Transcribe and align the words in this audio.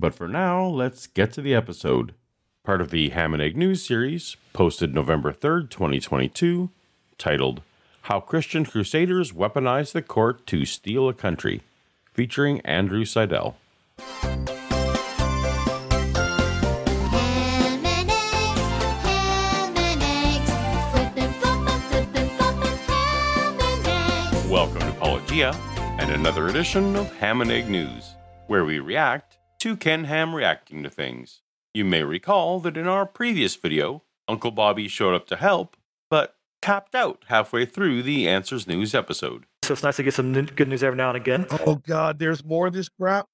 But 0.00 0.14
for 0.14 0.28
now, 0.28 0.64
let's 0.64 1.08
get 1.08 1.32
to 1.32 1.42
the 1.42 1.56
episode. 1.56 2.14
Part 2.64 2.80
of 2.80 2.90
the 2.90 3.08
Ham 3.08 3.34
and 3.34 3.42
Egg 3.42 3.56
News 3.56 3.84
series, 3.84 4.36
posted 4.52 4.94
November 4.94 5.32
3rd, 5.32 5.70
2022, 5.70 6.70
titled 7.18 7.62
How 8.02 8.20
Christian 8.20 8.64
Crusaders 8.64 9.32
Weaponized 9.32 9.94
the 9.94 10.02
Court 10.02 10.46
to 10.46 10.64
Steal 10.64 11.08
a 11.08 11.14
Country, 11.14 11.62
featuring 12.12 12.60
Andrew 12.60 13.04
Seidel. 13.04 13.56
Ham 13.98 14.46
and 17.84 18.08
eggs, 18.08 18.12
ham 19.02 19.76
and 19.76 20.00
eggs, 20.00 20.52
flippin' 20.92 21.32
floppin', 21.40 21.80
flippin' 21.90 22.28
floppin', 22.38 22.78
ham 22.86 23.58
and 23.60 23.88
eggs. 23.88 24.46
Welcome 24.48 24.78
to 24.78 24.90
Apologia 24.90 25.52
and 25.98 26.12
another 26.12 26.46
edition 26.46 26.94
of 26.94 27.12
Ham 27.16 27.40
and 27.40 27.50
Egg 27.50 27.68
News, 27.68 28.14
where 28.46 28.64
we 28.64 28.78
react 28.78 29.27
to 29.60 29.76
Ken 29.76 30.04
Ham 30.04 30.34
reacting 30.34 30.82
to 30.82 30.90
things. 30.90 31.42
You 31.74 31.84
may 31.84 32.02
recall 32.02 32.60
that 32.60 32.76
in 32.76 32.86
our 32.86 33.06
previous 33.06 33.56
video, 33.56 34.02
Uncle 34.26 34.50
Bobby 34.50 34.88
showed 34.88 35.14
up 35.14 35.26
to 35.28 35.36
help, 35.36 35.76
but 36.10 36.36
tapped 36.62 36.94
out 36.94 37.24
halfway 37.28 37.64
through 37.66 38.02
the 38.02 38.28
Answers 38.28 38.66
News 38.66 38.94
episode. 38.94 39.46
So 39.62 39.72
it's 39.74 39.82
nice 39.82 39.96
to 39.96 40.02
get 40.02 40.14
some 40.14 40.32
good 40.32 40.68
news 40.68 40.82
every 40.82 40.96
now 40.96 41.08
and 41.08 41.16
again. 41.16 41.46
Oh 41.66 41.76
God, 41.76 42.18
there's 42.18 42.44
more 42.44 42.68
of 42.68 42.72
this 42.72 42.88
crap. 42.88 43.26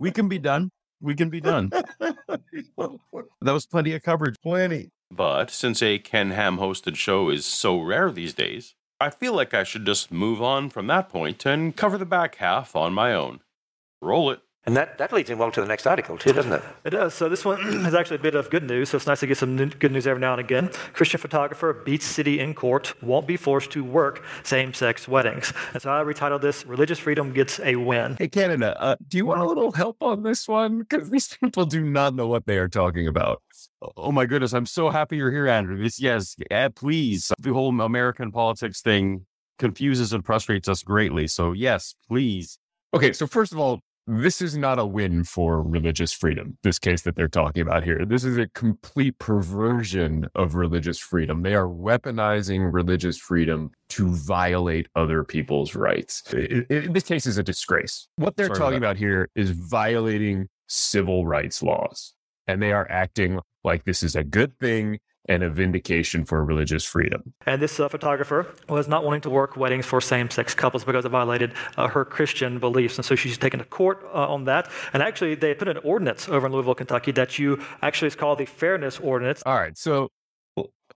We 0.00 0.10
can 0.10 0.28
be 0.28 0.38
done. 0.38 0.70
We 1.00 1.14
can 1.14 1.30
be 1.30 1.40
done. 1.40 1.70
That 3.42 3.52
was 3.52 3.66
plenty 3.66 3.92
of 3.94 4.02
coverage. 4.02 4.34
Plenty. 4.42 4.90
But 5.10 5.50
since 5.50 5.82
a 5.82 5.98
Ken 5.98 6.32
Ham 6.32 6.58
hosted 6.58 6.96
show 6.96 7.30
is 7.30 7.46
so 7.46 7.80
rare 7.80 8.10
these 8.10 8.34
days, 8.34 8.74
I 9.00 9.10
feel 9.10 9.34
like 9.34 9.54
I 9.54 9.62
should 9.62 9.86
just 9.86 10.10
move 10.10 10.42
on 10.42 10.68
from 10.68 10.88
that 10.88 11.08
point 11.08 11.46
and 11.46 11.76
cover 11.76 11.96
the 11.96 12.04
back 12.06 12.36
half 12.36 12.74
on 12.74 12.92
my 12.92 13.14
own. 13.14 13.40
Roll 14.02 14.30
it. 14.30 14.40
And 14.66 14.76
that, 14.76 14.98
that 14.98 15.12
leads 15.12 15.30
in 15.30 15.38
well 15.38 15.52
to 15.52 15.60
the 15.60 15.66
next 15.66 15.86
article, 15.86 16.18
too, 16.18 16.32
doesn't 16.32 16.52
it? 16.52 16.62
It 16.84 16.90
does. 16.90 17.14
So 17.14 17.28
this 17.28 17.44
one 17.44 17.60
is 17.86 17.94
actually 17.94 18.16
a 18.16 18.20
bit 18.20 18.34
of 18.34 18.50
good 18.50 18.64
news. 18.64 18.90
So 18.90 18.96
it's 18.96 19.06
nice 19.06 19.20
to 19.20 19.26
get 19.28 19.38
some 19.38 19.58
n- 19.58 19.72
good 19.78 19.92
news 19.92 20.08
every 20.08 20.20
now 20.20 20.32
and 20.32 20.40
again. 20.40 20.70
Christian 20.92 21.20
photographer 21.20 21.72
beats 21.72 22.04
city 22.04 22.40
in 22.40 22.52
court, 22.52 23.00
won't 23.00 23.28
be 23.28 23.36
forced 23.36 23.70
to 23.72 23.84
work 23.84 24.24
same-sex 24.42 25.06
weddings. 25.06 25.52
And 25.72 25.80
so 25.80 25.90
I 25.90 26.02
retitled 26.02 26.40
this 26.40 26.66
"Religious 26.66 26.98
Freedom 26.98 27.32
Gets 27.32 27.60
a 27.60 27.76
Win." 27.76 28.16
Hey, 28.18 28.26
Canada, 28.26 28.76
uh, 28.82 28.96
do 29.06 29.18
you 29.18 29.26
want 29.26 29.40
a 29.40 29.44
little 29.44 29.70
help 29.70 29.98
on 30.02 30.24
this 30.24 30.48
one? 30.48 30.80
Because 30.80 31.10
these 31.10 31.28
people 31.28 31.64
do 31.64 31.84
not 31.84 32.16
know 32.16 32.26
what 32.26 32.46
they 32.46 32.58
are 32.58 32.68
talking 32.68 33.06
about. 33.06 33.42
Oh 33.96 34.10
my 34.10 34.26
goodness, 34.26 34.52
I'm 34.52 34.66
so 34.66 34.90
happy 34.90 35.16
you're 35.16 35.30
here, 35.30 35.46
Andrew. 35.46 35.80
This, 35.80 36.00
yes, 36.00 36.34
yeah, 36.50 36.68
please. 36.74 37.30
The 37.38 37.52
whole 37.52 37.68
American 37.80 38.32
politics 38.32 38.80
thing 38.80 39.26
confuses 39.60 40.12
and 40.12 40.26
frustrates 40.26 40.68
us 40.68 40.82
greatly. 40.82 41.28
So 41.28 41.52
yes, 41.52 41.94
please. 42.08 42.58
Okay, 42.94 43.12
so 43.12 43.26
first 43.26 43.52
of 43.52 43.60
all, 43.60 43.80
this 44.06 44.40
is 44.40 44.56
not 44.56 44.78
a 44.78 44.86
win 44.86 45.24
for 45.24 45.60
religious 45.62 46.12
freedom, 46.12 46.56
this 46.62 46.78
case 46.78 47.02
that 47.02 47.16
they're 47.16 47.28
talking 47.28 47.62
about 47.62 47.82
here. 47.84 48.04
This 48.06 48.24
is 48.24 48.36
a 48.38 48.46
complete 48.48 49.18
perversion 49.18 50.26
of 50.34 50.54
religious 50.54 50.98
freedom. 50.98 51.42
They 51.42 51.54
are 51.54 51.66
weaponizing 51.66 52.72
religious 52.72 53.18
freedom 53.18 53.70
to 53.90 54.08
violate 54.14 54.86
other 54.94 55.24
people's 55.24 55.74
rights. 55.74 56.22
I- 56.32 56.64
I- 56.70 56.86
this 56.88 57.04
case 57.04 57.26
is 57.26 57.36
a 57.38 57.42
disgrace. 57.42 58.08
What 58.16 58.36
they're 58.36 58.46
Sorry 58.46 58.58
talking 58.58 58.78
about 58.78 58.86
about 58.86 58.96
here 58.98 59.28
is 59.34 59.50
violating 59.50 60.48
civil 60.68 61.26
rights 61.26 61.62
laws, 61.62 62.14
and 62.46 62.62
they 62.62 62.72
are 62.72 62.86
acting 62.90 63.40
like 63.64 63.84
this 63.84 64.02
is 64.02 64.14
a 64.14 64.22
good 64.22 64.56
thing 64.60 64.98
and 65.28 65.42
a 65.42 65.50
vindication 65.50 66.24
for 66.24 66.44
religious 66.44 66.84
freedom. 66.84 67.34
And 67.46 67.60
this 67.60 67.78
uh, 67.78 67.88
photographer 67.88 68.46
was 68.68 68.88
not 68.88 69.04
wanting 69.04 69.22
to 69.22 69.30
work 69.30 69.56
weddings 69.56 69.86
for 69.86 70.00
same-sex 70.00 70.54
couples 70.54 70.84
because 70.84 71.04
it 71.04 71.10
violated 71.10 71.52
uh, 71.76 71.88
her 71.88 72.04
Christian 72.04 72.58
beliefs, 72.58 72.96
and 72.96 73.04
so 73.04 73.14
she's 73.14 73.38
taken 73.38 73.58
to 73.58 73.66
court 73.66 74.04
uh, 74.14 74.28
on 74.28 74.44
that. 74.44 74.70
And 74.92 75.02
actually, 75.02 75.34
they 75.34 75.54
put 75.54 75.68
an 75.68 75.78
ordinance 75.78 76.28
over 76.28 76.46
in 76.46 76.52
Louisville, 76.52 76.74
Kentucky, 76.74 77.12
that 77.12 77.38
you 77.38 77.62
actually 77.82 78.08
is 78.08 78.16
called 78.16 78.38
the 78.38 78.46
Fairness 78.46 78.98
Ordinance. 78.98 79.42
All 79.44 79.56
right. 79.56 79.76
So 79.76 80.10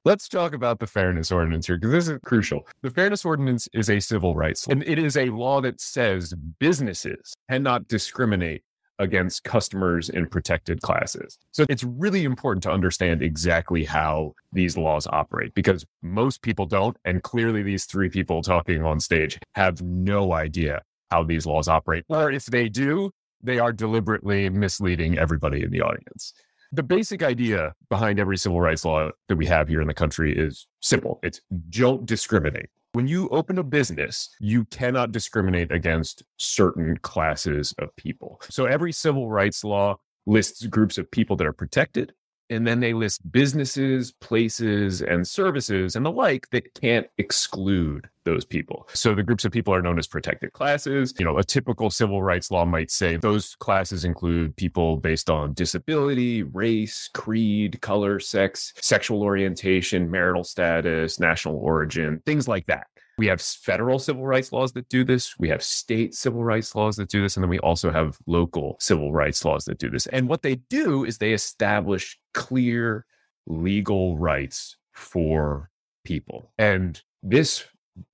let's 0.05 0.29
talk 0.29 0.55
about 0.55 0.79
the 0.79 0.87
fairness 0.87 1.31
ordinance 1.31 1.67
here 1.67 1.77
because 1.77 1.93
this 1.93 2.09
is 2.09 2.19
crucial. 2.25 2.67
The 2.83 2.91
fairness 2.91 3.25
ordinance 3.25 3.69
is 3.73 3.91
a 3.91 4.01
civil 4.01 4.35
rights 4.35 4.67
law, 4.67 4.73
and 4.73 4.83
it 4.85 4.99
is 4.99 5.17
a 5.17 5.27
law 5.27 5.61
that 5.61 5.81
says 5.81 6.35
businesses 6.59 7.35
cannot 7.51 7.89
discriminate 7.89 8.63
against 9.01 9.43
customers 9.45 10.09
in 10.09 10.27
protected 10.27 10.83
classes. 10.83 11.39
So 11.51 11.65
it's 11.69 11.83
really 11.83 12.25
important 12.25 12.63
to 12.65 12.71
understand 12.71 13.23
exactly 13.23 13.85
how 13.85 14.35
these 14.53 14.77
laws 14.77 15.07
operate 15.09 15.55
because 15.55 15.85
most 16.03 16.43
people 16.43 16.67
don't. 16.67 16.97
And 17.05 17.23
clearly, 17.23 17.63
these 17.63 17.87
three 17.87 18.11
people 18.11 18.43
talking 18.43 18.85
on 18.85 19.01
stage 19.01 19.39
have 19.55 19.83
no 19.83 20.33
idea 20.35 20.83
how 21.11 21.25
these 21.25 21.47
laws 21.47 21.67
operate. 21.67 22.05
Or 22.09 22.31
if 22.31 22.47
they 22.47 22.69
do, 22.69 23.11
they 23.43 23.59
are 23.59 23.73
deliberately 23.73 24.51
misleading 24.51 25.19
everybody 25.19 25.63
in 25.63 25.71
the 25.71 25.81
audience. 25.81 26.35
The 26.73 26.83
basic 26.85 27.23
idea 27.23 27.75
behind 27.89 28.21
every 28.21 28.37
civil 28.37 28.61
rights 28.61 28.85
law 28.85 29.11
that 29.29 29.37
we 29.37 29.47
have 29.47 29.67
here 29.67 29.81
in 29.81 29.89
the 29.89 29.95
country 29.95 30.37
is 30.37 30.69
simple. 30.81 31.19
It's 31.23 31.41
don't 31.71 32.07
discriminate. 32.07 32.69
When 32.93 33.07
you 33.07 33.29
open 33.29 33.57
a 33.57 33.63
business, 33.63 34.29
you 34.41 34.65
cannot 34.65 35.13
discriminate 35.13 35.71
against 35.71 36.25
certain 36.39 36.97
classes 36.97 37.73
of 37.79 37.95
people. 37.95 38.41
So 38.51 38.67
every 38.67 38.91
civil 38.91 39.31
rights 39.31 39.63
law 39.63 39.99
lists 40.27 40.67
groups 40.67 40.99
of 40.99 41.09
people 41.09 41.37
that 41.37 41.47
are 41.47 41.53
protected, 41.53 42.15
and 42.51 42.67
then 42.67 42.81
they 42.81 42.93
list 42.93 43.31
businesses, 43.31 44.13
places, 44.13 45.01
and 45.01 45.27
services 45.27 45.97
and 45.97 46.05
the 46.05 46.11
like 46.11 46.51
that 46.51 46.75
can't 46.75 47.07
exclude 47.19 48.09
those 48.25 48.45
people. 48.45 48.89
So 48.93 49.15
the 49.15 49.23
groups 49.23 49.45
of 49.45 49.53
people 49.53 49.75
are 49.75 49.81
known 49.81 49.99
as 49.99 50.07
protected 50.07 50.53
classes. 50.53 51.15
You 51.19 51.25
know, 51.25 51.39
a 51.39 51.45
typical 51.45 51.89
civil 51.91 52.23
rights 52.23 52.51
law 52.51 52.65
might 52.65 52.91
say 52.91 53.17
those 53.17 53.55
classes 53.57 54.05
include 54.05 54.57
people 54.57 54.99
based 54.99 55.31
on 55.31 55.55
disability, 55.55 56.43
race, 56.43 57.09
creed, 57.15 57.81
color, 57.81 58.21
sex, 58.21 58.75
sexual 58.81 59.23
orientation, 59.23 60.11
marital 60.11 60.45
status, 60.45 61.19
national 61.19 61.57
origin, 61.57 62.21
things 62.27 62.47
like 62.47 62.67
that. 62.67 62.89
We 63.21 63.27
have 63.27 63.43
federal 63.43 63.99
civil 63.99 64.27
rights 64.27 64.51
laws 64.51 64.73
that 64.73 64.89
do 64.89 65.05
this. 65.05 65.39
We 65.39 65.51
have 65.51 65.63
state 65.63 66.15
civil 66.15 66.43
rights 66.43 66.75
laws 66.75 66.97
that 66.97 67.11
do 67.11 67.21
this. 67.21 67.37
And 67.37 67.45
then 67.45 67.51
we 67.51 67.59
also 67.59 67.91
have 67.91 68.17
local 68.27 68.79
civil 68.81 69.13
rights 69.13 69.45
laws 69.45 69.67
that 69.67 69.79
do 69.79 69.91
this. 69.91 70.07
And 70.07 70.27
what 70.27 70.41
they 70.41 70.55
do 70.55 71.05
is 71.05 71.19
they 71.19 71.33
establish 71.33 72.19
clear 72.35 73.07
legal 73.47 74.19
rights 74.19 74.77
for 74.93 75.71
people. 76.05 76.53
And 76.59 77.01
this 77.23 77.65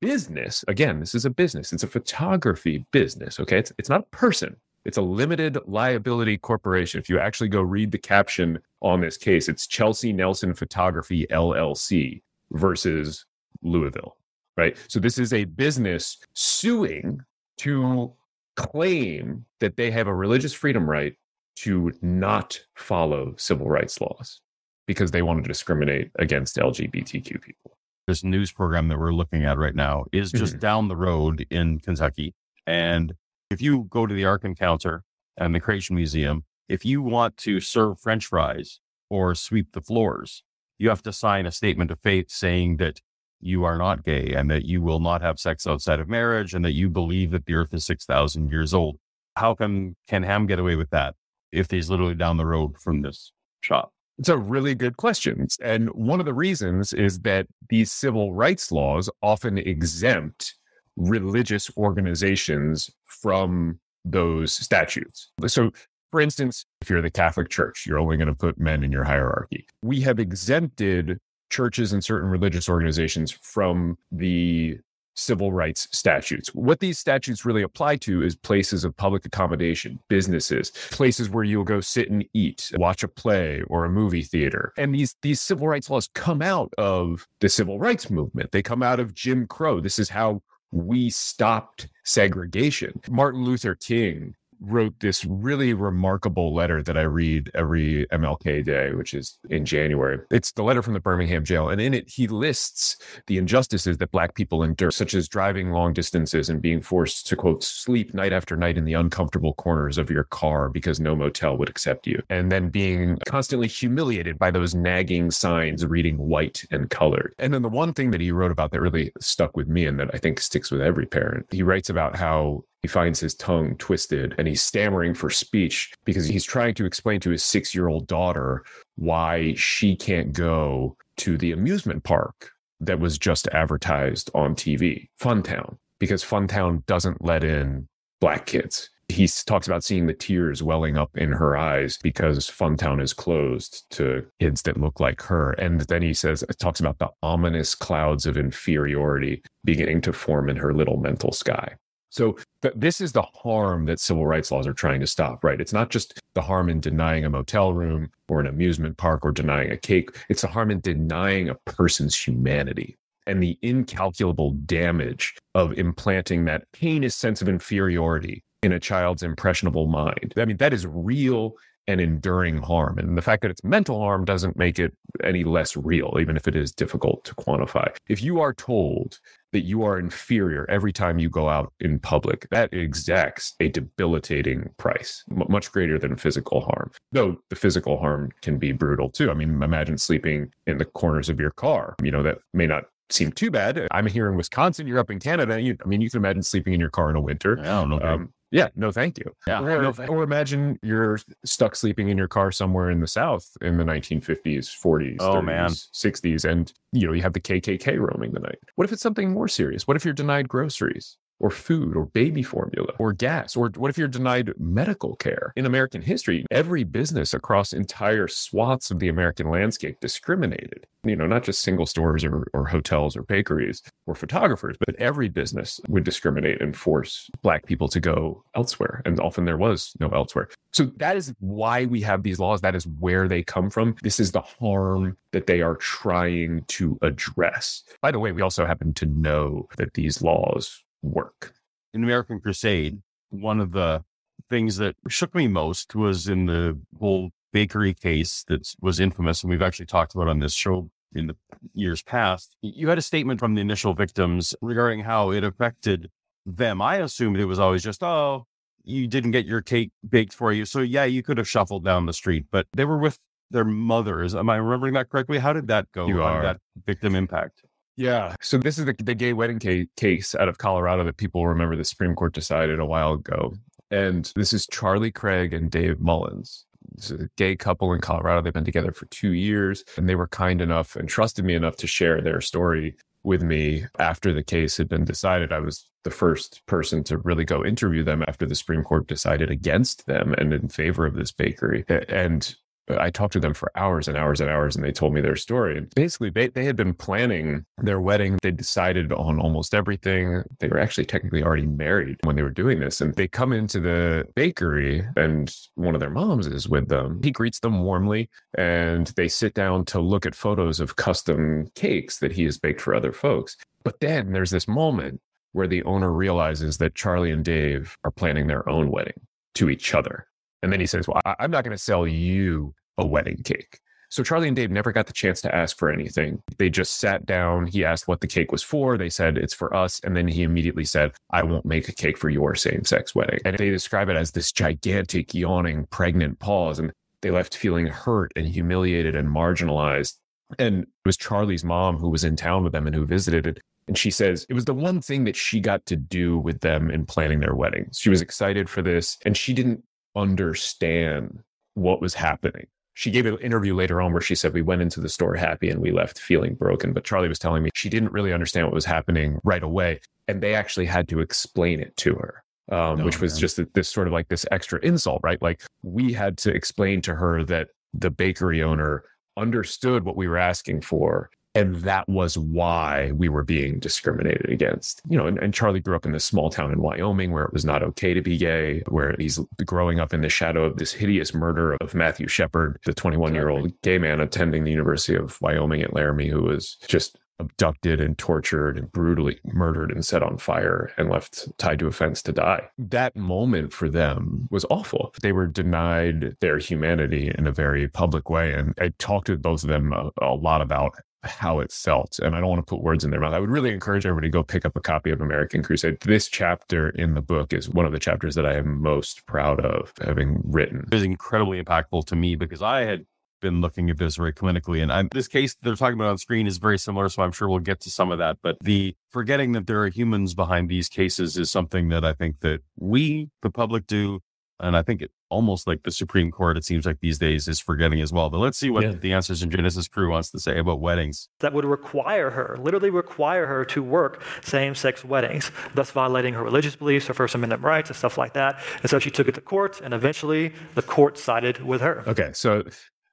business, 0.00 0.64
again, 0.68 1.00
this 1.00 1.14
is 1.14 1.24
a 1.24 1.30
business, 1.30 1.72
it's 1.72 1.82
a 1.82 1.88
photography 1.88 2.86
business. 2.92 3.38
Okay. 3.40 3.58
It's, 3.58 3.72
it's 3.78 3.88
not 3.88 4.00
a 4.00 4.16
person, 4.16 4.56
it's 4.84 4.98
a 4.98 5.02
limited 5.02 5.58
liability 5.66 6.38
corporation. 6.38 7.00
If 7.00 7.08
you 7.08 7.18
actually 7.18 7.48
go 7.48 7.60
read 7.60 7.90
the 7.90 7.98
caption 7.98 8.58
on 8.80 9.00
this 9.00 9.16
case, 9.16 9.48
it's 9.48 9.66
Chelsey 9.66 10.12
Nelson 10.12 10.54
Photography 10.54 11.26
LLC 11.30 12.22
versus 12.52 13.26
Louisville 13.62 14.16
right? 14.56 14.76
So 14.88 14.98
this 14.98 15.18
is 15.18 15.32
a 15.32 15.44
business 15.44 16.18
suing 16.34 17.20
to 17.58 18.12
claim 18.56 19.44
that 19.60 19.76
they 19.76 19.90
have 19.90 20.06
a 20.06 20.14
religious 20.14 20.52
freedom 20.52 20.88
right 20.88 21.14
to 21.56 21.92
not 22.02 22.60
follow 22.74 23.34
civil 23.36 23.68
rights 23.68 24.00
laws 24.00 24.40
because 24.86 25.10
they 25.10 25.22
want 25.22 25.42
to 25.42 25.48
discriminate 25.48 26.10
against 26.18 26.56
LGBTQ 26.56 27.40
people. 27.42 27.76
This 28.06 28.22
news 28.22 28.52
program 28.52 28.88
that 28.88 28.98
we're 28.98 29.12
looking 29.12 29.44
at 29.44 29.58
right 29.58 29.74
now 29.74 30.04
is 30.12 30.30
just 30.30 30.54
mm-hmm. 30.54 30.60
down 30.60 30.88
the 30.88 30.96
road 30.96 31.44
in 31.50 31.80
Kentucky. 31.80 32.34
And 32.66 33.14
if 33.50 33.60
you 33.60 33.86
go 33.90 34.06
to 34.06 34.14
the 34.14 34.24
Ark 34.24 34.44
Encounter 34.44 35.02
and 35.36 35.54
the 35.54 35.60
Creation 35.60 35.96
Museum, 35.96 36.44
if 36.68 36.84
you 36.84 37.02
want 37.02 37.36
to 37.38 37.60
serve 37.60 38.00
French 38.00 38.26
fries 38.26 38.80
or 39.10 39.34
sweep 39.34 39.72
the 39.72 39.80
floors, 39.80 40.44
you 40.78 40.88
have 40.88 41.02
to 41.02 41.12
sign 41.12 41.46
a 41.46 41.52
statement 41.52 41.90
of 41.90 41.98
faith 42.00 42.30
saying 42.30 42.76
that 42.76 43.00
you 43.40 43.64
are 43.64 43.76
not 43.76 44.04
gay 44.04 44.34
and 44.34 44.50
that 44.50 44.64
you 44.64 44.82
will 44.82 45.00
not 45.00 45.22
have 45.22 45.38
sex 45.38 45.66
outside 45.66 46.00
of 46.00 46.08
marriage 46.08 46.54
and 46.54 46.64
that 46.64 46.72
you 46.72 46.88
believe 46.88 47.30
that 47.32 47.46
the 47.46 47.54
earth 47.54 47.72
is 47.74 47.84
6,000 47.86 48.50
years 48.50 48.72
old. 48.72 48.98
How 49.36 49.54
come 49.54 49.96
Ken 50.08 50.22
Ham 50.22 50.46
get 50.46 50.58
away 50.58 50.76
with 50.76 50.90
that 50.90 51.14
if 51.52 51.70
he's 51.70 51.90
literally 51.90 52.14
down 52.14 52.36
the 52.36 52.46
road 52.46 52.76
from 52.78 53.02
this 53.02 53.32
shop? 53.60 53.92
It's 54.18 54.28
a 54.28 54.36
really 54.38 54.74
good 54.74 54.96
question. 54.96 55.46
And 55.62 55.88
one 55.90 56.20
of 56.20 56.26
the 56.26 56.32
reasons 56.34 56.92
is 56.92 57.20
that 57.20 57.46
these 57.68 57.92
civil 57.92 58.32
rights 58.32 58.72
laws 58.72 59.10
often 59.22 59.58
exempt 59.58 60.54
religious 60.96 61.70
organizations 61.76 62.90
from 63.04 63.78
those 64.04 64.52
statutes. 64.52 65.30
So 65.46 65.70
For 66.12 66.20
instance, 66.20 66.64
if 66.80 66.88
you're 66.88 67.02
the 67.02 67.10
Catholic 67.10 67.50
Church, 67.50 67.84
you're 67.86 67.98
only 67.98 68.16
going 68.16 68.28
to 68.28 68.34
put 68.34 68.58
men 68.58 68.84
in 68.84 68.92
your 68.92 69.04
hierarchy. 69.04 69.66
We 69.82 70.00
have 70.02 70.18
exempted 70.18 71.18
churches 71.50 71.92
and 71.92 72.02
certain 72.02 72.30
religious 72.30 72.68
organizations 72.68 73.30
from 73.30 73.98
the 74.10 74.78
civil 75.16 75.52
rights 75.52 75.88
statutes. 75.90 76.54
What 76.54 76.80
these 76.80 76.98
statutes 76.98 77.44
really 77.44 77.62
apply 77.62 77.96
to 77.96 78.22
is 78.22 78.36
places 78.36 78.84
of 78.84 78.96
public 78.96 79.24
accommodation, 79.24 79.98
businesses, 80.08 80.70
places 80.90 81.30
where 81.30 81.44
you'll 81.44 81.64
go 81.64 81.80
sit 81.80 82.10
and 82.10 82.24
eat, 82.34 82.70
watch 82.74 83.02
a 83.02 83.08
play 83.08 83.62
or 83.68 83.84
a 83.84 83.90
movie 83.90 84.22
theater. 84.22 84.72
And 84.76 84.94
these 84.94 85.16
these 85.22 85.40
civil 85.40 85.68
rights 85.68 85.90
laws 85.90 86.08
come 86.14 86.42
out 86.42 86.72
of 86.78 87.26
the 87.40 87.48
civil 87.48 87.78
rights 87.78 88.10
movement. 88.10 88.52
They 88.52 88.62
come 88.62 88.82
out 88.82 89.00
of 89.00 89.14
Jim 89.14 89.46
Crow. 89.46 89.80
This 89.80 89.98
is 89.98 90.08
how 90.08 90.42
we 90.70 91.10
stopped 91.10 91.88
segregation. 92.04 93.00
Martin 93.08 93.44
Luther 93.44 93.74
King 93.74 94.34
wrote 94.60 94.94
this 95.00 95.24
really 95.24 95.74
remarkable 95.74 96.54
letter 96.54 96.82
that 96.82 96.96
I 96.96 97.02
read 97.02 97.50
every 97.54 98.06
MLK 98.12 98.64
day, 98.64 98.92
which 98.92 99.14
is 99.14 99.38
in 99.50 99.64
January. 99.64 100.18
It's 100.30 100.52
the 100.52 100.62
letter 100.62 100.82
from 100.82 100.94
the 100.94 101.00
Birmingham 101.00 101.44
jail. 101.44 101.68
And 101.68 101.80
in 101.80 101.94
it, 101.94 102.08
he 102.08 102.26
lists 102.26 102.96
the 103.26 103.38
injustices 103.38 103.98
that 103.98 104.10
Black 104.10 104.34
people 104.34 104.62
endure, 104.62 104.90
such 104.90 105.14
as 105.14 105.28
driving 105.28 105.70
long 105.70 105.92
distances 105.92 106.48
and 106.48 106.62
being 106.62 106.80
forced 106.80 107.26
to, 107.28 107.36
quote, 107.36 107.62
sleep 107.62 108.14
night 108.14 108.32
after 108.32 108.56
night 108.56 108.78
in 108.78 108.84
the 108.84 108.94
uncomfortable 108.94 109.54
corners 109.54 109.98
of 109.98 110.10
your 110.10 110.24
car 110.24 110.68
because 110.68 111.00
no 111.00 111.14
motel 111.14 111.56
would 111.56 111.68
accept 111.68 112.06
you. 112.06 112.22
And 112.30 112.50
then 112.50 112.68
being 112.68 113.18
constantly 113.26 113.68
humiliated 113.68 114.38
by 114.38 114.50
those 114.50 114.74
nagging 114.74 115.30
signs 115.30 115.84
reading 115.84 116.18
white 116.18 116.64
and 116.70 116.90
colored. 116.90 117.34
And 117.38 117.52
then 117.52 117.62
the 117.62 117.68
one 117.68 117.92
thing 117.92 118.10
that 118.10 118.20
he 118.20 118.32
wrote 118.32 118.50
about 118.50 118.72
that 118.72 118.80
really 118.80 119.12
stuck 119.20 119.56
with 119.56 119.68
me 119.68 119.86
and 119.86 119.98
that 120.00 120.10
I 120.14 120.18
think 120.18 120.40
sticks 120.40 120.70
with 120.70 120.80
every 120.80 121.06
parent, 121.06 121.46
he 121.50 121.62
writes 121.62 121.90
about 121.90 122.16
how 122.16 122.64
he 122.82 122.88
finds 122.88 123.20
his 123.20 123.34
tongue 123.34 123.76
twisted 123.76 124.34
and 124.38 124.46
he's 124.46 124.62
stammering 124.62 125.14
for 125.14 125.30
speech 125.30 125.92
because 126.04 126.26
he's 126.26 126.44
trying 126.44 126.74
to 126.74 126.86
explain 126.86 127.20
to 127.20 127.30
his 127.30 127.42
six 127.42 127.74
year 127.74 127.88
old 127.88 128.06
daughter 128.06 128.64
why 128.96 129.54
she 129.54 129.96
can't 129.96 130.32
go 130.32 130.96
to 131.16 131.36
the 131.36 131.52
amusement 131.52 132.04
park 132.04 132.52
that 132.80 133.00
was 133.00 133.18
just 133.18 133.48
advertised 133.48 134.30
on 134.34 134.54
TV, 134.54 135.08
Funtown, 135.20 135.78
because 135.98 136.22
Funtown 136.22 136.84
doesn't 136.86 137.24
let 137.24 137.42
in 137.42 137.88
black 138.20 138.46
kids. 138.46 138.90
He 139.08 139.28
talks 139.28 139.68
about 139.68 139.84
seeing 139.84 140.06
the 140.06 140.14
tears 140.14 140.64
welling 140.64 140.98
up 140.98 141.16
in 141.16 141.30
her 141.30 141.56
eyes 141.56 141.96
because 142.02 142.50
Funtown 142.50 143.00
is 143.00 143.12
closed 143.12 143.84
to 143.90 144.26
kids 144.40 144.62
that 144.62 144.80
look 144.80 144.98
like 144.98 145.22
her. 145.22 145.52
And 145.52 145.80
then 145.82 146.02
he 146.02 146.12
says, 146.12 146.42
talks 146.58 146.80
about 146.80 146.98
the 146.98 147.10
ominous 147.22 147.76
clouds 147.76 148.26
of 148.26 148.36
inferiority 148.36 149.42
beginning 149.64 150.00
to 150.02 150.12
form 150.12 150.48
in 150.48 150.56
her 150.56 150.74
little 150.74 150.96
mental 150.96 151.30
sky. 151.30 151.76
So 152.16 152.38
th- 152.62 152.72
this 152.74 153.02
is 153.02 153.12
the 153.12 153.22
harm 153.22 153.84
that 153.86 154.00
civil 154.00 154.26
rights 154.26 154.50
laws 154.50 154.66
are 154.66 154.72
trying 154.72 155.00
to 155.00 155.06
stop, 155.06 155.44
right? 155.44 155.60
It's 155.60 155.74
not 155.74 155.90
just 155.90 156.18
the 156.32 156.40
harm 156.40 156.70
in 156.70 156.80
denying 156.80 157.26
a 157.26 157.30
motel 157.30 157.74
room 157.74 158.10
or 158.26 158.40
an 158.40 158.46
amusement 158.46 158.96
park 158.96 159.22
or 159.22 159.32
denying 159.32 159.70
a 159.70 159.76
cake. 159.76 160.16
It's 160.30 160.40
the 160.40 160.48
harm 160.48 160.70
in 160.70 160.80
denying 160.80 161.50
a 161.50 161.54
person's 161.66 162.16
humanity 162.16 162.96
and 163.26 163.42
the 163.42 163.58
incalculable 163.60 164.52
damage 164.64 165.36
of 165.54 165.78
implanting 165.78 166.46
that 166.46 166.64
heinous 166.72 167.14
sense 167.14 167.42
of 167.42 167.50
inferiority 167.50 168.42
in 168.62 168.72
a 168.72 168.80
child's 168.80 169.22
impressionable 169.22 169.86
mind. 169.86 170.32
I 170.38 170.46
mean, 170.46 170.56
that 170.56 170.72
is 170.72 170.86
real 170.86 171.52
and 171.88 172.00
enduring 172.00 172.58
harm. 172.58 172.98
And 172.98 173.16
the 173.16 173.22
fact 173.22 173.42
that 173.42 173.50
it's 173.50 173.62
mental 173.64 174.00
harm 174.00 174.24
doesn't 174.24 174.56
make 174.56 174.78
it 174.78 174.92
any 175.22 175.44
less 175.44 175.76
real, 175.76 176.16
even 176.20 176.36
if 176.36 176.48
it 176.48 176.56
is 176.56 176.72
difficult 176.72 177.24
to 177.24 177.34
quantify. 177.34 177.94
If 178.08 178.22
you 178.22 178.40
are 178.40 178.52
told 178.52 179.20
that 179.52 179.64
you 179.64 179.84
are 179.84 179.98
inferior 179.98 180.66
every 180.68 180.92
time 180.92 181.18
you 181.18 181.30
go 181.30 181.48
out 181.48 181.72
in 181.80 181.98
public, 181.98 182.48
that 182.50 182.72
exacts 182.72 183.54
a 183.60 183.68
debilitating 183.68 184.68
price, 184.76 185.24
m- 185.30 185.44
much 185.48 185.72
greater 185.72 185.98
than 185.98 186.16
physical 186.16 186.60
harm. 186.60 186.90
Though 187.12 187.38
the 187.48 187.56
physical 187.56 187.98
harm 187.98 188.32
can 188.42 188.58
be 188.58 188.72
brutal 188.72 189.08
too. 189.08 189.30
I 189.30 189.34
mean, 189.34 189.62
imagine 189.62 189.98
sleeping 189.98 190.52
in 190.66 190.78
the 190.78 190.84
corners 190.84 191.28
of 191.28 191.40
your 191.40 191.52
car. 191.52 191.94
You 192.02 192.10
know, 192.10 192.22
that 192.22 192.38
may 192.52 192.66
not 192.66 192.84
seem 193.10 193.30
too 193.32 193.50
bad. 193.50 193.86
I'm 193.92 194.06
here 194.06 194.28
in 194.28 194.36
Wisconsin, 194.36 194.86
you're 194.86 194.98
up 194.98 195.10
in 195.10 195.20
Canada. 195.20 195.60
You, 195.60 195.76
I 195.84 195.88
mean, 195.88 196.00
you 196.00 196.10
can 196.10 196.18
imagine 196.18 196.42
sleeping 196.42 196.74
in 196.74 196.80
your 196.80 196.90
car 196.90 197.10
in 197.10 197.16
a 197.16 197.20
winter. 197.20 197.58
I 197.60 197.64
don't 197.64 197.90
know. 197.90 198.00
Um, 198.00 198.32
yeah, 198.56 198.68
no, 198.74 198.90
thank 198.90 199.18
you. 199.18 199.32
Yeah, 199.46 199.60
Or, 199.62 199.82
no 199.82 199.92
thank- 199.92 200.10
or 200.10 200.22
imagine 200.22 200.78
you're 200.82 201.18
stuck 201.44 201.76
sleeping 201.76 202.08
in 202.08 202.16
your 202.18 202.28
car 202.28 202.50
somewhere 202.50 202.90
in 202.90 203.00
the 203.00 203.06
South 203.06 203.46
in 203.60 203.76
the 203.76 203.84
1950s, 203.84 204.68
40s, 204.84 205.16
Oh, 205.20 205.34
30s, 205.40 205.44
man. 205.44 205.70
60s, 205.70 206.44
and 206.50 206.72
you 206.92 207.06
know 207.06 207.12
you 207.12 207.22
have 207.22 207.32
the 207.34 207.40
KKK 207.40 207.98
roaming 207.98 208.32
the 208.32 208.40
night. 208.40 208.58
What 208.76 208.84
if 208.86 208.92
it's 208.92 209.02
something 209.02 209.30
more 209.32 209.48
serious? 209.48 209.86
What 209.86 209.96
if 209.96 210.04
you're 210.04 210.14
denied 210.14 210.48
groceries? 210.48 211.16
Or 211.38 211.50
food, 211.50 211.96
or 211.96 212.06
baby 212.06 212.42
formula, 212.42 212.94
or 212.98 213.12
gas, 213.12 213.56
or 213.56 213.70
what 213.76 213.90
if 213.90 213.98
you're 213.98 214.08
denied 214.08 214.54
medical 214.58 215.16
care? 215.16 215.52
In 215.54 215.66
American 215.66 216.00
history, 216.00 216.46
every 216.50 216.82
business 216.82 217.34
across 217.34 217.74
entire 217.74 218.26
swaths 218.26 218.90
of 218.90 219.00
the 219.00 219.08
American 219.08 219.50
landscape 219.50 220.00
discriminated. 220.00 220.86
You 221.04 221.14
know, 221.14 221.26
not 221.26 221.44
just 221.44 221.60
single 221.60 221.86
stores 221.86 222.24
or, 222.24 222.48
or 222.52 222.64
hotels 222.64 223.16
or 223.16 223.22
bakeries 223.22 223.82
or 224.06 224.14
photographers, 224.14 224.76
but 224.84 224.96
every 224.96 225.28
business 225.28 225.78
would 225.88 226.04
discriminate 226.04 226.60
and 226.60 226.74
force 226.74 227.30
Black 227.42 227.66
people 227.66 227.88
to 227.88 228.00
go 228.00 228.42
elsewhere. 228.54 229.02
And 229.04 229.20
often 229.20 229.44
there 229.44 229.58
was 229.58 229.94
no 230.00 230.08
elsewhere. 230.08 230.48
So 230.72 230.86
that 230.96 231.16
is 231.16 231.34
why 231.38 231.84
we 231.84 232.00
have 232.00 232.22
these 232.22 232.40
laws. 232.40 232.62
That 232.62 232.74
is 232.74 232.86
where 232.98 233.28
they 233.28 233.42
come 233.42 233.70
from. 233.70 233.94
This 234.02 234.18
is 234.18 234.32
the 234.32 234.40
harm 234.40 235.16
that 235.32 235.46
they 235.46 235.60
are 235.60 235.76
trying 235.76 236.64
to 236.68 236.98
address. 237.02 237.84
By 238.00 238.10
the 238.10 238.18
way, 238.18 238.32
we 238.32 238.42
also 238.42 238.66
happen 238.66 238.94
to 238.94 239.06
know 239.06 239.68
that 239.76 239.94
these 239.94 240.22
laws 240.22 240.82
work. 241.06 241.54
in 241.94 242.04
American 242.04 242.40
Crusade, 242.40 243.00
one 243.30 243.60
of 243.60 243.72
the 243.72 244.04
things 244.50 244.76
that 244.76 244.96
shook 245.08 245.34
me 245.34 245.48
most 245.48 245.94
was 245.94 246.28
in 246.28 246.46
the 246.46 246.78
whole 246.98 247.30
bakery 247.52 247.94
case 247.94 248.44
that 248.48 248.74
was 248.80 249.00
infamous, 249.00 249.42
and 249.42 249.50
we've 249.50 249.62
actually 249.62 249.86
talked 249.86 250.14
about 250.14 250.28
on 250.28 250.40
this 250.40 250.52
show 250.52 250.90
in 251.14 251.26
the 251.26 251.36
years 251.72 252.02
past. 252.02 252.56
You 252.60 252.88
had 252.88 252.98
a 252.98 253.02
statement 253.02 253.40
from 253.40 253.54
the 253.54 253.60
initial 253.60 253.94
victims 253.94 254.54
regarding 254.60 255.00
how 255.00 255.30
it 255.30 255.42
affected 255.42 256.10
them. 256.44 256.82
I 256.82 256.96
assumed 256.96 257.38
it 257.38 257.46
was 257.46 257.58
always 257.58 257.82
just, 257.82 258.02
oh, 258.02 258.46
you 258.84 259.06
didn't 259.06 259.30
get 259.30 259.46
your 259.46 259.62
cake 259.62 259.90
baked 260.08 260.32
for 260.32 260.52
you. 260.52 260.64
So, 260.64 260.80
yeah, 260.80 261.04
you 261.04 261.22
could 261.22 261.38
have 261.38 261.48
shuffled 261.48 261.84
down 261.84 262.06
the 262.06 262.12
street, 262.12 262.46
but 262.50 262.66
they 262.72 262.84
were 262.84 262.98
with 262.98 263.18
their 263.50 263.64
mothers. 263.64 264.34
Am 264.34 264.50
I 264.50 264.56
remembering 264.56 264.94
that 264.94 265.08
correctly? 265.08 265.38
How 265.38 265.52
did 265.52 265.68
that 265.68 265.90
go? 265.92 266.06
You 266.06 266.22
are. 266.22 266.42
that 266.42 266.60
victim 266.84 267.14
impact? 267.14 267.64
Yeah. 267.96 268.34
So 268.40 268.58
this 268.58 268.78
is 268.78 268.84
the, 268.84 268.94
the 268.98 269.14
gay 269.14 269.32
wedding 269.32 269.58
ca- 269.58 269.88
case 269.96 270.34
out 270.34 270.48
of 270.48 270.58
Colorado 270.58 271.04
that 271.04 271.16
people 271.16 271.46
remember 271.46 271.76
the 271.76 271.84
Supreme 271.84 272.14
Court 272.14 272.34
decided 272.34 272.78
a 272.78 272.84
while 272.84 273.14
ago. 273.14 273.54
And 273.90 274.30
this 274.36 274.52
is 274.52 274.66
Charlie 274.66 275.12
Craig 275.12 275.54
and 275.54 275.70
Dave 275.70 276.00
Mullins. 276.00 276.66
This 276.94 277.10
is 277.10 277.22
a 277.22 277.28
gay 277.36 277.56
couple 277.56 277.92
in 277.92 278.00
Colorado. 278.00 278.42
They've 278.42 278.52
been 278.52 278.64
together 278.64 278.92
for 278.92 279.06
two 279.06 279.32
years, 279.32 279.84
and 279.96 280.08
they 280.08 280.14
were 280.14 280.28
kind 280.28 280.60
enough 280.60 280.96
and 280.96 281.08
trusted 281.08 281.44
me 281.44 281.54
enough 281.54 281.76
to 281.76 281.86
share 281.86 282.20
their 282.20 282.40
story 282.40 282.96
with 283.22 283.42
me 283.42 283.84
after 283.98 284.32
the 284.32 284.42
case 284.42 284.76
had 284.76 284.88
been 284.88 285.04
decided. 285.04 285.52
I 285.52 285.58
was 285.58 285.88
the 286.04 286.10
first 286.10 286.64
person 286.66 287.02
to 287.04 287.18
really 287.18 287.44
go 287.44 287.64
interview 287.64 288.04
them 288.04 288.24
after 288.28 288.46
the 288.46 288.54
Supreme 288.54 288.84
Court 288.84 289.08
decided 289.08 289.50
against 289.50 290.06
them 290.06 290.34
and 290.38 290.52
in 290.52 290.68
favor 290.68 291.04
of 291.06 291.14
this 291.14 291.32
bakery. 291.32 291.84
And 291.88 292.54
Uh, 292.88 292.96
I 292.98 293.10
talked 293.10 293.32
to 293.34 293.40
them 293.40 293.54
for 293.54 293.70
hours 293.76 294.08
and 294.08 294.16
hours 294.16 294.40
and 294.40 294.50
hours, 294.50 294.76
and 294.76 294.84
they 294.84 294.92
told 294.92 295.14
me 295.14 295.20
their 295.20 295.36
story. 295.36 295.86
Basically, 295.94 296.30
they, 296.30 296.48
they 296.48 296.64
had 296.64 296.76
been 296.76 296.94
planning 296.94 297.64
their 297.78 298.00
wedding. 298.00 298.38
They 298.42 298.50
decided 298.50 299.12
on 299.12 299.40
almost 299.40 299.74
everything. 299.74 300.42
They 300.60 300.68
were 300.68 300.78
actually 300.78 301.06
technically 301.06 301.42
already 301.42 301.66
married 301.66 302.16
when 302.24 302.36
they 302.36 302.42
were 302.42 302.50
doing 302.50 302.80
this. 302.80 303.00
And 303.00 303.14
they 303.14 303.28
come 303.28 303.52
into 303.52 303.80
the 303.80 304.26
bakery, 304.34 305.06
and 305.16 305.54
one 305.74 305.94
of 305.94 306.00
their 306.00 306.10
moms 306.10 306.46
is 306.46 306.68
with 306.68 306.88
them. 306.88 307.20
He 307.22 307.30
greets 307.30 307.60
them 307.60 307.82
warmly, 307.82 308.28
and 308.56 309.08
they 309.16 309.28
sit 309.28 309.54
down 309.54 309.84
to 309.86 310.00
look 310.00 310.26
at 310.26 310.34
photos 310.34 310.80
of 310.80 310.96
custom 310.96 311.70
cakes 311.74 312.18
that 312.18 312.32
he 312.32 312.44
has 312.44 312.58
baked 312.58 312.80
for 312.80 312.94
other 312.94 313.12
folks. 313.12 313.56
But 313.84 314.00
then 314.00 314.32
there's 314.32 314.50
this 314.50 314.66
moment 314.68 315.20
where 315.52 315.66
the 315.66 315.82
owner 315.84 316.12
realizes 316.12 316.78
that 316.78 316.94
Charlie 316.94 317.30
and 317.30 317.44
Dave 317.44 317.96
are 318.04 318.10
planning 318.10 318.46
their 318.46 318.68
own 318.68 318.90
wedding 318.90 319.20
to 319.54 319.70
each 319.70 319.94
other. 319.94 320.26
And 320.62 320.72
then 320.72 320.80
he 320.80 320.86
says, 320.86 321.06
Well, 321.08 321.20
I- 321.24 321.36
I'm 321.38 321.50
not 321.50 321.64
going 321.64 321.76
to 321.76 321.82
sell 321.82 322.06
you 322.06 322.74
a 322.98 323.06
wedding 323.06 323.42
cake. 323.44 323.78
So 324.08 324.22
Charlie 324.22 324.46
and 324.46 324.56
Dave 324.56 324.70
never 324.70 324.92
got 324.92 325.06
the 325.08 325.12
chance 325.12 325.40
to 325.42 325.54
ask 325.54 325.76
for 325.76 325.90
anything. 325.90 326.40
They 326.58 326.70
just 326.70 327.00
sat 327.00 327.26
down. 327.26 327.66
He 327.66 327.84
asked 327.84 328.06
what 328.06 328.20
the 328.20 328.28
cake 328.28 328.52
was 328.52 328.62
for. 328.62 328.96
They 328.96 329.10
said, 329.10 329.36
It's 329.36 329.54
for 329.54 329.74
us. 329.74 330.00
And 330.04 330.16
then 330.16 330.28
he 330.28 330.42
immediately 330.42 330.84
said, 330.84 331.12
I 331.30 331.42
won't 331.42 331.66
make 331.66 331.88
a 331.88 331.92
cake 331.92 332.16
for 332.16 332.30
your 332.30 332.54
same 332.54 332.84
sex 332.84 333.14
wedding. 333.14 333.40
And 333.44 333.58
they 333.58 333.70
describe 333.70 334.08
it 334.08 334.16
as 334.16 334.30
this 334.30 334.52
gigantic, 334.52 335.34
yawning, 335.34 335.86
pregnant 335.90 336.38
pause. 336.38 336.78
And 336.78 336.92
they 337.22 337.30
left 337.30 337.56
feeling 337.56 337.86
hurt 337.88 338.32
and 338.36 338.46
humiliated 338.46 339.16
and 339.16 339.28
marginalized. 339.28 340.14
And 340.58 340.82
it 340.84 340.88
was 341.04 341.16
Charlie's 341.16 341.64
mom 341.64 341.96
who 341.96 342.08
was 342.08 342.22
in 342.22 342.36
town 342.36 342.62
with 342.62 342.72
them 342.72 342.86
and 342.86 342.94
who 342.94 343.04
visited 343.04 343.46
it. 343.46 343.58
And 343.88 343.96
she 343.98 344.10
says 344.10 344.46
it 344.48 344.54
was 344.54 344.64
the 344.64 344.74
one 344.74 345.00
thing 345.00 345.24
that 345.24 345.36
she 345.36 345.60
got 345.60 345.86
to 345.86 345.96
do 345.96 346.38
with 346.38 346.60
them 346.60 346.90
in 346.90 347.06
planning 347.06 347.40
their 347.40 347.54
wedding. 347.54 347.88
She 347.92 348.10
was 348.10 348.20
excited 348.20 348.68
for 348.68 348.82
this 348.82 349.16
and 349.24 349.36
she 349.36 349.52
didn't 349.52 349.84
understand 350.16 351.40
what 351.74 352.00
was 352.00 352.14
happening. 352.14 352.66
She 352.94 353.10
gave 353.10 353.26
an 353.26 353.36
interview 353.38 353.74
later 353.74 354.00
on 354.00 354.12
where 354.12 354.22
she 354.22 354.34
said, 354.34 354.54
We 354.54 354.62
went 354.62 354.80
into 354.80 355.00
the 355.00 355.08
store 355.10 355.34
happy 355.36 355.68
and 355.68 355.80
we 355.80 355.92
left 355.92 356.18
feeling 356.18 356.54
broken. 356.54 356.94
But 356.94 357.04
Charlie 357.04 357.28
was 357.28 357.38
telling 357.38 357.62
me 357.62 357.70
she 357.74 357.90
didn't 357.90 358.12
really 358.12 358.32
understand 358.32 358.66
what 358.66 358.74
was 358.74 358.86
happening 358.86 359.38
right 359.44 359.62
away. 359.62 360.00
And 360.28 360.42
they 360.42 360.54
actually 360.54 360.86
had 360.86 361.06
to 361.08 361.20
explain 361.20 361.78
it 361.80 361.94
to 361.98 362.14
her. 362.14 362.42
um, 362.72 362.98
No, 362.98 363.04
which 363.04 363.20
was 363.20 363.34
man. 363.34 363.40
just 363.40 363.60
this 363.74 363.88
sort 363.90 364.06
of 364.06 364.14
like 364.14 364.28
this 364.28 364.46
extra 364.50 364.80
insult, 364.80 365.20
right? 365.22 365.40
Like 365.42 365.60
we 365.82 366.14
had 366.14 366.38
to 366.38 366.54
explain 366.54 367.02
to 367.02 367.14
her 367.14 367.44
that 367.44 367.68
the 367.92 368.10
bakery 368.10 368.62
owner 368.62 369.04
understood 369.36 370.04
what 370.04 370.16
we 370.16 370.26
were 370.26 370.38
asking 370.38 370.80
for. 370.80 371.28
And 371.56 371.76
that 371.76 372.08
was 372.08 372.36
why 372.36 373.12
we 373.12 373.28
were 373.28 373.44
being 373.44 373.78
discriminated 373.78 374.50
against. 374.50 375.00
You 375.08 375.16
know, 375.16 375.26
and, 375.26 375.38
and 375.38 375.54
Charlie 375.54 375.80
grew 375.80 375.96
up 375.96 376.04
in 376.06 376.12
this 376.12 376.24
small 376.24 376.50
town 376.50 376.70
in 376.70 376.80
Wyoming 376.80 377.32
where 377.32 377.44
it 377.44 377.52
was 377.52 377.64
not 377.64 377.82
okay 377.82 378.14
to 378.14 378.20
be 378.20 378.36
gay, 378.36 378.82
where 378.88 379.14
he's 379.18 379.40
growing 379.64 379.98
up 379.98 380.12
in 380.12 380.20
the 380.20 380.28
shadow 380.28 380.64
of 380.64 380.76
this 380.76 380.92
hideous 380.92 381.32
murder 381.34 381.76
of 381.80 381.94
Matthew 381.94 382.28
Shepard, 382.28 382.78
the 382.84 382.94
21 382.94 383.34
year 383.34 383.48
old 383.48 383.72
gay 383.82 383.98
man 383.98 384.20
attending 384.20 384.64
the 384.64 384.70
University 384.70 385.16
of 385.16 385.40
Wyoming 385.40 385.82
at 385.82 385.94
Laramie, 385.94 386.28
who 386.28 386.42
was 386.42 386.76
just 386.86 387.18
abducted 387.38 388.00
and 388.00 388.16
tortured 388.16 388.78
and 388.78 388.90
brutally 388.92 389.38
murdered 389.44 389.90
and 389.90 390.04
set 390.04 390.22
on 390.22 390.38
fire 390.38 390.92
and 390.96 391.10
left 391.10 391.46
tied 391.58 391.78
to 391.78 391.86
a 391.86 391.92
fence 391.92 392.22
to 392.22 392.32
die. 392.32 392.68
That 392.78 393.16
moment 393.16 393.72
for 393.72 393.88
them 393.88 394.48
was 394.50 394.64
awful. 394.70 395.12
They 395.22 395.32
were 395.32 395.46
denied 395.46 396.36
their 396.40 396.58
humanity 396.58 397.32
in 397.36 397.46
a 397.46 397.52
very 397.52 397.88
public 397.88 398.30
way. 398.30 398.52
And 398.52 398.74
I 398.80 398.92
talked 398.98 399.28
with 399.28 399.42
both 399.42 399.62
of 399.62 399.68
them 399.68 399.92
a, 399.92 400.10
a 400.22 400.34
lot 400.34 400.60
about 400.60 400.96
how 401.22 401.60
it 401.60 401.72
felt. 401.72 402.18
And 402.18 402.34
I 402.34 402.40
don't 402.40 402.48
want 402.48 402.66
to 402.66 402.70
put 402.70 402.82
words 402.82 403.04
in 403.04 403.10
their 403.10 403.20
mouth. 403.20 403.34
I 403.34 403.40
would 403.40 403.50
really 403.50 403.72
encourage 403.72 404.06
everybody 404.06 404.28
to 404.28 404.32
go 404.32 404.42
pick 404.42 404.64
up 404.64 404.76
a 404.76 404.80
copy 404.80 405.10
of 405.10 405.20
American 405.20 405.62
Crusade. 405.62 406.00
This 406.00 406.28
chapter 406.28 406.90
in 406.90 407.14
the 407.14 407.22
book 407.22 407.52
is 407.52 407.68
one 407.68 407.86
of 407.86 407.92
the 407.92 407.98
chapters 407.98 408.34
that 408.34 408.46
I 408.46 408.54
am 408.54 408.80
most 408.80 409.26
proud 409.26 409.64
of 409.64 409.92
having 410.04 410.40
written. 410.44 410.84
It 410.90 410.94
was 410.94 411.02
incredibly 411.02 411.62
impactful 411.62 412.06
to 412.06 412.16
me 412.16 412.36
because 412.36 412.62
I 412.62 412.82
had 412.82 413.06
been 413.40 413.60
looking 413.60 413.90
at 413.90 413.98
this 413.98 414.16
very 414.16 414.32
clinically. 414.32 414.82
And 414.82 414.92
I'm, 414.92 415.08
this 415.12 415.28
case 415.28 415.56
they're 415.60 415.74
talking 415.74 415.94
about 415.94 416.08
on 416.08 416.18
screen 416.18 416.46
is 416.46 416.58
very 416.58 416.78
similar. 416.78 417.08
So 417.08 417.22
I'm 417.22 417.32
sure 417.32 417.48
we'll 417.48 417.58
get 417.60 417.80
to 417.80 417.90
some 417.90 418.10
of 418.10 418.18
that. 418.18 418.38
But 418.42 418.56
the 418.60 418.94
forgetting 419.10 419.52
that 419.52 419.66
there 419.66 419.82
are 419.82 419.88
humans 419.88 420.34
behind 420.34 420.68
these 420.68 420.88
cases 420.88 421.36
is 421.36 421.50
something 421.50 421.88
that 421.90 422.04
I 422.04 422.12
think 422.12 422.40
that 422.40 422.60
we, 422.76 423.30
the 423.42 423.50
public, 423.50 423.86
do. 423.86 424.20
And 424.58 424.76
I 424.76 424.82
think 424.82 425.02
it 425.02 425.10
almost 425.28 425.66
like 425.66 425.82
the 425.82 425.90
Supreme 425.90 426.30
Court, 426.30 426.56
it 426.56 426.64
seems 426.64 426.86
like 426.86 427.00
these 427.00 427.18
days 427.18 427.48
is 427.48 427.58
forgetting 427.60 428.00
as 428.00 428.12
well. 428.12 428.30
But 428.30 428.38
let's 428.38 428.56
see 428.58 428.70
what 428.70 428.84
Yeah. 428.84 428.92
the 428.92 429.12
Answers 429.12 429.42
in 429.42 429.50
Genesis 429.50 429.88
crew 429.88 430.10
wants 430.10 430.30
to 430.30 430.38
say 430.38 430.58
about 430.58 430.80
weddings. 430.80 431.28
that 431.40 431.52
would 431.52 431.64
require 431.64 432.30
her, 432.30 432.56
literally 432.60 432.90
require 432.90 433.46
her 433.46 433.64
to 433.66 433.82
work 433.82 434.22
same 434.42 434.74
sex 434.74 435.04
weddings, 435.04 435.50
thus 435.74 435.90
violating 435.90 436.34
her 436.34 436.42
religious 436.42 436.76
beliefs, 436.76 437.06
her 437.06 437.14
First 437.14 437.34
Amendment 437.34 437.62
rights, 437.62 437.90
and 437.90 437.96
stuff 437.96 438.16
like 438.18 438.32
that. 438.34 438.60
And 438.82 438.90
so 438.90 438.98
she 438.98 439.10
took 439.10 439.28
it 439.28 439.34
to 439.34 439.40
court, 439.40 439.80
and 439.80 439.92
eventually 439.92 440.52
the 440.74 440.82
court 440.82 441.18
sided 441.18 441.64
with 441.64 441.80
her. 441.80 442.02
Okay, 442.08 442.30
so 442.32 442.62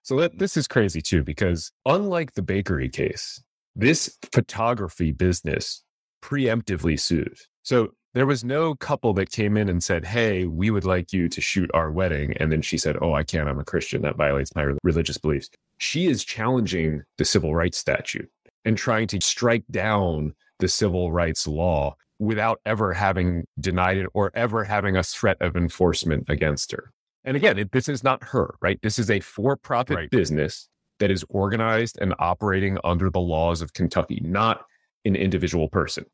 so 0.04 0.18
that, 0.20 0.38
this 0.38 0.58
is 0.58 0.68
crazy 0.68 1.02
too 1.02 1.24
because 1.24 1.72
unlike 1.86 2.34
the 2.34 2.42
bakery 2.42 2.90
case, 2.90 3.42
this 3.76 4.18
photography 4.34 5.12
business 5.12 5.84
preemptively 6.22 7.00
sued. 7.00 7.38
So 7.64 7.90
there 8.14 8.26
was 8.26 8.44
no 8.44 8.76
couple 8.76 9.14
that 9.14 9.32
came 9.32 9.58
in 9.58 9.70
and 9.70 9.84
said, 9.84 10.06
"Hey, 10.06 10.46
we 10.46 10.70
would 10.70 10.86
like 10.86 11.14
you 11.14 11.28
to 11.30 11.42
shoot 11.42 11.70
our 11.74 11.92
wedding," 11.92 12.36
and 12.38 12.52
then 12.52 12.62
she 12.62 12.78
said, 12.78 12.98
"Oh, 13.02 13.14
I 13.14 13.24
can't. 13.24 13.50
I'm 13.50 13.60
a 13.60 13.66
Christian. 13.66 14.02
That 14.04 14.16
violates 14.18 14.56
my 14.56 14.74
religious 14.84 15.18
beliefs." 15.18 15.50
She 15.78 16.08
is 16.08 16.24
challenging 16.24 17.04
the 17.18 17.26
civil 17.26 17.56
rights 17.56 17.78
statute 17.78 18.30
and 18.66 18.78
trying 18.78 19.08
to 19.08 19.20
strike 19.22 19.64
down 19.72 20.34
the 20.60 20.68
civil 20.68 21.12
rights 21.12 21.48
law 21.48 21.96
without 22.20 22.60
ever 22.66 22.94
having 22.94 23.46
denied 23.60 23.98
it 23.98 24.08
or 24.14 24.32
ever 24.34 24.64
having 24.64 24.96
a 24.96 25.04
threat 25.04 25.38
of 25.42 25.58
enforcement 25.58 26.30
against 26.30 26.72
her. 26.72 26.92
And 27.26 27.36
again, 27.36 27.58
it, 27.58 27.72
this 27.72 27.90
is 27.90 28.04
not 28.04 28.24
her, 28.24 28.56
right? 28.62 28.80
This 28.82 29.00
is 29.00 29.10
a 29.10 29.20
for 29.20 29.58
profit 29.58 29.96
Right. 29.98 30.10
business 30.10 30.70
that 31.00 31.10
is 31.12 31.26
organized 31.30 31.98
and 32.00 32.14
operating 32.20 32.78
under 32.84 33.10
the 33.10 33.20
laws 33.20 33.62
of 33.62 33.74
Kentucky, 33.74 34.22
not 34.24 34.66
an 35.04 35.16
individual 35.16 35.68
person. 35.68 36.06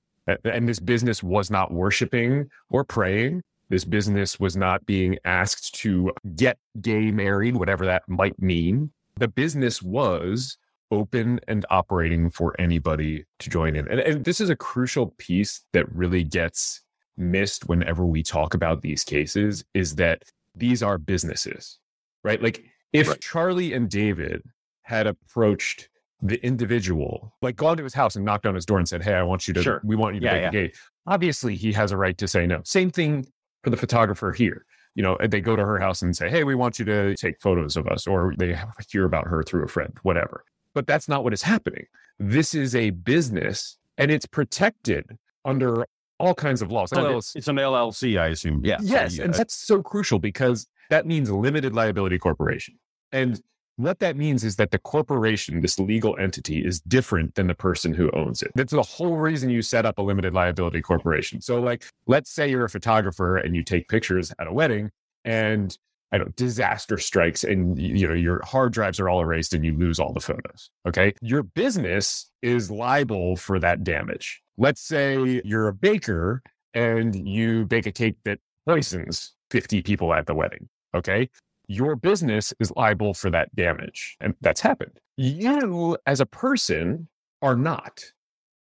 And 0.44 0.68
this 0.68 0.80
business 0.80 1.24
was 1.24 1.50
not 1.50 1.72
worshiping 1.72 2.50
or 2.70 2.84
praying. 2.84 3.42
This 3.70 3.86
business 3.86 4.40
was 4.40 4.58
not 4.58 4.86
being 4.86 5.18
asked 5.26 5.76
to 5.76 6.12
get 6.36 6.58
gay 6.82 7.12
married, 7.12 7.56
whatever 7.56 7.86
that 7.86 8.04
might 8.08 8.40
mean. 8.42 8.92
The 9.18 9.28
business 9.28 9.82
was 9.82 10.58
open 10.92 11.40
and 11.48 11.66
operating 11.70 12.32
for 12.32 12.60
anybody 12.60 13.26
to 13.40 13.50
join 13.50 13.76
in. 13.76 13.88
And, 13.88 14.00
and 14.00 14.26
this 14.26 14.42
is 14.42 14.50
a 14.50 14.56
crucial 14.56 15.14
piece 15.18 15.62
that 15.74 15.92
really 15.94 16.24
gets 16.24 16.82
missed 17.16 17.68
whenever 17.68 18.06
we 18.06 18.24
talk 18.24 18.54
about 18.54 18.82
these 18.82 19.04
cases 19.04 19.64
is 19.74 19.96
that 19.96 20.24
these 20.56 20.82
are 20.82 20.98
businesses, 20.98 21.78
right? 22.24 22.42
Like 22.42 22.64
if 22.92 23.10
Right. 23.10 23.22
Charlie 23.22 23.74
and 23.74 23.90
David 23.90 24.42
had 24.82 25.06
approached 25.06 25.90
the 26.22 26.44
individual, 26.46 27.34
like 27.42 27.56
gone 27.56 27.78
to 27.78 27.84
his 27.84 27.94
house 27.94 28.16
and 28.16 28.26
knocked 28.26 28.46
on 28.46 28.56
his 28.56 28.66
door 28.66 28.78
and 28.78 28.88
said, 28.88 29.04
Hey, 29.04 29.14
I 29.14 29.24
want 29.24 29.48
you 29.48 29.54
to, 29.54 29.62
Sure. 29.62 29.82
we 29.84 29.96
want 29.96 30.16
you 30.16 30.22
to 30.22 30.26
Yeah, 30.26 30.34
make 30.34 30.42
yeah. 30.42 30.48
a 30.50 30.68
gay. 30.68 30.74
Obviously, 31.08 31.56
he 31.56 31.72
has 31.74 31.92
a 31.92 31.98
right 31.98 32.18
to 32.18 32.28
say 32.28 32.46
no. 32.46 32.62
Same 32.64 32.90
thing 32.92 33.26
for 33.64 33.70
the 33.70 33.78
photographer 33.78 34.32
here. 34.32 34.66
You 34.96 35.04
know, 35.04 35.18
they 35.30 35.40
go 35.40 35.56
to 35.56 35.64
her 35.66 35.80
house 35.80 36.02
and 36.02 36.16
say, 36.16 36.30
Hey, 36.30 36.44
we 36.44 36.56
want 36.56 36.78
you 36.80 36.86
to 36.86 37.16
take 37.16 37.40
photos 37.40 37.78
of 37.78 37.88
us, 37.88 38.06
or 38.08 38.34
they 38.38 38.58
hear 38.92 39.06
about 39.06 39.28
her 39.28 39.44
through 39.44 39.64
a 39.64 39.68
friend, 39.68 39.94
whatever. 40.04 40.44
But 40.74 40.88
that's 40.88 41.08
not 41.08 41.24
what 41.24 41.34
is 41.34 41.42
happening. 41.42 41.86
This 42.20 42.54
is 42.54 42.76
a 42.76 42.90
business 42.90 43.78
and 43.98 44.12
it's 44.12 44.26
protected 44.26 45.06
under 45.46 45.86
all 46.20 46.34
kinds 46.34 46.62
of 46.62 46.70
laws. 46.72 46.92
It's 46.92 47.00
an, 47.00 47.06
LLC 47.06 47.36
it's 47.38 47.48
an 47.48 47.56
LLC, 47.56 48.20
I 48.20 48.28
assume. 48.28 48.62
Yeah. 48.66 48.78
Yes, 48.82 49.16
So, 49.16 49.24
and 49.24 49.34
that's 49.34 49.56
so 49.56 49.82
crucial 49.82 50.20
because 50.20 50.68
that 50.90 51.06
means 51.06 51.32
limited 51.32 51.74
liability 51.74 52.18
corporation. 52.20 52.76
And 53.14 53.42
what 53.80 54.00
that 54.00 54.18
means 54.18 54.44
is 54.44 54.58
that 54.58 54.72
the 54.72 54.80
corporation, 54.80 55.62
this 55.62 55.80
legal 55.80 56.18
entity, 56.18 56.60
is 56.66 56.82
different 56.82 57.36
than 57.36 57.48
the 57.48 57.56
person 57.56 57.94
who 57.94 58.12
owns 58.12 58.42
it. 58.44 58.52
That's 58.54 58.74
the 58.74 58.84
whole 58.84 59.16
reason 59.16 59.50
you 59.50 59.62
set 59.62 59.86
up 59.86 59.98
a 59.98 60.02
limited 60.02 60.34
liability 60.34 60.82
corporation. 60.82 61.40
So, 61.40 61.62
like, 61.62 61.86
let's 62.06 62.30
say 62.30 62.50
you're 62.50 62.66
a 62.66 62.70
photographer 62.70 63.38
and 63.38 63.56
you 63.56 63.64
take 63.64 63.88
pictures 63.88 64.34
at 64.38 64.48
a 64.48 64.54
wedding, 64.54 64.92
and 65.24 65.78
I 66.12 66.18
don't 66.18 66.36
disaster 66.36 66.98
strikes, 66.98 67.44
and 67.44 67.80
you 67.80 68.08
know 68.08 68.14
your 68.14 68.44
hard 68.44 68.74
drives 68.74 69.00
are 69.00 69.08
all 69.08 69.22
erased, 69.22 69.54
and 69.54 69.64
you 69.64 69.78
lose 69.78 69.98
all 69.98 70.12
the 70.12 70.20
photos. 70.20 70.70
Okay, 70.86 71.14
your 71.22 71.44
business 71.44 72.30
is 72.42 72.70
liable 72.70 73.38
for 73.38 73.60
that 73.60 73.84
damage. 73.86 74.42
Let's 74.58 74.82
say 74.82 75.42
you're 75.46 75.70
a 75.70 75.74
baker 75.74 76.42
and 76.74 77.16
you 77.28 77.66
bake 77.66 77.86
a 77.86 77.92
cake 77.92 78.18
that 78.26 78.40
poisons 78.68 79.34
50 79.52 79.82
people 79.84 80.14
at 80.14 80.28
the 80.28 80.36
wedding. 80.36 80.68
Okay. 80.94 81.30
Your 81.72 81.96
business 81.96 82.52
is 82.60 82.74
liable 82.76 83.14
for 83.14 83.30
that 83.30 83.56
damage. 83.56 84.18
And 84.20 84.34
that's 84.42 84.60
happened. 84.60 85.00
You, 85.18 85.98
as 86.08 86.20
a 86.20 86.26
person, 86.26 87.08
are 87.44 87.56
not, 87.56 88.04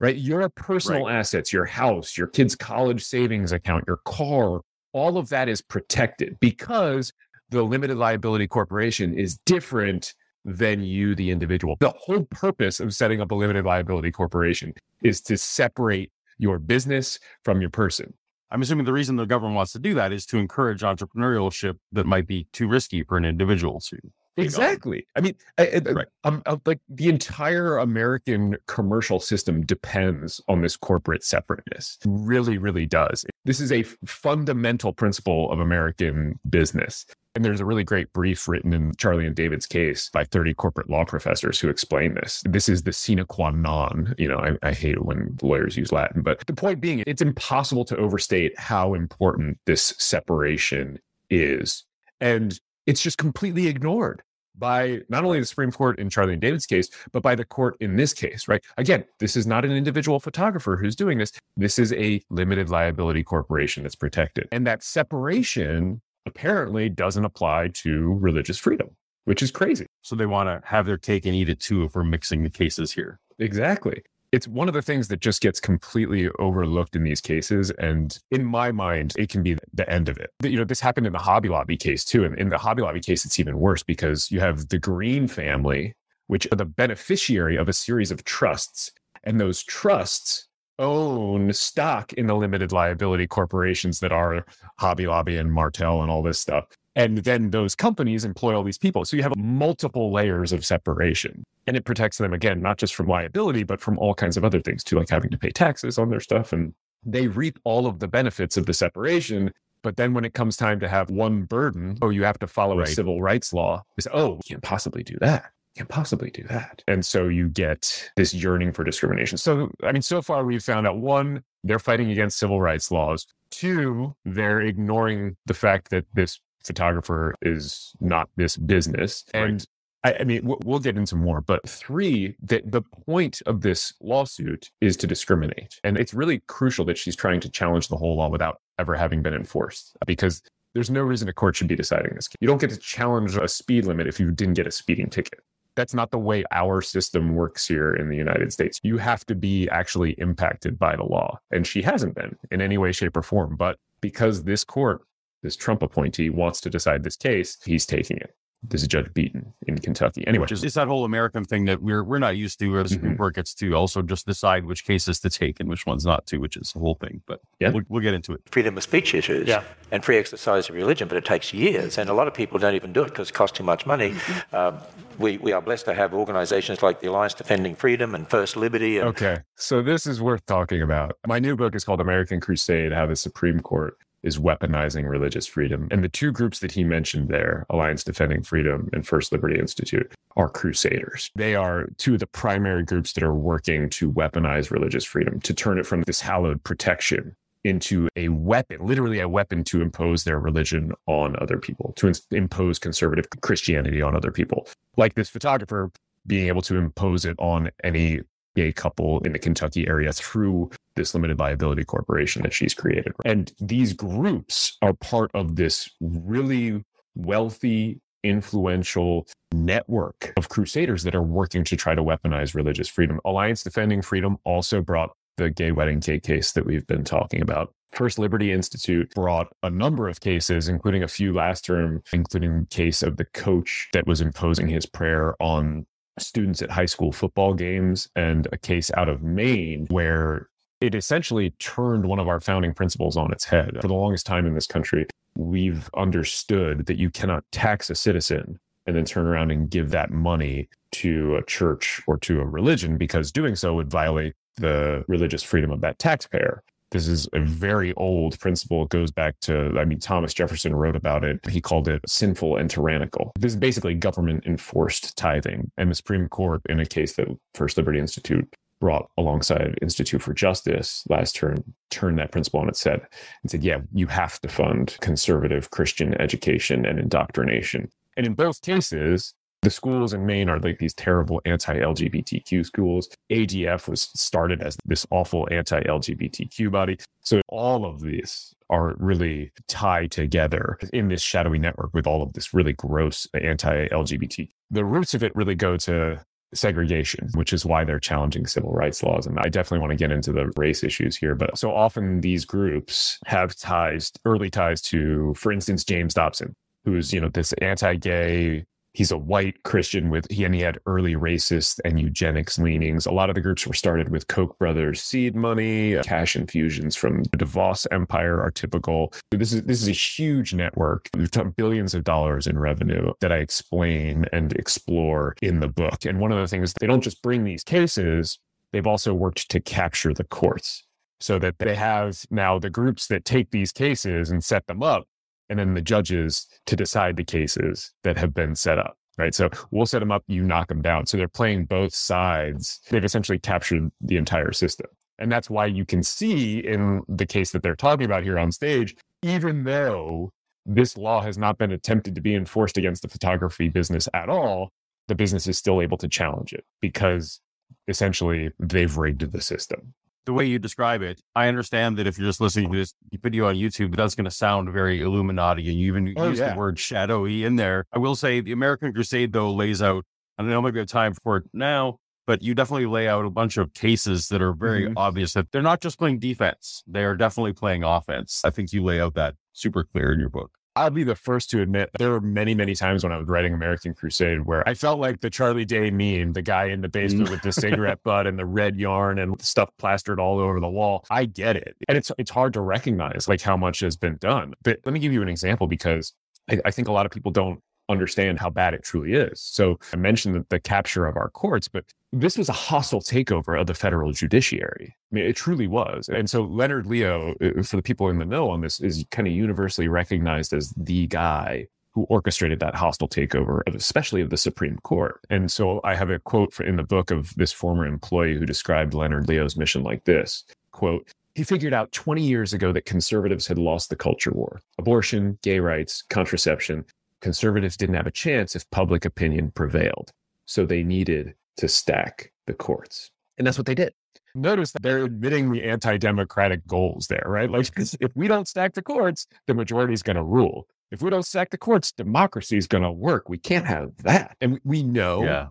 right? 0.01 0.17
Your 0.17 0.49
personal 0.49 1.09
assets, 1.09 1.53
your 1.53 1.65
house, 1.65 2.19
your 2.19 2.27
kid's 2.27 2.57
college 2.57 3.05
savings 3.05 3.53
account, 3.53 3.85
your 3.87 4.01
car, 4.05 4.63
all 4.93 5.17
of 5.17 5.29
that 5.29 5.49
is 5.49 5.63
protected 5.63 6.41
because 6.41 7.13
the 7.51 7.63
limited 7.63 7.97
liability 7.97 8.49
corporation 8.49 9.17
is 9.17 9.39
different 9.47 10.13
than 10.45 10.83
you, 10.83 11.15
the 11.15 11.31
individual. 11.31 11.77
The 11.79 11.95
whole 11.97 12.25
purpose 12.25 12.81
of 12.81 12.93
setting 12.93 13.21
up 13.21 13.31
a 13.31 13.35
limited 13.37 13.65
liability 13.65 14.11
corporation 14.11 14.75
is 15.05 15.21
to 15.23 15.39
separate 15.39 16.11
your 16.39 16.59
business 16.59 17.21
from 17.45 17.61
your 17.61 17.71
person. 17.71 18.13
I'm 18.51 18.63
assuming 18.63 18.87
the 18.87 18.93
reason 18.93 19.17
the 19.17 19.27
government 19.27 19.57
wants 19.57 19.73
to 19.73 19.79
do 19.79 19.95
that 19.95 20.11
is 20.13 20.25
to 20.27 20.39
encourage 20.39 20.81
entrepreneurship 20.81 21.79
that 21.93 22.07
might 22.07 22.27
be 22.27 22.47
too 22.53 22.67
risky 22.67 23.03
for 23.03 23.19
an 23.19 23.25
individual 23.27 23.81
to. 23.81 23.99
Exactly. 24.39 25.07
I 25.17 25.21
mean, 25.21 25.35
I, 25.59 25.67
I, 25.67 25.79
Right. 25.91 26.07
Um, 26.25 26.43
I'm, 26.47 26.55
I'm 26.55 26.61
like 26.67 26.81
the 26.89 27.09
entire 27.09 27.79
American 27.79 28.57
commercial 28.67 29.21
system 29.21 29.65
depends 29.65 30.41
on 30.49 30.63
this 30.63 30.77
corporate 30.77 31.25
separateness. 31.25 31.99
Really, 32.07 32.59
really 32.59 32.87
does. 32.87 33.25
This 33.45 33.61
is 33.61 33.73
a 33.73 33.83
fundamental 34.07 34.93
principle 34.93 35.51
of 35.51 35.61
American 35.61 36.39
business. 36.49 37.07
And 37.35 37.45
there's 37.45 37.61
a 37.61 37.65
really 37.65 37.85
great 37.85 38.13
brief 38.13 38.49
written 38.49 38.73
in 38.73 38.95
Charlie 38.97 39.27
and 39.27 39.37
David's 39.37 39.67
case 39.67 40.11
by 40.13 40.25
30 40.25 40.55
corporate 40.55 40.91
law 40.91 41.05
professors 41.05 41.61
who 41.61 41.69
explain 41.69 42.15
this. 42.15 42.43
This 42.45 42.69
is 42.69 42.83
the 42.83 42.93
sine 42.93 43.25
qua 43.27 43.51
non. 43.51 44.15
You 44.19 44.29
know, 44.29 44.39
I, 44.39 44.69
I 44.69 44.73
hate 44.73 44.95
it 44.95 45.05
when 45.05 45.37
lawyers 45.41 45.77
use 45.77 45.93
Latin, 45.93 46.23
but 46.23 46.45
the 46.47 46.53
point 46.53 46.81
being, 46.81 47.05
it's 47.07 47.23
impossible 47.23 47.85
to 47.87 47.97
overstate 47.97 48.59
how 48.59 48.95
important 48.95 49.59
this 49.67 49.95
separation 49.99 50.99
is. 51.31 51.85
And 52.21 52.59
it's 52.87 53.03
just 53.03 53.19
completely 53.19 53.69
ignored 53.69 54.23
by 54.59 55.01
not 55.09 55.25
only 55.25 55.41
the 55.41 55.47
Supreme 55.47 55.73
Court 55.73 55.99
in 55.99 56.11
Charlie 56.11 56.33
and 56.33 56.43
David's 56.43 56.67
case, 56.67 56.89
but 57.13 57.23
by 57.23 57.35
the 57.35 57.45
court 57.45 57.77
in 57.81 57.97
this 57.97 58.13
case, 58.13 58.49
right? 58.49 58.63
Again, 58.77 59.05
this 59.19 59.37
is 59.37 59.47
not 59.47 59.65
an 59.65 59.73
individual 59.73 60.21
photographer 60.21 60.77
who's 60.77 60.97
doing 60.97 61.19
this. 61.19 61.33
This 61.57 61.79
is 61.79 61.93
a 61.93 62.21
limited 62.31 62.71
liability 62.71 63.23
corporation 63.23 63.83
that's 63.83 63.95
protected. 63.95 64.49
And 64.53 64.67
that 64.67 64.83
separation 64.83 66.01
apparently 66.27 66.89
doesn't 66.89 67.25
apply 67.25 67.71
to 67.75 68.15
religious 68.21 68.59
freedom, 68.59 68.91
which 69.25 69.43
is 69.43 69.51
crazy. 69.51 69.87
So 70.03 70.17
they 70.17 70.27
want 70.27 70.49
to 70.49 70.67
have 70.69 70.87
their 70.87 70.99
cake 70.99 71.27
and 71.27 71.35
eat 71.35 71.49
it 71.49 71.61
too 71.61 71.85
if 71.85 71.95
we're 71.95 72.05
mixing 72.05 72.43
the 72.43 72.51
cases 72.51 72.93
here. 72.93 73.21
Exactly. 73.39 74.03
It's 74.31 74.47
one 74.47 74.69
of 74.69 74.75
the 74.75 74.83
things 74.83 75.09
that 75.09 75.21
just 75.21 75.41
gets 75.41 75.59
completely 75.59 76.29
overlooked 76.39 76.95
in 76.95 77.03
these 77.03 77.21
cases. 77.21 77.71
And 77.71 78.17
in 78.31 78.45
my 78.45 78.73
mind, 78.73 79.15
it 79.17 79.31
can 79.31 79.43
be 79.43 79.57
the 79.73 79.89
end 79.91 80.09
of 80.09 80.19
it. 80.19 80.31
You 80.43 80.59
know, 80.59 80.65
this 80.65 80.81
happened 80.81 81.07
in 81.07 81.15
the 81.15 81.19
Hobby 81.19 81.49
Lobby 81.49 81.79
case 81.79 82.05
too. 82.05 82.25
And 82.25 82.39
in 82.39 82.51
the 82.51 82.59
Hobby 82.59 82.83
Lobby 82.83 83.01
case, 83.01 83.25
it's 83.25 83.41
even 83.41 83.59
worse 83.59 83.83
because 83.83 84.31
you 84.31 84.41
have 84.41 84.69
the 84.69 84.79
Green 84.79 85.29
family, 85.29 85.95
which 86.27 86.47
are 86.53 86.57
the 86.57 86.67
beneficiary 86.67 87.57
of 87.57 87.69
a 87.69 87.73
series 87.73 88.11
of 88.11 88.25
trusts. 88.25 88.93
And 89.25 89.41
those 89.41 89.63
trusts 89.63 90.47
own 90.79 91.53
stock 91.53 92.13
in 92.13 92.27
the 92.27 92.37
limited 92.37 92.71
liability 92.71 93.27
corporations 93.27 94.01
that 94.01 94.13
are 94.13 94.45
Hobby 94.79 95.07
Lobby 95.07 95.37
and 95.37 95.51
Mardel 95.51 96.03
and 96.03 96.11
all 96.11 96.23
this 96.23 96.39
stuff. 96.39 96.67
And 96.99 97.19
then 97.19 97.51
those 97.51 97.75
companies 97.77 98.25
employ 98.25 98.57
all 98.57 98.65
these 98.65 98.77
people. 98.77 99.05
So 99.05 99.17
you 99.17 99.23
have 99.23 99.35
multiple 99.37 100.13
layers 100.13 100.53
of 100.53 100.65
separation. 100.67 101.45
And 101.69 101.77
it 101.77 101.85
protects 101.85 102.19
them, 102.19 102.33
again, 102.33 102.61
not 102.61 102.77
just 102.77 102.95
from 102.95 103.07
liability, 103.07 103.63
but 103.63 103.81
from 103.81 103.99
all 103.99 104.15
kinds 104.15 104.37
of 104.37 104.45
other 104.45 104.61
things 104.61 104.83
too, 104.83 104.97
like 104.99 105.09
having 105.09 105.31
to 105.31 105.39
pay 105.39 105.51
taxes 105.51 105.97
on 105.97 106.11
their 106.11 106.19
stuff. 106.21 106.53
And 106.53 106.75
they 107.05 107.29
reap 107.29 107.59
all 107.63 107.87
of 107.87 108.01
the 108.01 108.09
benefits 108.09 108.57
of 108.57 108.67
the 108.67 108.75
separation. 108.75 109.53
But 109.83 109.97
then 109.97 110.13
when 110.13 110.25
it 110.25 110.35
comes 110.35 110.57
time 110.57 110.81
to 110.81 110.89
have 110.89 111.09
one 111.09 111.45
burden, 111.45 111.97
oh, 112.03 112.11
you 112.11 112.25
have 112.25 112.39
to 112.41 112.49
follow 112.49 112.79
Right. 112.79 112.89
a 112.89 112.93
civil 112.93 113.23
rights 113.23 113.53
law, 113.53 113.85
it's, 113.97 114.09
oh, 114.13 114.41
you 114.45 114.55
can't 114.57 114.63
possibly 114.63 115.05
do 115.05 115.17
that. 115.21 115.53
You 115.77 115.81
can't 115.81 115.89
possibly 115.89 116.31
do 116.31 116.43
that. 116.49 116.83
And 116.89 117.07
so 117.07 117.29
you 117.29 117.49
get 117.49 118.11
this 118.17 118.35
yearning 118.35 118.73
for 118.73 118.83
discrimination. 118.83 119.39
So, 119.39 119.71
I 119.85 119.93
mean, 119.93 120.03
so 120.03 120.21
far 120.21 120.45
we've 120.45 120.65
found 120.65 120.89
out 120.89 120.99
one, 120.99 121.45
they're 121.63 121.79
fighting 121.79 122.11
against 122.11 122.39
civil 122.39 122.61
rights 122.61 122.91
laws. 122.91 123.25
Two, 123.51 124.17
they're 124.25 124.61
ignoring 124.61 125.37
the 125.47 125.55
fact 125.55 125.91
that 125.91 126.05
this 126.13 126.41
photographer 126.69 127.35
is 127.43 127.93
not 128.01 128.29
this 128.37 128.57
business. 128.57 129.25
And 129.35 129.67
I, 130.05 130.15
I 130.21 130.25
mean, 130.25 130.45
we'll, 130.45 130.59
we'll 130.65 130.79
get 130.79 130.97
into 130.97 131.17
more, 131.17 131.41
but 131.41 131.69
three, 131.69 132.37
that 132.43 132.71
the 132.71 132.83
point 132.83 133.43
of 133.47 133.63
this 133.63 133.93
lawsuit 134.01 134.71
is 134.81 134.97
to 134.99 135.07
discriminate. 135.09 135.81
And 135.83 135.97
it's 135.99 136.15
really 136.15 136.41
crucial 136.47 136.85
that 136.85 136.97
she's 136.97 137.17
trying 137.17 137.41
to 137.41 137.51
challenge 137.51 137.89
the 137.89 137.97
whole 137.97 138.17
law 138.17 138.29
without 138.29 138.61
ever 138.79 138.95
having 138.95 139.23
been 139.23 139.35
enforced 139.35 139.97
because 140.07 140.43
there's 140.75 140.91
no 140.91 141.03
reason 141.03 141.29
a 141.29 141.33
court 141.33 141.57
should 141.57 141.67
be 141.67 141.75
deciding 141.75 142.15
this. 142.15 142.29
You 142.41 142.47
don't 142.47 142.61
get 142.61 142.71
to 142.71 142.77
challenge 142.77 143.37
a 143.37 143.49
speed 143.49 143.87
limit 143.87 144.07
if 144.07 144.21
you 144.21 144.31
didn't 144.31 144.55
get 144.55 144.67
a 144.67 144.71
speeding 144.71 145.11
ticket. 145.11 145.41
That's 145.75 145.95
not 145.95 146.11
the 146.11 146.19
way 146.19 146.45
our 146.51 146.81
system 146.81 147.35
works 147.35 147.67
here 147.67 147.95
in 147.95 148.09
the 148.09 148.17
United 148.17 148.53
States. 148.53 148.81
You 148.83 148.99
have 148.99 149.25
to 149.27 149.35
be 149.35 149.69
actually 149.71 150.13
impacted 150.19 150.79
by 150.79 150.97
the 150.97 151.05
law. 151.05 151.39
And 151.51 151.67
she 151.67 151.83
hasn't 151.83 152.15
been 152.15 152.37
in 152.51 152.61
any 152.61 152.79
way, 152.79 152.93
shape, 152.93 153.17
or 153.17 153.23
form. 153.23 153.57
But 153.57 153.79
because 154.01 154.43
this 154.45 154.65
court, 154.65 155.03
this 155.43 155.57
Trump 155.57 155.83
appointee, 155.83 156.31
wants 156.31 156.61
to 156.63 156.71
decide 156.71 157.03
this 157.05 157.17
case, 157.17 157.57
he's 157.65 157.87
taking 157.87 158.17
it. 158.19 158.35
This 158.65 158.83
is 158.83 158.89
Judge 158.89 159.15
Beaton 159.15 159.53
in 159.69 159.79
Kentucky. 159.79 160.27
Anyway, 160.27 160.43
Which 160.43 160.51
is 160.51 160.65
it's 160.65 160.75
that 160.75 160.89
whole 160.89 161.05
American 161.05 161.45
thing 161.45 161.65
that 161.67 161.81
we're 161.81 162.03
we're 162.03 162.19
not 162.19 162.37
used 162.37 162.59
to, 162.59 162.69
where 162.73 162.83
the 162.83 162.89
Supreme 162.89 163.15
Mhm. 163.15 163.19
Court 163.19 163.37
gets 163.37 163.55
to 163.55 163.73
also 163.75 164.03
just 164.03 164.27
decide 164.27 164.65
which 164.65 164.85
cases 164.85 165.21
to 165.21 165.31
take 165.31 165.61
and 165.61 165.69
which 165.69 165.87
ones 165.87 166.05
not 166.05 166.27
to, 166.27 166.39
which 166.39 166.57
is 166.57 166.73
the 166.73 166.81
whole 166.81 166.97
thing. 166.97 167.23
But 167.29 167.41
Yeah. 167.61 167.71
we'll, 167.71 167.85
we'll 167.89 168.03
get 168.03 168.15
into 168.15 168.33
it. 168.33 168.41
Freedom 168.51 168.77
of 168.77 168.83
speech 168.83 169.15
issues 169.15 169.47
Yeah. 169.47 169.63
and 169.93 170.05
free 170.05 170.19
exercise 170.19 170.69
of 170.69 170.75
religion, 170.75 171.07
but 171.07 171.17
it 171.17 171.25
takes 171.25 171.55
years. 171.55 171.99
And 171.99 172.11
a 172.11 172.13
lot 172.15 172.27
of 172.27 172.35
people 172.35 172.59
don't 172.59 172.75
even 172.75 172.93
do 172.93 173.03
it 173.03 173.11
because 173.11 173.29
it 173.29 173.33
costs 173.35 173.57
too 173.57 173.63
much 173.63 173.87
money. 173.87 174.17
Um, 174.53 174.79
we, 175.21 175.37
we 175.39 175.53
are 175.53 175.63
blessed 175.63 175.85
to 175.85 175.95
have 175.95 176.13
organizations 176.13 176.83
like 176.83 177.01
the 177.01 177.07
Alliance 177.11 177.35
Defending 177.35 177.77
Freedom 177.77 178.13
and 178.13 178.29
First 178.29 178.57
Liberty. 178.57 178.99
And 178.99 179.09
Okay. 179.11 179.37
So 179.55 179.83
this 179.83 180.05
is 180.05 180.21
worth 180.21 180.45
talking 180.47 180.83
about. 180.83 181.17
My 181.29 181.39
new 181.39 181.55
book 181.55 181.77
is 181.77 181.85
called 181.85 182.01
American 182.01 182.41
Crusade 182.41 182.93
How 182.93 183.07
the 183.07 183.15
Supreme 183.15 183.61
Court 183.61 183.97
is 184.23 184.39
Weaponizing 184.39 185.09
Religious 185.09 185.47
Freedom. 185.47 185.89
And 185.91 186.03
the 186.03 186.09
two 186.09 186.33
groups 186.33 186.59
that 186.61 186.73
he 186.73 186.85
mentioned 186.85 187.29
there, 187.29 187.67
Alliance 187.71 188.05
Defending 188.05 188.43
Freedom 188.43 188.89
and 188.93 189.07
First 189.07 189.33
Liberty 189.33 189.59
Institute, 189.59 190.13
are 190.37 190.49
crusaders. 190.49 191.31
They 191.35 191.55
are 191.55 191.89
two 191.99 192.15
of 192.15 192.21
the 192.21 192.27
primary 192.27 192.85
groups 192.85 193.13
that 193.13 193.23
are 193.23 193.35
working 193.35 193.89
to 193.91 194.11
weaponize 194.13 194.71
religious 194.71 195.05
freedom, 195.05 195.41
to 195.41 195.55
turn 195.55 195.79
it 195.79 195.87
from 195.87 196.03
this 196.03 196.21
hallowed 196.21 196.63
protection 196.63 197.35
into 197.65 198.09
a 198.17 198.29
weapon, 198.29 198.85
literally 198.85 199.21
a 199.21 199.29
weapon 199.29 199.65
to 199.65 199.83
impose 199.83 200.25
their 200.25 200.39
religion 200.39 200.93
on 201.07 201.37
other 201.41 201.59
people, 201.59 201.93
to 201.97 202.07
ins- 202.07 202.27
impose 202.31 202.79
conservative 202.79 203.29
Christianity 203.41 204.01
on 204.01 204.15
other 204.15 204.31
people. 204.31 204.67
Like 204.97 205.15
this 205.15 205.29
photographer 205.29 205.91
being 206.27 206.49
able 206.49 206.63
to 206.63 206.77
impose 206.77 207.25
it 207.25 207.37
on 207.39 207.71
any 207.83 208.21
gay 208.59 208.73
couple 208.73 209.21
in 209.21 209.33
the 209.33 209.39
Kentucky 209.39 209.87
area 209.87 210.13
through 210.13 210.69
this 210.97 211.15
limited 211.15 211.39
liability 211.39 211.85
corporation 211.85 212.43
that 212.43 212.53
she's 212.53 212.75
created. 212.75 213.13
And 213.25 213.53
these 213.61 213.93
groups 213.93 214.77
are 214.83 214.95
part 214.95 215.31
of 215.33 215.55
this 215.55 215.89
really 216.01 216.85
wealthy, 217.15 218.01
influential 218.25 219.29
network 219.53 220.33
of 220.37 220.49
crusaders 220.49 221.05
that 221.05 221.15
are 221.15 221.23
working 221.23 221.63
to 221.63 221.77
try 221.77 221.95
to 221.95 222.03
weaponize 222.03 222.53
religious 222.53 222.89
freedom. 222.89 223.21
Alliance 223.25 223.63
Defending 223.63 224.03
Freedom 224.03 224.39
also 224.43 224.83
brought 224.83 225.11
the 225.37 225.51
gay 225.51 225.71
wedding 225.71 226.01
cake 226.01 226.25
case 226.25 226.51
that 226.51 226.67
we've 226.67 226.87
been 226.89 227.05
talking 227.05 227.41
about. 227.41 227.73
First 227.93 228.19
Liberty 228.19 228.51
Institute 228.51 229.15
brought 229.15 229.47
a 229.63 229.71
number 229.71 230.09
of 230.09 230.21
cases, 230.21 230.69
including 230.69 231.05
a 231.05 231.09
few 231.09 231.33
last 231.33 231.65
term, 231.65 232.03
including 232.13 232.67
case 232.67 233.05
of 233.05 233.19
the 233.19 233.25
coach 233.25 233.89
that 233.93 234.09
was 234.09 234.21
imposing 234.21 234.67
his 234.67 234.85
prayer 234.85 235.41
on 235.41 235.87
students 236.23 236.63
at 236.63 236.71
high 236.71 236.87
school 236.87 237.13
football 237.13 237.55
games 237.55 238.09
and 238.17 238.47
a 238.53 238.59
case 238.59 238.91
out 238.97 239.09
of 239.09 239.23
Maine 239.23 239.87
where 239.91 240.49
it 240.81 240.95
essentially 240.95 241.51
turned 241.59 242.07
one 242.07 242.19
of 242.19 242.29
our 242.29 242.41
founding 242.41 242.73
principles 242.73 243.17
on 243.17 243.33
its 243.33 243.45
head. 243.45 243.79
For 243.81 243.89
the 243.89 243.95
longest 243.95 244.27
time 244.27 244.47
in 244.47 244.55
this 244.55 244.67
country, 244.67 245.07
we've 245.37 245.91
understood 245.97 246.87
that 246.87 246.99
you 246.99 247.11
cannot 247.11 247.45
tax 247.53 247.91
a 247.91 247.95
citizen 247.95 248.59
and 248.87 248.97
then 248.97 249.05
turn 249.05 249.27
around 249.27 249.51
and 249.51 249.69
give 249.69 249.91
that 249.91 250.11
money 250.11 250.69
to 250.93 251.37
a 251.37 251.45
church 251.45 252.01
or 252.07 252.17
to 252.19 252.41
a 252.41 252.47
religion 252.47 252.97
because 252.97 253.31
doing 253.31 253.55
so 253.55 253.75
would 253.75 253.91
violate 253.91 254.35
the 254.57 255.05
religious 255.09 255.43
freedom 255.43 255.71
of 255.71 255.81
that 255.81 255.99
taxpayer. 255.99 256.63
This 256.91 257.07
is 257.07 257.29
a 257.35 257.41
very 257.41 257.93
old 257.95 258.39
principle. 258.41 258.85
It 258.85 258.89
goes 258.89 259.11
back 259.11 259.39
to, 259.41 259.77
I 259.79 259.85
mean, 259.85 259.99
Thomas 259.99 260.33
Jefferson 260.33 260.75
wrote 260.75 260.97
about 260.97 261.25
it. 261.25 261.47
He 261.49 261.61
called 261.61 261.89
it 261.89 262.01
sinful 262.07 262.57
and 262.57 262.71
tyrannical. 262.71 263.33
This 263.39 263.53
is 263.53 263.57
basically 263.57 263.95
government 263.95 264.47
enforced 264.47 265.17
tithing. 265.17 265.71
And 265.77 265.91
the 265.91 265.95
Supreme 265.95 266.29
Court, 266.29 266.63
in 266.69 266.81
a 266.81 266.87
case 266.87 267.15
that 267.17 267.29
First 267.55 267.77
Liberty 267.77 267.99
Institute 267.99 268.49
brought 268.81 269.11
alongside 269.19 269.77
Institute 269.83 270.23
for 270.23 270.33
Justice 270.33 271.05
last 271.11 271.37
term, 271.37 271.57
turned 271.91 272.19
that 272.19 272.33
principle 272.33 272.61
on 272.61 272.69
its 272.69 272.83
head 272.83 273.01
and 273.43 273.51
said, 273.51 273.65
yeah, 273.65 273.79
you 273.93 274.07
have 274.07 274.41
to 274.41 274.49
fund 274.49 274.97
conservative 275.01 275.71
Christian 275.71 276.19
education 276.21 276.87
and 276.87 276.99
indoctrination. 276.99 277.91
And 278.17 278.27
in 278.27 278.35
both 278.35 278.63
cases, 278.63 279.35
the 279.63 279.71
schools 279.71 280.13
in 280.13 280.25
Maine 280.25 280.49
are 280.49 280.61
like 280.61 280.79
these 280.79 280.95
terrible 280.95 281.41
anti 281.45 281.75
LGBTQ 281.75 282.65
schools. 282.65 283.09
ADF 283.31 283.89
was 283.89 284.03
started 284.15 284.63
as 284.63 284.77
this 284.85 285.07
awful 285.11 285.49
anti 285.51 285.81
LGBTQ 285.83 286.71
body. 286.71 286.99
So 287.23 287.41
all 287.49 287.85
of 287.85 288.01
these 288.01 288.55
are 288.71 288.95
really 288.99 289.53
tied 289.67 290.11
together 290.11 290.79
in 290.93 291.09
this 291.09 291.23
shadowy 291.23 291.59
network 291.59 291.93
with 291.93 292.07
all 292.07 292.23
of 292.23 292.33
this 292.35 292.55
really 292.55 292.73
gross 292.73 293.27
anti 293.35 293.89
LGBT. 293.89 294.49
The 294.71 294.85
roots 294.85 295.15
of 295.15 295.23
it 295.23 295.35
really 295.35 295.55
go 295.55 295.77
to 295.79 296.21
segregation, 296.55 297.29
which 297.35 297.53
is 297.53 297.67
why 297.67 297.85
they're 297.85 297.99
challenging 297.99 298.47
civil 298.47 298.73
rights 298.73 299.03
laws. 299.03 299.27
And 299.27 299.39
I 299.39 299.49
definitely 299.49 299.81
want 299.81 299.91
to 299.91 299.97
get 299.97 300.13
into 300.13 300.33
the 300.33 300.51
race 300.57 300.83
issues 300.83 301.17
here. 301.17 301.35
But 301.35 301.59
so 301.59 301.75
often 301.75 302.21
these 302.21 302.45
groups 302.45 303.19
have 303.27 303.57
ties, 303.57 304.13
early 304.25 304.51
ties 304.51 304.81
to, 304.83 305.35
for 305.35 305.53
instance, 305.53 305.85
James 305.85 306.15
Dobson, 306.15 306.55
who's, 306.85 307.13
you 307.13 307.21
know, 307.21 307.29
this 307.29 307.53
anti 307.55 307.97
gay 307.97 308.65
he's 308.99 309.13
a 309.13 309.17
white 309.17 309.63
Christian 309.63 310.11
with 310.11 310.29
he 310.29 310.45
and 310.45 310.53
he 310.53 310.61
had 310.61 310.81
early 310.85 311.15
racist 311.15 311.79
and 311.85 312.01
eugenics 312.01 312.59
leanings. 312.59 313.07
A 313.07 313.13
lot 313.13 313.31
of 313.31 313.37
the 313.37 313.41
groups 313.41 313.65
were 313.65 313.73
started 313.73 314.09
with 314.09 314.27
Koch 314.27 314.59
brothers 314.59 315.01
seed 315.01 315.37
money, 315.37 315.97
uh, 315.97 316.03
cash 316.03 316.35
infusions 316.35 316.97
from 316.97 317.23
the 317.23 317.39
DeVos 317.39 317.87
empire 317.93 318.43
are 318.43 318.51
typical. 318.51 319.13
This 319.31 319.53
is 319.53 319.63
this 319.63 319.81
is 319.81 319.89
a 319.89 319.93
huge 319.93 320.53
network. 320.53 321.09
We've 321.15 321.31
done 321.31 321.55
billions 321.57 321.95
of 321.95 322.03
dollars 322.03 322.49
in 322.49 322.59
revenue 322.59 323.13
that 323.21 323.31
I 323.31 323.37
explain 323.37 324.27
and 324.33 324.53
explore 324.55 325.37
in 325.41 325.61
the 325.61 325.69
book. 325.69 326.05
And 326.05 326.19
one 326.19 326.33
of 326.33 326.39
the 326.39 326.49
things 326.49 326.75
they 326.81 326.89
don't 326.89 327.01
just 327.01 327.23
bring 327.23 327.45
these 327.45 327.63
cases, 327.63 328.41
they've 328.73 328.87
also 328.87 329.15
worked 329.15 329.49
to 329.51 329.61
capture 329.61 330.13
the 330.13 330.25
courts 330.25 330.85
so 331.21 331.39
that 331.39 331.61
they 331.61 331.77
have 331.77 332.25
now 332.31 332.59
the 332.59 332.71
groups 332.71 333.07
that 333.07 333.25
take 333.25 333.53
these 333.53 333.71
cases 333.71 334.31
and 334.31 334.43
set 334.43 334.67
them 334.67 334.83
up 334.83 335.07
and 335.49 335.59
then 335.59 335.75
the 335.75 335.81
judges 335.81 336.47
to 336.67 336.77
decide 336.77 337.17
the 337.17 337.25
cases 337.25 337.93
that 338.05 338.17
have 338.19 338.35
been 338.35 338.55
set 338.55 338.79
up. 338.79 338.97
Right. 339.17 339.35
So 339.35 339.51
we'll 339.73 339.87
set 339.87 339.99
them 339.99 340.13
up, 340.13 340.23
you 340.29 340.45
knock 340.45 340.69
them 340.69 340.81
down. 340.81 341.07
So 341.07 341.17
they're 341.17 341.27
playing 341.27 341.65
both 341.65 341.93
sides. 341.93 342.79
They've 342.89 343.05
essentially 343.05 343.41
captured 343.41 343.91
the 344.01 344.17
entire 344.17 344.53
system. 344.53 344.87
And 345.19 345.33
that's 345.33 345.51
why 345.51 345.67
you 345.67 345.85
can 345.85 346.05
see 346.05 346.61
in 346.61 347.03
the 347.09 347.27
case 347.27 347.51
that 347.51 347.65
they're 347.65 347.75
talking 347.75 348.07
about 348.07 348.23
here 348.23 348.39
on 348.39 348.53
stage, 348.53 348.95
even 349.23 349.65
though 349.65 350.31
this 350.65 350.97
law 350.97 351.21
has 351.21 351.37
not 351.37 351.59
been 351.59 351.73
attempted 351.73 352.15
to 352.15 352.21
be 352.21 352.35
enforced 352.35 352.79
against 352.79 353.03
the 353.03 353.09
photography 353.09 353.69
business 353.69 354.09
at 354.15 354.29
all, 354.29 354.71
the 355.09 355.17
business 355.17 355.49
is 355.49 355.59
still 355.59 355.83
able 355.83 355.97
to 355.97 356.07
challenge 356.07 356.53
it 356.53 356.65
because 356.81 357.41
essentially 357.89 358.51
they've 358.61 358.97
rigged 358.97 359.33
the 359.33 359.41
system. 359.41 359.95
The 360.27 360.33
way 360.33 360.45
you 360.45 360.59
describe 360.59 361.01
it, 361.03 361.21
I 361.35 361.49
understand 361.49 361.97
that 361.97 362.07
if 362.07 362.19
you're 362.19 362.29
just 362.29 362.41
listening 362.41 362.71
to 362.73 362.79
this 362.79 362.95
video 363.13 363.49
on 363.49 363.55
YouTube, 363.55 363.97
that's 363.97 364.15
going 364.15 364.27
to 364.27 364.31
sound 364.31 364.71
very 364.71 365.01
Illuminati, 365.01 365.69
and 365.71 365.79
you 365.79 365.87
even 365.89 366.15
Oh, 366.17 366.29
use 366.29 366.39
yeah. 366.39 366.53
the 366.53 366.59
word 366.59 366.79
shadowy 366.79 367.45
in 367.45 367.57
there. 367.57 367.87
I 367.93 367.99
will 367.99 368.15
say 368.17 368.41
the 368.41 368.53
American 368.53 368.93
Crusade 368.93 369.33
though 369.33 369.53
lays 369.53 369.81
out. 369.83 370.05
I 370.37 370.43
don't 370.43 370.51
know 370.51 370.61
maybe 370.63 370.75
we 370.75 370.79
have 370.81 370.89
time 370.89 371.15
for 371.15 371.39
it 371.39 371.45
now, 371.53 371.99
but 372.27 372.43
you 372.43 372.55
definitely 372.55 372.87
lay 372.87 373.09
out 373.09 373.25
a 373.25 373.31
bunch 373.31 373.57
of 373.57 373.73
cases 373.73 374.29
that 374.29 374.43
are 374.43 374.53
very 374.53 374.85
Mhm. 374.87 374.93
obvious 374.97 375.33
that 375.33 375.51
they're 375.51 375.63
not 375.63 375.81
just 375.81 375.99
playing 375.99 376.19
defense; 376.19 376.83
they 376.87 377.05
are 377.05 377.17
definitely 377.17 377.55
playing 377.55 377.83
offense. 377.83 378.43
I 378.45 378.51
think 378.51 378.73
you 378.73 378.85
lay 378.85 379.01
out 379.01 379.15
that 379.15 379.35
super 379.53 379.83
clear 379.85 380.13
in 380.13 380.21
your 380.21 380.29
book. 380.29 380.58
I'll 380.79 380.91
be 380.91 381.03
the 381.03 381.17
first 381.17 381.51
to 381.51 381.61
admit 381.61 381.91
there 381.99 382.11
were 382.11 382.21
many, 382.21 382.55
many 382.55 382.75
times 382.77 383.03
when 383.03 383.13
I 383.13 383.19
was 383.19 383.27
writing 383.27 383.53
American 383.53 383.95
Crusade 383.95 384.47
where 384.47 384.67
I 384.69 384.75
felt 384.75 385.01
like 385.01 385.21
the 385.21 385.29
Charlie 385.29 385.65
Day 385.65 385.91
meme, 385.91 386.35
the 386.35 386.43
guy 386.43 386.67
in 386.67 386.83
the 386.83 386.89
basement 386.89 387.29
mm. 387.29 387.33
with 387.33 387.43
the 387.43 387.51
cigarette 387.51 388.03
butt 388.05 388.29
and 388.29 388.39
the 388.39 388.47
red 388.47 388.77
yarn 388.77 389.19
and 389.19 389.41
stuff 389.43 389.71
plastered 389.79 390.21
all 390.21 390.39
over 390.39 390.61
the 390.61 390.69
wall. 390.69 391.05
I 391.11 391.25
get 391.25 391.57
it. 391.57 391.77
And 391.89 391.99
it's 391.99 392.13
it's 392.17 392.31
hard 392.31 392.53
to 392.53 392.61
recognize 392.61 393.27
like 393.27 393.41
how 393.41 393.57
much 393.57 393.81
has 393.81 393.97
been 393.97 394.19
done. 394.19 394.55
But 394.63 394.79
let 394.85 394.93
me 394.93 395.01
give 395.01 395.13
you 395.13 395.21
an 395.21 395.29
example 395.29 395.67
because 395.67 396.13
I, 396.49 396.61
I 396.65 396.71
think 396.71 396.87
a 396.87 396.93
lot 396.93 397.07
of 397.07 397.13
people 397.13 397.33
don't 397.33 397.61
understand 397.89 398.39
how 398.39 398.51
bad 398.51 398.73
it 398.75 398.85
truly 398.85 399.15
is. 399.15 399.41
So 399.41 399.81
I 399.93 399.97
mentioned 399.97 400.37
the, 400.37 400.47
the 400.49 400.61
capture 400.61 401.07
of 401.07 401.17
our 401.17 401.31
courts, 401.31 401.67
but 401.67 401.85
this 402.13 402.39
was 402.39 402.49
a 402.49 402.55
hostile 402.55 403.01
takeover 403.01 403.61
of 403.61 403.67
the 403.67 403.75
federal 403.75 404.13
judiciary. 404.13 404.97
I 405.13 405.15
mean, 405.15 405.25
it 405.25 405.37
truly 405.37 405.67
was. 405.67 406.09
And 406.09 406.29
so 406.29 406.43
Leonard 406.43 406.87
Leo, 406.87 407.35
uh, 407.43 407.63
for 407.63 407.77
the 407.77 407.83
people 407.83 408.09
in 408.09 408.19
the 408.19 408.25
know 408.25 408.51
on 408.51 408.63
this, 408.63 408.81
is 408.81 409.05
kind 409.11 409.29
of 409.29 409.35
universally 409.35 409.89
recognized 409.89 410.53
as 410.53 410.73
the 410.77 411.07
guy 411.09 411.67
who 411.93 412.05
orchestrated 412.05 412.61
that 412.61 412.75
hostile 412.75 413.09
takeover, 413.09 413.61
especially 413.75 414.21
of 414.23 414.31
the 414.31 414.37
Supreme 414.37 414.79
Court. 414.85 415.21
And 415.31 415.51
so 415.51 415.81
I 415.85 415.95
have 415.95 416.11
a 416.11 416.19
quote 416.19 416.59
in 416.61 416.77
the 416.77 416.83
book 416.83 417.11
of 417.11 417.35
this 417.37 417.53
former 417.53 417.87
employee 417.87 418.39
who 418.39 418.47
described 418.47 418.95
Leonard 418.95 419.29
Leo's 419.29 419.57
mission 419.57 419.83
like 419.83 420.05
this 420.05 420.45
quote, 420.79 421.09
he 421.35 421.43
figured 421.43 421.75
out 421.75 421.91
20 421.91 422.23
years 422.23 422.53
ago 422.53 422.73
that 422.73 422.85
conservatives 422.85 423.49
had 423.49 423.59
lost 423.59 423.91
the 423.91 423.97
culture 423.97 424.31
war. 424.31 424.61
Abortion, 424.79 425.39
gay 425.43 425.59
rights, 425.59 426.03
contraception. 426.03 426.85
Conservatives 427.21 427.77
didn't 427.77 427.97
have 427.97 428.07
a 428.07 428.13
chance 428.13 428.55
if 428.55 428.71
public 428.71 429.05
opinion 429.05 429.51
prevailed. 429.51 430.13
So 430.47 430.65
they 430.65 430.85
needed 430.85 431.35
to 431.59 431.69
stack 431.69 432.33
the 432.47 432.55
courts. 432.55 433.11
And 433.37 433.47
that's 433.47 433.59
what 433.59 433.67
they 433.67 433.75
did. 433.75 433.93
Notice 434.35 434.73
that 434.73 434.83
they're 434.83 435.05
admitting 435.05 435.51
the 435.53 435.63
anti 435.65 435.97
democratic 435.99 436.67
goals 436.67 437.07
there, 437.09 437.25
right? 437.27 437.51
Like, 437.51 437.73
'cause 437.75 437.97
if 438.01 438.11
we 438.15 438.29
don't 438.29 438.49
stack 438.49 438.75
the 438.75 438.83
courts, 438.83 439.27
the 439.47 439.55
majority 439.55 439.95
is 439.95 440.03
going 440.03 440.17
to 440.17 440.23
rule. 440.25 440.67
If 440.91 441.03
we 441.03 441.11
don't 441.11 441.25
stack 441.27 441.51
the 441.51 441.59
courts, 441.59 441.93
democracy 441.93 442.57
is 442.57 442.67
going 442.67 442.85
to 442.85 442.91
work. 442.91 443.29
We 443.29 443.39
can't 443.39 443.67
have 443.67 443.91
that. 444.05 444.37
And 444.41 444.53
we- 444.55 444.61
we 444.65 444.83
know 444.83 445.23
Yeah. 445.25 445.49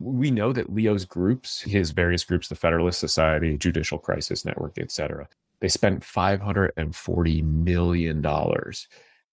we 0.00 0.30
know 0.30 0.52
that 0.52 0.72
Leo's 0.72 1.04
groups, 1.04 1.60
his 1.62 1.90
various 1.90 2.24
groups, 2.24 2.48
the 2.48 2.54
Federalist 2.54 3.00
Society, 3.00 3.56
Judicial 3.58 3.98
Crisis 3.98 4.44
Network, 4.44 4.78
et 4.78 4.90
cetera, 4.92 5.28
they 5.60 5.68
spent 5.68 6.04
five 6.04 6.40
hundred 6.40 6.72
and 6.76 6.94
forty 6.94 7.42
million 7.42 8.20
dollars 8.22 8.88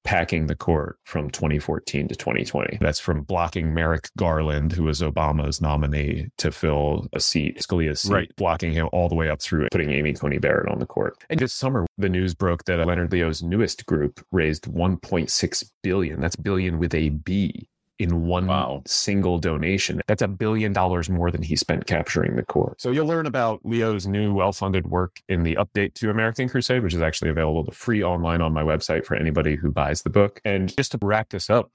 packing 0.06 0.48
the 0.48 0.56
court 0.56 0.98
from 1.04 1.30
2014 1.30 2.08
to 2.08 2.16
2020. 2.16 2.78
That's 2.80 3.00
from 3.00 3.24
blocking 3.24 3.74
Merrick 3.74 4.08
Garland, 4.18 4.72
who 4.72 4.84
was 4.84 5.02
Obama's 5.02 5.60
nominee 5.60 6.28
to 6.38 6.52
fill 6.52 7.08
a 7.14 7.20
seat, 7.20 7.58
Scalia's 7.60 8.02
seat, 8.02 8.14
Right. 8.14 8.36
blocking 8.38 8.72
him 8.72 8.88
all 8.94 9.10
the 9.10 9.16
way 9.16 9.30
up 9.30 9.42
through 9.42 9.68
putting 9.72 9.90
Amy 9.92 10.14
Coney 10.14 10.38
Barrett 10.38 10.72
on 10.72 10.80
the 10.80 10.86
court. 10.86 11.18
And 11.30 11.40
this 11.40 11.52
summer, 11.54 11.86
the 11.98 12.08
news 12.10 12.34
broke 12.34 12.66
that 12.66 12.86
Leonard 12.86 13.12
Leo's 13.12 13.44
newest 13.44 13.86
group 13.86 14.24
raised 14.32 14.66
1.6 14.66 15.64
billion. 15.84 16.22
That's 16.22 16.36
billion 16.36 16.78
with 16.80 16.94
a 16.94 17.10
B 17.10 17.68
in 18.00 18.26
one 18.26 18.48
Wow. 18.48 18.82
single 18.86 19.38
donation. 19.40 20.02
That's 20.08 20.22
a 20.22 20.28
billion 20.28 20.74
dollars 20.74 21.10
more 21.10 21.32
than 21.32 21.42
he 21.42 21.56
spent 21.56 21.88
capturing 21.88 22.36
the 22.36 22.44
court. 22.44 22.82
So 22.82 22.92
you'll 22.92 23.08
learn 23.08 23.26
about 23.26 23.62
Leo's 23.64 24.06
new 24.06 24.34
well-funded 24.34 24.88
work 24.88 25.22
in 25.30 25.44
the 25.44 25.56
update 25.56 25.94
to 25.96 26.10
American 26.10 26.50
Crusade, 26.50 26.84
which 26.84 26.94
is 26.94 27.02
actually 27.02 27.30
available 27.32 27.64
to 27.66 27.72
free 27.72 28.04
online 28.04 28.42
on 28.42 28.54
my 28.54 28.64
website 28.64 29.06
for 29.06 29.16
anybody 29.16 29.56
who 29.56 29.72
buys 29.72 30.02
the 30.02 30.10
book. 30.10 30.42
And 30.44 30.76
just 30.76 30.92
to 30.92 31.00
wrap 31.02 31.30
this 31.30 31.50
up, 31.50 31.72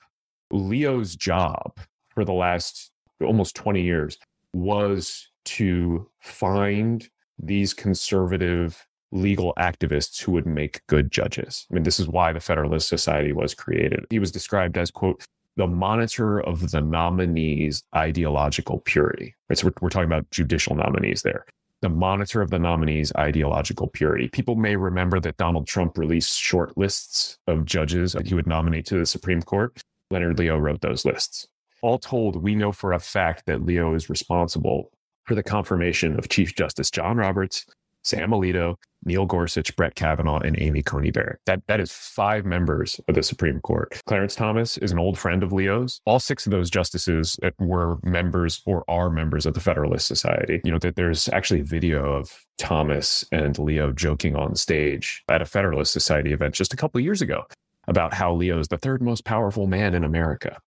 Leo's 0.50 1.16
job 1.16 1.78
for 2.10 2.24
the 2.24 2.32
last 2.32 2.90
almost 3.22 3.54
20 3.56 3.82
years 3.82 4.18
was 4.52 5.28
to 5.44 6.08
find 6.20 7.08
these 7.38 7.72
conservative 7.72 8.86
legal 9.12 9.54
activists 9.58 10.20
who 10.22 10.32
would 10.32 10.46
make 10.46 10.82
good 10.86 11.10
judges. 11.10 11.66
I 11.70 11.74
mean, 11.74 11.82
this 11.82 11.98
is 11.98 12.08
why 12.08 12.32
the 12.32 12.40
Federalist 12.40 12.88
Society 12.88 13.32
was 13.32 13.54
created. 13.54 14.04
He 14.10 14.18
was 14.18 14.30
described 14.30 14.76
as, 14.76 14.90
quote, 14.90 15.24
the 15.60 15.66
monitor 15.66 16.40
of 16.40 16.70
the 16.70 16.80
nominee's 16.80 17.84
ideological 17.94 18.78
purity. 18.86 19.34
Right. 19.50 19.58
So 19.58 19.66
we're, 19.66 19.74
we're 19.82 19.90
talking 19.90 20.06
about 20.06 20.30
judicial 20.30 20.74
nominees 20.74 21.20
there. 21.20 21.44
The 21.82 21.90
monitor 21.90 22.40
of 22.40 22.48
the 22.48 22.58
nominee's 22.58 23.12
ideological 23.18 23.88
purity. 23.88 24.28
People 24.28 24.54
may 24.54 24.76
remember 24.76 25.20
that 25.20 25.36
Donald 25.36 25.66
Trump 25.66 25.98
released 25.98 26.38
short 26.38 26.78
lists 26.78 27.36
of 27.46 27.66
judges 27.66 28.14
that 28.14 28.26
he 28.26 28.32
would 28.32 28.46
nominate 28.46 28.86
to 28.86 28.98
the 28.98 29.04
Supreme 29.04 29.42
Court. 29.42 29.78
Leonard 30.10 30.38
Leo 30.38 30.56
wrote 30.56 30.80
those 30.80 31.04
lists. 31.04 31.46
All 31.82 31.98
told, 31.98 32.42
we 32.42 32.54
know 32.54 32.72
for 32.72 32.94
a 32.94 32.98
fact 32.98 33.44
that 33.44 33.66
Leo 33.66 33.92
is 33.92 34.08
responsible 34.08 34.90
for 35.24 35.34
the 35.34 35.42
confirmation 35.42 36.18
of 36.18 36.30
Chief 36.30 36.54
Justice 36.54 36.90
John 36.90 37.18
Roberts, 37.18 37.66
Sam 38.02 38.30
Alito, 38.30 38.76
Neil 39.04 39.26
Gorsuch, 39.26 39.74
Brett 39.76 39.94
Kavanaugh, 39.94 40.40
and 40.40 40.60
Amy 40.60 40.82
Coney 40.82 41.10
Barrett. 41.10 41.40
That 41.46 41.62
that 41.68 41.80
is 41.80 41.92
five 41.92 42.44
members 42.44 43.00
of 43.08 43.14
the 43.14 43.22
Supreme 43.22 43.60
Court. 43.60 43.98
Clarence 44.06 44.34
Thomas 44.34 44.78
is 44.78 44.92
an 44.92 44.98
old 44.98 45.18
friend 45.18 45.42
of 45.42 45.52
Leo's. 45.52 46.00
All 46.04 46.20
six 46.20 46.46
of 46.46 46.52
those 46.52 46.70
justices 46.70 47.38
were 47.58 47.98
members 48.02 48.62
or 48.66 48.84
are 48.88 49.10
members 49.10 49.46
of 49.46 49.54
the 49.54 49.60
Federalist 49.60 50.06
Society. 50.06 50.60
You 50.64 50.72
know 50.72 50.78
that 50.78 50.96
there's 50.96 51.28
actually 51.30 51.60
a 51.60 51.64
video 51.64 52.12
of 52.12 52.44
Thomas 52.58 53.24
and 53.32 53.58
Leo 53.58 53.92
joking 53.92 54.36
on 54.36 54.54
stage 54.54 55.22
at 55.30 55.42
a 55.42 55.46
Federalist 55.46 55.92
Society 55.92 56.32
event 56.32 56.54
just 56.54 56.74
a 56.74 56.76
couple 56.76 57.00
years 57.00 57.22
ago 57.22 57.44
about 57.88 58.12
how 58.12 58.34
Leo 58.34 58.58
is 58.58 58.68
the 58.68 58.78
third 58.78 59.02
most 59.02 59.24
powerful 59.24 59.66
man 59.66 59.94
in 59.94 60.04
America. 60.04 60.58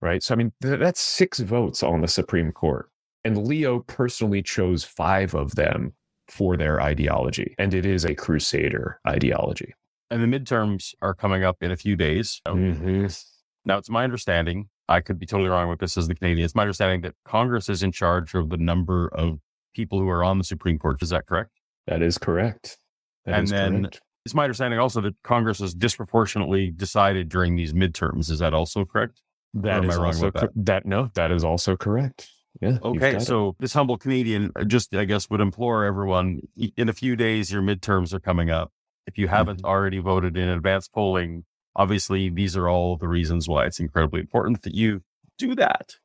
Right. 0.00 0.22
So 0.22 0.34
I 0.34 0.36
mean 0.36 0.52
th- 0.60 0.80
that's 0.80 1.00
six 1.00 1.38
votes 1.38 1.82
on 1.82 2.00
the 2.00 2.08
Supreme 2.08 2.50
Court. 2.50 2.88
And 3.24 3.46
Leo 3.46 3.80
personally 3.80 4.42
chose 4.42 4.82
five 4.82 5.32
of 5.34 5.54
them 5.54 5.94
for 6.28 6.56
their 6.56 6.80
ideology. 6.80 7.54
And 7.58 7.74
it 7.74 7.84
is 7.86 8.04
a 8.04 8.14
crusader 8.14 9.00
ideology. 9.06 9.74
And 10.10 10.22
the 10.22 10.38
midterms 10.38 10.94
are 11.02 11.14
coming 11.14 11.42
up 11.44 11.56
in 11.62 11.70
a 11.70 11.76
few 11.76 11.96
days. 11.96 12.40
So 12.46 12.54
Mhm. 12.54 13.24
Now, 13.64 13.78
it's 13.78 13.88
my 13.90 14.04
understanding, 14.04 14.68
I 14.88 15.00
could 15.00 15.18
be 15.18 15.26
totally 15.26 15.48
wrong 15.48 15.68
with 15.68 15.78
this 15.78 15.96
as 15.96 16.08
the 16.08 16.14
Canadian. 16.14 16.44
It's 16.44 16.54
my 16.54 16.62
understanding 16.62 17.00
that 17.02 17.14
Congress 17.24 17.68
is 17.68 17.82
in 17.82 17.92
charge 17.92 18.34
of 18.34 18.50
the 18.50 18.56
number 18.56 19.08
of 19.08 19.38
people 19.74 19.98
who 20.00 20.08
are 20.08 20.24
on 20.24 20.38
the 20.38 20.44
Supreme 20.44 20.78
Court. 20.78 21.00
Is 21.02 21.10
that 21.10 21.26
correct? 21.26 21.50
That 21.86 22.02
is 22.02 22.18
correct. 22.18 22.76
That 23.24 23.34
And 23.36 23.44
is 23.44 23.50
then- 23.50 23.80
correct. 23.82 24.00
It's 24.24 24.34
my 24.34 24.44
understanding 24.44 24.78
also 24.78 25.00
that 25.00 25.14
Congress 25.24 25.58
has 25.58 25.74
disproportionately 25.74 26.70
decided 26.70 27.28
during 27.28 27.56
these 27.56 27.72
midterms. 27.72 28.30
Is 28.30 28.38
that 28.38 28.54
also 28.54 28.84
correct? 28.84 29.20
That 29.54 29.82
am 29.84 29.90
I 29.90 29.96
wrong 29.96 30.06
also 30.06 30.30
that? 30.30 30.38
cor- 30.38 30.50
that 30.54 30.86
no, 30.86 31.10
that 31.14 31.30
is 31.32 31.42
also 31.42 31.76
correct. 31.76 32.30
Yeah. 32.60 32.78
Okay, 32.82 33.12
got 33.12 33.22
it. 33.22 33.26
so 33.26 33.56
this 33.58 33.72
humble 33.72 33.96
Canadian 33.98 34.52
uh, 34.56 34.64
just, 34.64 34.94
I 34.94 35.04
guess, 35.04 35.28
would 35.30 35.40
implore 35.40 35.84
everyone 35.84 36.42
in 36.76 36.88
a 36.88 36.92
few 36.92 37.16
days, 37.16 37.50
your 37.52 37.62
midterms 37.62 38.12
are 38.12 38.20
coming 38.20 38.50
up. 38.50 38.70
If 39.06 39.18
you 39.18 39.28
haven't 39.28 39.60
Mm-hmm. 39.60 39.66
already 39.66 39.98
voted 39.98 40.36
in 40.36 40.48
advance 40.48 40.88
polling, 40.88 41.44
obviously 41.74 42.28
these 42.30 42.56
are 42.56 42.68
all 42.68 42.96
the 42.96 43.08
reasons 43.08 43.48
why 43.48 43.66
it's 43.66 43.80
incredibly 43.80 44.20
important 44.20 44.62
that 44.62 44.74
you 44.74 45.02
do 45.38 45.54
that. 45.56 45.96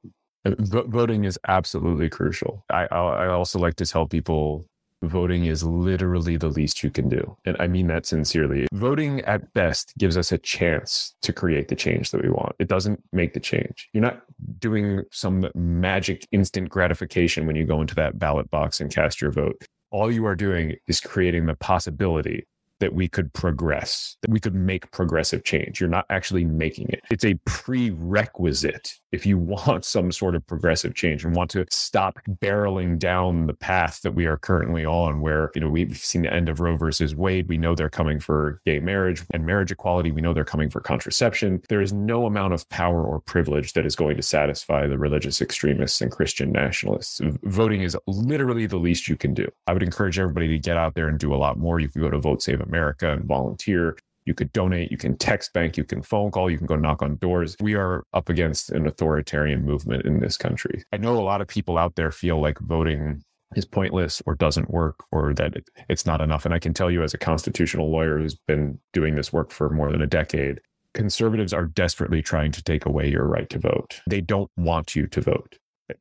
Uh, 0.45 0.51
vo- 0.59 0.87
voting 0.87 1.25
is 1.25 1.37
absolutely 1.47 2.09
crucial. 2.09 2.63
I, 2.69 2.87
I 2.91 2.97
I 2.97 3.27
also 3.27 3.59
like 3.59 3.75
to 3.75 3.85
tell 3.85 4.07
people 4.07 4.65
voting 5.03 5.45
is 5.45 5.63
literally 5.63 6.37
the 6.37 6.49
least 6.49 6.83
you 6.83 6.89
can 6.89 7.09
do, 7.09 7.37
and 7.45 7.55
I 7.59 7.67
mean 7.67 7.87
that 7.87 8.05
sincerely. 8.05 8.67
Voting 8.73 9.21
at 9.21 9.53
best 9.53 9.93
gives 9.97 10.17
us 10.17 10.31
a 10.31 10.37
chance 10.37 11.15
to 11.21 11.33
create 11.33 11.67
the 11.67 11.75
change 11.75 12.11
that 12.11 12.23
we 12.23 12.29
want. 12.29 12.55
It 12.59 12.67
doesn't 12.67 13.03
make 13.11 13.33
the 13.33 13.39
change. 13.39 13.89
You're 13.93 14.03
not 14.03 14.23
doing 14.59 15.03
some 15.11 15.49
magic 15.55 16.27
instant 16.31 16.69
gratification 16.69 17.45
when 17.45 17.55
you 17.55 17.65
go 17.65 17.81
into 17.81 17.95
that 17.95 18.17
ballot 18.17 18.49
box 18.49 18.79
and 18.81 18.93
cast 18.93 19.21
your 19.21 19.31
vote. 19.31 19.63
All 19.91 20.11
you 20.11 20.25
are 20.25 20.35
doing 20.35 20.75
is 20.87 20.99
creating 20.99 21.45
the 21.45 21.55
possibility 21.55 22.45
that 22.79 22.93
we 22.93 23.07
could 23.07 23.33
progress, 23.33 24.17
that 24.21 24.31
we 24.31 24.39
could 24.39 24.55
make 24.55 24.91
progressive 24.91 25.43
change. 25.43 25.79
You're 25.79 25.89
not 25.89 26.05
actually 26.09 26.45
making 26.45 26.89
it. 26.89 27.01
It's 27.09 27.25
a 27.25 27.35
prerequisite 27.45 28.93
if 29.11 29.25
you 29.25 29.37
want 29.57 29.85
some 29.85 30.11
sort 30.11 30.35
of 30.35 30.45
progressive 30.47 30.93
change 30.95 31.23
and 31.23 31.35
want 31.35 31.49
to 31.51 31.65
stop 31.69 32.19
barreling 32.41 32.99
down 32.99 33.47
the 33.47 33.53
path 33.53 34.01
that 34.01 34.13
we 34.13 34.25
are 34.25 34.37
currently 34.37 34.85
on, 34.85 35.21
where, 35.21 35.51
you 35.55 35.61
know, 35.61 35.69
we've 35.69 35.97
seen 35.97 36.23
the 36.23 36.33
end 36.33 36.49
of 36.49 36.59
Roe 36.59 36.77
versus 36.77 37.15
Wade. 37.15 37.47
We 37.47 37.57
know 37.57 37.75
they're 37.75 37.89
coming 37.89 38.19
for 38.19 38.61
gay 38.65 38.79
marriage 38.79 39.23
and 39.31 39.45
marriage 39.45 39.71
equality. 39.71 40.11
We 40.11 40.21
know 40.21 40.33
they're 40.33 40.45
coming 40.45 40.69
for 40.69 40.81
contraception. 40.81 41.61
There 41.69 41.81
is 41.81 41.93
no 41.93 42.25
amount 42.25 42.53
of 42.53 42.67
power 42.69 43.03
or 43.03 43.19
privilege 43.19 43.73
that 43.73 43.85
is 43.85 43.95
going 43.95 44.17
to 44.17 44.23
satisfy 44.23 44.87
the 44.87 44.97
religious 44.97 45.41
extremists 45.41 46.01
and 46.01 46.11
Christian 46.11 46.51
nationalists. 46.51 47.21
Voting 47.43 47.81
is 47.81 47.97
literally 48.07 48.65
the 48.65 48.77
least 48.77 49.07
you 49.07 49.15
can 49.15 49.33
do. 49.33 49.47
I 49.67 49.73
would 49.73 49.83
encourage 49.83 50.19
everybody 50.19 50.47
to 50.49 50.59
get 50.59 50.77
out 50.77 50.95
there 50.95 51.07
and 51.07 51.19
do 51.19 51.33
a 51.33 51.37
lot 51.37 51.57
more. 51.57 51.79
You 51.79 51.89
can 51.89 52.01
go 52.01 52.09
to 52.09 52.19
Vote 52.19 52.41
Save 52.41 52.61
America 52.67 53.11
and 53.11 53.25
volunteer. 53.25 53.97
You 54.25 54.33
could 54.33 54.51
donate, 54.51 54.91
you 54.91 54.97
can 54.97 55.17
text 55.17 55.53
bank, 55.53 55.77
you 55.77 55.85
can 55.85 56.01
phone 56.01 56.31
call, 56.31 56.51
you 56.51 56.57
can 56.57 56.67
go 56.67 56.75
knock 56.75 57.01
on 57.01 57.15
doors. 57.15 57.55
We 57.61 57.75
are 57.75 58.03
up 58.13 58.27
against 58.27 58.71
an 58.71 58.85
authoritarian 58.85 59.63
movement 59.63 60.05
in 60.05 60.19
this 60.19 60.35
country. 60.35 60.83
I 60.91 60.97
know 60.97 61.17
a 61.17 61.23
lot 61.23 61.39
of 61.39 61.47
people 61.47 61.77
out 61.77 61.95
there 61.95 62.11
feel 62.11 62.41
like 62.41 62.59
voting 62.59 63.23
is 63.55 63.65
pointless 63.65 64.21
or 64.25 64.35
doesn't 64.35 64.69
work 64.69 64.97
or 65.11 65.33
that 65.35 65.55
it, 65.55 65.69
it's 65.89 66.05
not 66.05 66.19
enough. 66.19 66.43
And 66.43 66.53
I 66.53 66.59
can 66.59 66.73
tell 66.73 66.91
you, 66.91 67.03
as 67.03 67.13
a 67.13 67.17
constitutional 67.17 67.89
lawyer 67.89 68.19
who's 68.19 68.35
been 68.35 68.79
doing 68.91 69.15
this 69.15 69.31
work 69.31 69.51
for 69.51 69.69
more 69.69 69.91
than 69.91 70.01
a 70.01 70.07
decade, 70.07 70.59
conservatives 70.93 71.53
are 71.53 71.65
desperately 71.65 72.21
trying 72.21 72.51
to 72.51 72.63
take 72.63 72.85
away 72.85 73.09
your 73.09 73.25
right 73.25 73.49
to 73.49 73.59
vote. 73.59 74.01
They 74.09 74.21
don't 74.21 74.51
want 74.57 74.95
you 74.95 75.07
to 75.07 75.21
vote. 75.21 75.57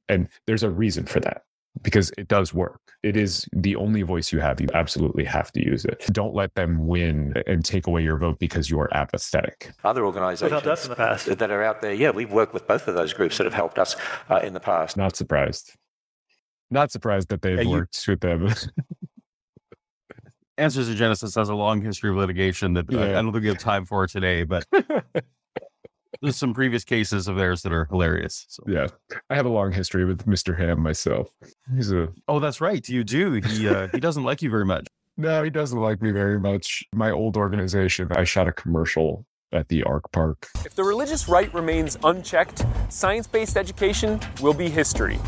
And 0.09 0.29
there's 0.47 0.65
a 0.65 0.71
reason 0.71 1.07
for 1.07 1.21
that. 1.21 1.43
Because 1.83 2.13
it 2.19 2.29
does 2.29 2.53
work. 2.55 2.81
It 3.03 3.17
is 3.17 3.47
the 3.53 3.77
only 3.77 4.03
voice 4.03 4.33
you 4.33 4.41
have. 4.41 4.61
You 4.61 4.69
absolutely 4.75 5.25
have 5.25 5.53
to 5.53 5.65
use 5.65 5.85
it. 5.85 6.05
Don't 6.13 6.35
let 6.35 6.55
them 6.55 6.87
win 6.87 7.35
and 7.47 7.65
take 7.65 7.87
away 7.87 8.03
your 8.03 8.17
vote 8.17 8.39
because 8.39 8.71
you're 8.71 8.89
apathetic. 8.93 9.71
Other 9.85 10.05
organisations 10.05 10.63
in 10.85 10.91
the 10.91 10.97
past. 10.97 11.39
that 11.39 11.51
are 11.51 11.63
out 11.63 11.83
there, 11.83 11.93
yeah, 11.93 12.11
we've 12.11 12.33
worked 12.33 12.55
with 12.55 12.67
both 12.67 12.89
of 12.89 12.95
those 12.95 13.13
groups 13.13 13.39
that 13.39 13.45
have 13.45 13.55
helped 13.55 13.79
us 13.79 13.97
uh, 14.29 14.41
in 14.43 14.55
the 14.55 14.61
past. 14.61 14.97
Not 14.97 15.15
surprised. 15.15 15.73
Not 16.71 16.91
surprised 16.91 17.29
that 17.29 17.43
they've 17.43 17.59
Yeah, 17.59 17.63
you- 17.65 17.71
worked 17.71 18.05
with 18.09 18.21
them. 18.21 18.49
Answers 20.59 20.89
to 20.89 20.95
Genesis 20.95 21.35
has 21.35 21.51
a 21.51 21.55
long 21.55 21.83
history 21.83 22.09
of 22.11 22.17
litigation 22.17 22.73
that 22.75 22.87
I- 22.93 23.11
I, 23.11 23.23
don't 23.23 23.31
think 23.33 23.43
we 23.43 23.49
have 23.49 23.59
time 23.59 23.85
for 23.85 24.07
today, 24.07 24.43
but 24.43 24.67
there's 26.23 26.37
some 26.37 26.55
previous 26.55 26.83
cases 26.83 27.29
of 27.29 27.37
theirs 27.37 27.61
that 27.63 27.73
are 27.73 27.85
hilarious. 27.85 28.47
So. 28.49 28.63
yeah. 28.67 28.87
I 29.29 29.35
have 29.35 29.45
a 29.45 29.51
long 29.51 29.73
history 29.73 30.07
with 30.07 30.25
Mr. 30.27 30.57
Ham 30.59 30.81
myself. 30.81 31.29
He's 31.75 31.91
a 31.93 32.09
Oh, 32.29 32.39
that's 32.39 32.61
right. 32.61 32.87
You 32.89 33.05
do. 33.05 33.33
He 33.33 33.69
uh, 33.69 33.89
he 33.93 34.01
doesn't 34.01 34.25
like 34.25 34.43
you 34.43 34.51
very 34.51 34.65
much. 34.67 34.87
no, 35.17 35.43
he 35.43 35.51
doesn't 35.51 35.81
like 35.81 36.01
me 36.03 36.11
very 36.13 36.39
much. 36.39 36.85
My 36.95 37.11
old 37.11 37.37
organization, 37.37 38.09
I 38.15 38.25
shot 38.25 38.49
a 38.49 38.53
commercial 38.53 39.25
at 39.53 39.69
the 39.69 39.83
Ark 39.85 40.11
Park. 40.13 40.49
If 40.65 40.75
the 40.75 40.85
religious 40.85 41.29
right 41.29 41.53
remains 41.55 41.97
unchecked, 42.05 42.65
science 42.89 43.27
based 43.27 43.57
education 43.57 44.21
will 44.43 44.53
be 44.55 44.69
history. 44.69 45.19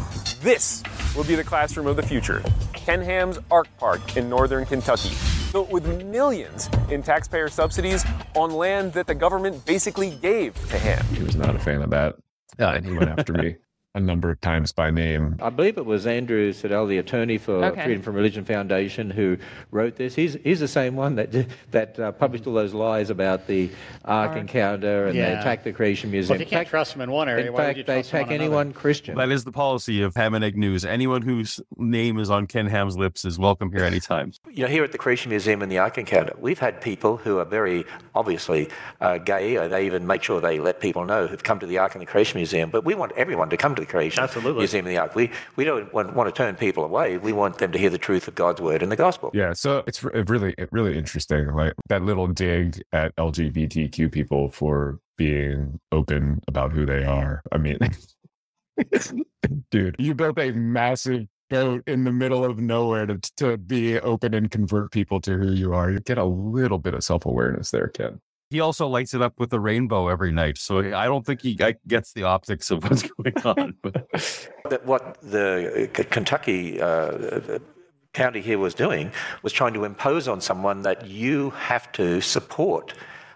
This 0.43 0.83
will 1.17 1.25
be 1.25 1.35
the 1.35 1.45
classroom 1.45 1.87
of 1.87 1.97
the 1.97 2.03
future. 2.03 2.43
Ken 2.73 3.01
Ham's 3.01 3.39
Ark 3.51 3.69
Park 3.79 4.17
in 4.17 4.29
northern 4.29 4.65
Kentucky, 4.67 5.11
built 5.53 5.71
with 5.71 5.87
millions 6.05 6.69
in 6.91 7.03
taxpayer 7.03 7.49
subsidies 7.49 8.05
on 8.35 8.51
land 8.51 8.93
that 8.93 9.07
the 9.07 9.15
government 9.15 9.65
basically 9.67 10.11
gave 10.11 10.55
to 10.69 10.79
Ham. 10.79 11.05
He 11.15 11.23
was 11.23 11.37
not 11.37 11.55
a 11.55 11.59
fan 11.59 11.83
of 11.83 11.91
that. 11.91 12.17
Yeah, 12.59 12.75
and 12.75 12.85
he 12.85 12.93
went 12.93 13.11
after 13.11 13.33
me 13.33 13.57
a 13.99 14.01
number 14.01 14.31
of 14.31 14.41
times 14.41 14.73
by 14.73 14.91
name. 14.91 15.37
I 15.43 15.51
believe 15.51 15.77
it 15.77 15.85
was 15.85 16.07
Andrew 16.07 16.53
Seidel, 16.53 16.87
the 16.87 16.99
attorney 16.99 17.37
for 17.39 17.65
Okay. 17.65 17.85
Freedom 17.85 18.03
from 18.03 18.15
Religion 18.15 18.45
Foundation, 18.45 19.11
who 19.11 19.37
wrote 19.71 19.97
this. 19.97 20.15
He's, 20.15 20.35
he's 20.45 20.61
the 20.61 20.69
same 20.69 20.97
one 20.97 21.17
that 21.17 21.47
that 21.73 21.99
uh, 21.99 22.13
published 22.13 22.47
all 22.47 22.55
those 22.55 22.73
lies 22.75 23.11
about 23.11 23.47
the 23.47 23.71
Ark 24.05 24.37
encounter 24.37 25.07
and 25.07 25.17
they 25.19 25.33
attacked 25.33 25.65
the 25.65 25.73
Creation 25.73 26.11
Well, 26.11 26.13
Museum. 26.13 26.41
if 26.41 26.47
you 26.47 26.51
can't 26.57 26.69
trust 26.69 26.93
them 26.93 27.03
in 27.03 27.11
one 27.11 27.29
area, 27.29 27.47
in 27.47 27.53
why 27.53 27.59
would 27.59 27.67
fact, 27.67 27.79
you 27.79 27.85
they 27.85 27.95
trust 27.97 28.11
them 28.13 28.21
attack 28.21 28.29
on 28.29 28.35
another? 28.35 28.45
anyone 28.45 28.73
Christian. 28.73 29.17
That 29.17 29.31
is 29.31 29.45
the 29.45 29.53
policy 29.53 30.03
of 30.03 30.15
Ham 30.15 30.35
and 30.35 30.45
Egg 30.45 30.57
News. 30.57 30.85
Anyone 30.85 31.23
whose 31.23 31.61
name 31.77 32.19
is 32.19 32.31
on 32.31 32.47
Ken 32.47 32.67
Ham's 32.67 32.97
lips 32.97 33.25
is 33.25 33.39
welcome 33.39 33.73
here 33.73 33.85
anytime. 33.85 34.33
You 34.51 34.63
know, 34.65 34.69
here 34.71 34.85
at 34.85 34.93
the 34.93 34.99
Creation 34.99 35.31
Museum 35.31 35.61
and 35.63 35.71
the 35.71 35.79
Ark 35.79 35.99
Encounter, 35.99 36.35
we've 36.39 36.59
had 36.59 36.81
people 36.81 37.17
who 37.17 37.39
are 37.39 37.45
very 37.45 37.85
obviously 38.15 38.69
uh, 39.01 39.19
gay. 39.19 39.57
Or 39.57 39.67
they 39.69 39.87
even 39.87 40.07
make 40.07 40.23
sure 40.23 40.41
they 40.41 40.59
let 40.61 40.81
people 40.81 41.05
know 41.05 41.27
who've 41.27 41.43
come 41.43 41.59
to 41.61 41.67
the 41.67 41.79
Ark 41.79 41.95
and 41.95 42.03
the 42.03 42.07
Creation 42.07 42.39
Museum. 42.39 42.71
But 42.71 42.85
we 42.85 42.95
want 42.95 43.13
everyone 43.17 43.51
to 43.51 43.57
come 43.57 43.75
to 43.75 43.81
the 43.81 43.87
Creation 43.89 44.23
Absolutely. 44.23 44.61
Museum 44.61 44.87
and 44.87 44.95
the 44.95 45.01
Ark. 45.01 45.15
We, 45.15 45.31
we 45.57 45.65
don't 45.65 45.93
want, 45.93 46.15
want 46.15 46.29
to 46.29 46.37
turn 46.37 46.55
people 46.57 46.85
away. 46.85 47.19
We 47.19 47.33
want 47.33 47.59
them 47.59 47.73
to 47.73 47.79
hear 47.79 47.91
the 47.91 47.99
truth 47.99 48.29
of 48.29 48.35
God's 48.35 48.61
word 48.61 48.83
and 48.83 48.93
the 48.93 48.97
gospel. 48.97 49.31
Yeah, 49.35 49.53
so 49.53 49.83
it's 49.87 50.03
really, 50.05 50.55
really 50.71 50.97
interesting. 50.97 51.53
Like 51.55 51.75
that 51.89 52.03
little 52.03 52.27
dig 52.27 52.83
at 52.93 53.15
LGBTQ 53.17 54.13
people 54.13 54.51
for 54.51 55.01
being 55.17 55.81
open 55.93 56.41
about 56.47 56.73
who 56.73 56.87
they 56.87 57.05
are. 57.05 57.43
I 57.53 57.59
mean, 57.59 57.79
dude, 59.71 59.97
you 59.99 60.15
built 60.15 60.39
a 60.39 60.53
massive 60.53 61.27
boat 61.51 61.83
in 61.87 62.05
the 62.05 62.13
middle 62.13 62.45
of 62.45 62.59
nowhere 62.59 63.07
to 63.07 63.19
to 63.37 63.57
be 63.57 63.99
open 64.01 64.35
and 64.35 64.51
convert 64.51 64.93
people 64.93 65.21
to 65.23 65.37
who 65.37 65.53
you 65.53 65.75
are. 65.75 65.91
You 65.91 66.01
get 66.01 66.19
a 66.19 66.25
little 66.25 66.79
bit 66.79 66.95
of 66.95 67.03
self 67.03 67.27
awareness 67.27 67.71
there, 67.71 67.89
Ken. 67.89 68.21
He 68.51 68.61
also 68.61 68.89
lights 68.89 69.13
it 69.13 69.21
up 69.21 69.35
with 69.39 69.53
a 69.53 69.61
rainbow 69.61 70.09
every 70.09 70.33
night, 70.33 70.57
so 70.57 70.79
I 70.79 71.05
don't 71.05 71.25
think 71.25 71.43
he 71.43 71.55
gets 71.55 72.13
the 72.13 72.23
optics 72.23 72.71
of 72.71 72.83
what's 72.89 73.03
going 73.03 73.37
on. 73.45 73.75
But 73.83 74.85
what 74.85 75.21
the 75.21 75.91
uh, 75.91 76.03
Kentucky 76.05 76.81
uh, 76.81 77.59
county 78.15 78.41
here 78.41 78.59
was 78.59 78.75
doing 78.75 79.13
was 79.43 79.53
trying 79.53 79.75
to 79.75 79.85
impose 79.85 80.29
on 80.29 80.41
someone 80.41 80.83
that 80.83 81.07
you 81.07 81.51
have 81.51 81.93
to 81.93 82.21
support 82.23 82.95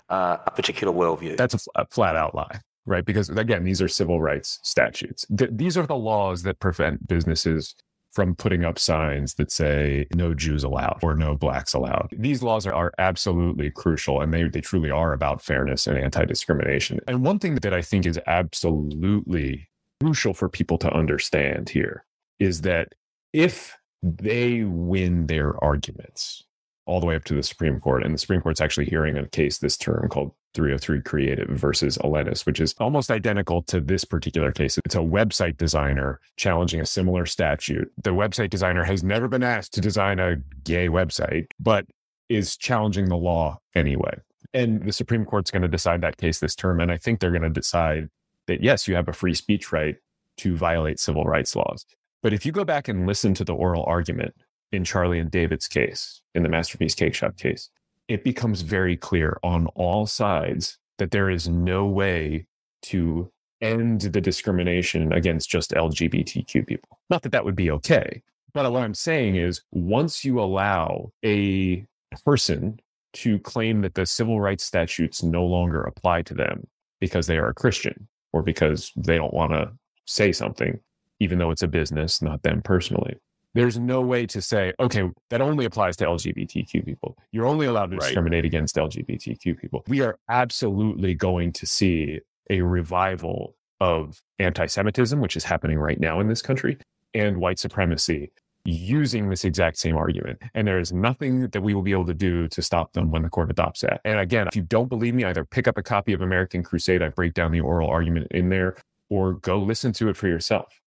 uh, 0.09 0.39
a 0.47 0.51
particular 0.51 0.93
worldview. 0.93 1.37
That's 1.37 1.55
a, 1.55 1.59
fl- 1.59 1.71
a 1.75 1.87
flat 1.87 2.17
out 2.17 2.35
lie, 2.35 2.61
right? 2.87 3.05
Because 3.05 3.29
again, 3.29 3.65
these 3.65 3.83
are 3.83 3.89
civil 3.89 4.21
rights 4.21 4.61
statutes. 4.63 5.27
Th- 5.37 5.51
these 5.53 5.77
are 5.77 5.87
the 5.87 5.97
laws 5.97 6.43
that 6.45 6.59
prevent 6.59 7.07
businesses 7.07 7.75
from 8.13 8.35
putting 8.35 8.65
up 8.65 8.79
signs 8.79 9.35
that 9.35 9.51
say 9.51 10.07
no 10.15 10.35
Jews 10.35 10.65
allowed 10.65 11.01
or 11.03 11.15
no 11.15 11.35
blacks 11.35 11.73
allowed. 11.75 12.11
These 12.13 12.43
laws 12.43 12.67
are, 12.67 12.75
are 12.75 12.93
absolutely 12.99 13.71
crucial 13.71 14.21
and 14.21 14.33
they, 14.33 14.45
they 14.49 14.61
truly 14.61 14.91
are 14.91 15.13
about 15.13 15.43
fairness 15.43 15.87
and 15.87 15.97
anti 15.97 16.25
discrimination. 16.25 17.01
And 17.09 17.25
one 17.25 17.39
thing 17.39 17.57
that 17.57 17.73
I 17.73 17.83
think 17.83 18.07
is 18.07 18.21
absolutely 18.27 19.69
crucial 20.01 20.35
for 20.35 20.49
people 20.49 20.79
to 20.79 20.93
understand 20.93 21.71
here 21.71 22.05
is 22.39 22.63
that 22.63 22.95
if 23.33 23.77
they 24.03 24.65
win 24.65 25.27
their 25.27 25.63
arguments, 25.63 26.45
all 26.87 27.01
the 27.01 27.07
way 27.07 27.15
up 27.15 27.25
to 27.25 27.35
the 27.35 27.43
Supreme 27.43 27.81
Court. 27.81 28.05
And 28.05 28.15
the 28.15 28.19
Supreme 28.19 28.41
Court's 28.41 28.61
actually 28.61 28.87
hearing 28.87 29.17
a 29.17 29.29
case 29.29 29.59
this 29.59 29.77
term 29.77 30.09
called 30.09 30.33
303 30.55 31.03
Creative 31.03 31.49
versus 31.49 31.97
Elenis, 31.99 32.45
which 32.45 32.61
is 32.61 32.75
almost 32.79 33.11
identical 33.11 33.63
to 33.65 33.81
this 33.81 34.05
particular 34.05 34.53
case. 34.53 34.79
It's 34.85 34.95
a 34.95 34.99
website 34.99 35.57
designer 35.57 36.21
challenging 36.37 36.81
a 36.81 36.87
similar 36.87 37.27
statute. 37.27 37.91
The 38.03 38.11
website 38.11 38.51
designer 38.51 38.85
has 38.85 39.03
never 39.03 39.29
been 39.29 39.43
asked 39.43 39.75
to 39.75 39.81
design 39.81 40.19
a 40.19 40.37
gay 40.65 40.89
website, 40.89 41.47
but 41.59 41.87
is 42.29 42.57
challenging 42.57 43.09
the 43.09 43.17
law 43.17 43.59
anyway. 43.75 44.19
And 44.55 44.83
the 44.87 44.93
Supreme 44.93 45.25
Court's 45.25 45.51
going 45.51 45.63
to 45.63 45.69
decide 45.69 46.03
that 46.03 46.19
case 46.19 46.41
this 46.41 46.55
term. 46.55 46.81
And 46.81 46.93
I 46.93 46.99
think 46.99 47.21
they're 47.21 47.31
going 47.31 47.43
to 47.43 47.51
decide 47.51 48.09
that, 48.47 48.63
yes, 48.63 48.87
you 48.87 48.95
have 48.95 49.09
a 49.09 49.13
free 49.13 49.35
speech 49.35 49.73
right 49.73 49.97
to 50.39 50.57
violate 50.57 50.99
civil 50.99 51.25
rights 51.25 51.57
laws. 51.57 51.87
But 52.23 52.33
if 52.33 52.45
you 52.45 52.53
go 52.53 52.65
back 52.65 52.89
and 52.89 53.07
listen 53.07 53.35
to 53.35 53.45
the 53.45 53.55
oral 53.55 53.85
argument 53.87 54.35
in 54.73 54.85
Charlie 54.85 55.19
and 55.19 55.31
David's 55.31 55.69
case, 55.69 56.23
in 56.35 56.43
the 56.43 56.49
Masterpiece 56.49 56.95
Cakeshop 56.95 57.37
case, 57.37 57.69
it 58.09 58.25
becomes 58.25 58.63
very 58.63 58.97
clear 58.97 59.39
on 59.43 59.67
all 59.69 60.07
sides 60.07 60.79
that 60.99 61.11
there 61.11 61.31
is 61.31 61.49
no 61.49 61.87
way 61.87 62.47
to 62.83 63.31
end 63.61 64.01
the 64.01 64.21
discrimination 64.21 65.13
against 65.13 65.49
just 65.49 65.71
LGBTQ 65.71 66.67
people. 66.67 66.99
Not 67.11 67.23
that 67.23 67.33
that 67.33 67.45
would 67.45 67.55
be 67.55 67.71
okay. 67.71 68.23
But 68.55 68.71
what 68.71 68.83
I'm 68.83 68.95
saying 68.95 69.37
is 69.37 69.63
once 69.71 70.25
you 70.25 70.41
allow 70.41 71.13
a 71.25 71.87
person 72.25 72.81
to 73.15 73.39
claim 73.39 73.83
that 73.83 73.95
the 73.95 74.07
civil 74.07 74.41
rights 74.41 74.65
statutes 74.65 75.23
no 75.23 75.45
longer 75.45 75.83
apply 75.83 76.23
to 76.23 76.35
them 76.35 76.67
because 77.01 77.27
they 77.27 77.39
are 77.39 77.49
a 77.49 77.55
Christian 77.55 78.09
or 78.33 78.43
because 78.43 78.93
they 78.97 79.17
don't 79.17 79.35
want 79.35 79.53
to 79.53 79.73
say 80.07 80.33
something, 80.33 80.81
even 81.21 81.39
though 81.39 81.51
it's 81.51 81.63
a 81.63 81.69
business, 81.69 82.21
not 82.21 82.43
them 82.43 82.63
personally. 82.63 83.17
There's 83.55 83.79
no 83.79 84.01
way 84.01 84.27
to 84.27 84.41
say, 84.41 84.73
okay, 84.81 85.11
that 85.31 85.41
only 85.41 85.65
applies 85.67 85.97
to 85.99 86.07
LGBTQ 86.07 86.85
people. 86.85 87.19
You're 87.33 87.47
only 87.47 87.67
allowed 87.67 87.91
to 87.91 87.97
Right. 87.97 88.07
discriminate 88.07 88.45
against 88.45 88.77
LGBTQ 88.77 89.59
people. 89.61 89.85
We 89.89 90.01
are 90.01 90.19
absolutely 90.29 91.15
going 91.15 91.53
to 91.53 91.67
see 91.67 92.21
a 92.51 92.63
revival 92.63 93.55
of 93.81 94.23
anti 94.39 94.67
Semitism, 94.67 95.21
which 95.21 95.37
is 95.37 95.45
happening 95.45 95.79
right 95.79 96.01
now 96.01 96.21
in 96.21 96.29
this 96.29 96.41
country, 96.41 96.79
and 97.15 97.39
white 97.39 97.59
supremacy 97.59 98.31
using 98.65 99.29
this 99.29 99.45
exact 99.45 99.77
same 99.77 99.97
argument. 99.97 100.41
And 100.55 100.67
there 100.69 100.79
is 100.79 100.93
nothing 100.93 101.49
that 101.49 101.61
we 101.63 101.75
will 101.75 101.83
be 101.83 101.91
able 101.91 102.07
to 102.07 102.15
do 102.15 102.47
to 102.49 102.63
stop 102.63 102.93
them 102.93 103.11
when 103.11 103.23
the 103.23 103.29
court 103.29 103.51
adopts 103.51 103.81
that. 103.81 104.01
And 104.05 104.21
again, 104.21 104.47
if 104.47 104.55
you 104.55 104.63
don't 104.63 104.89
believe 104.89 105.15
me, 105.15 105.25
either 105.25 105.45
pick 105.45 105.67
up 105.67 105.77
a 105.77 105.83
copy 105.83 106.13
of 106.13 106.23
American 106.23 106.63
Crusade, 106.63 107.03
I 107.03 107.09
break 107.09 107.35
down 107.35 107.51
the 107.51 107.61
oral 107.61 107.91
argument 107.91 108.29
in 108.31 108.51
there, 108.51 108.77
or 109.11 109.35
go 109.35 109.59
listen 109.59 109.93
to 109.95 110.09
it 110.09 110.17
for 110.17 110.29
yourself. 110.29 110.81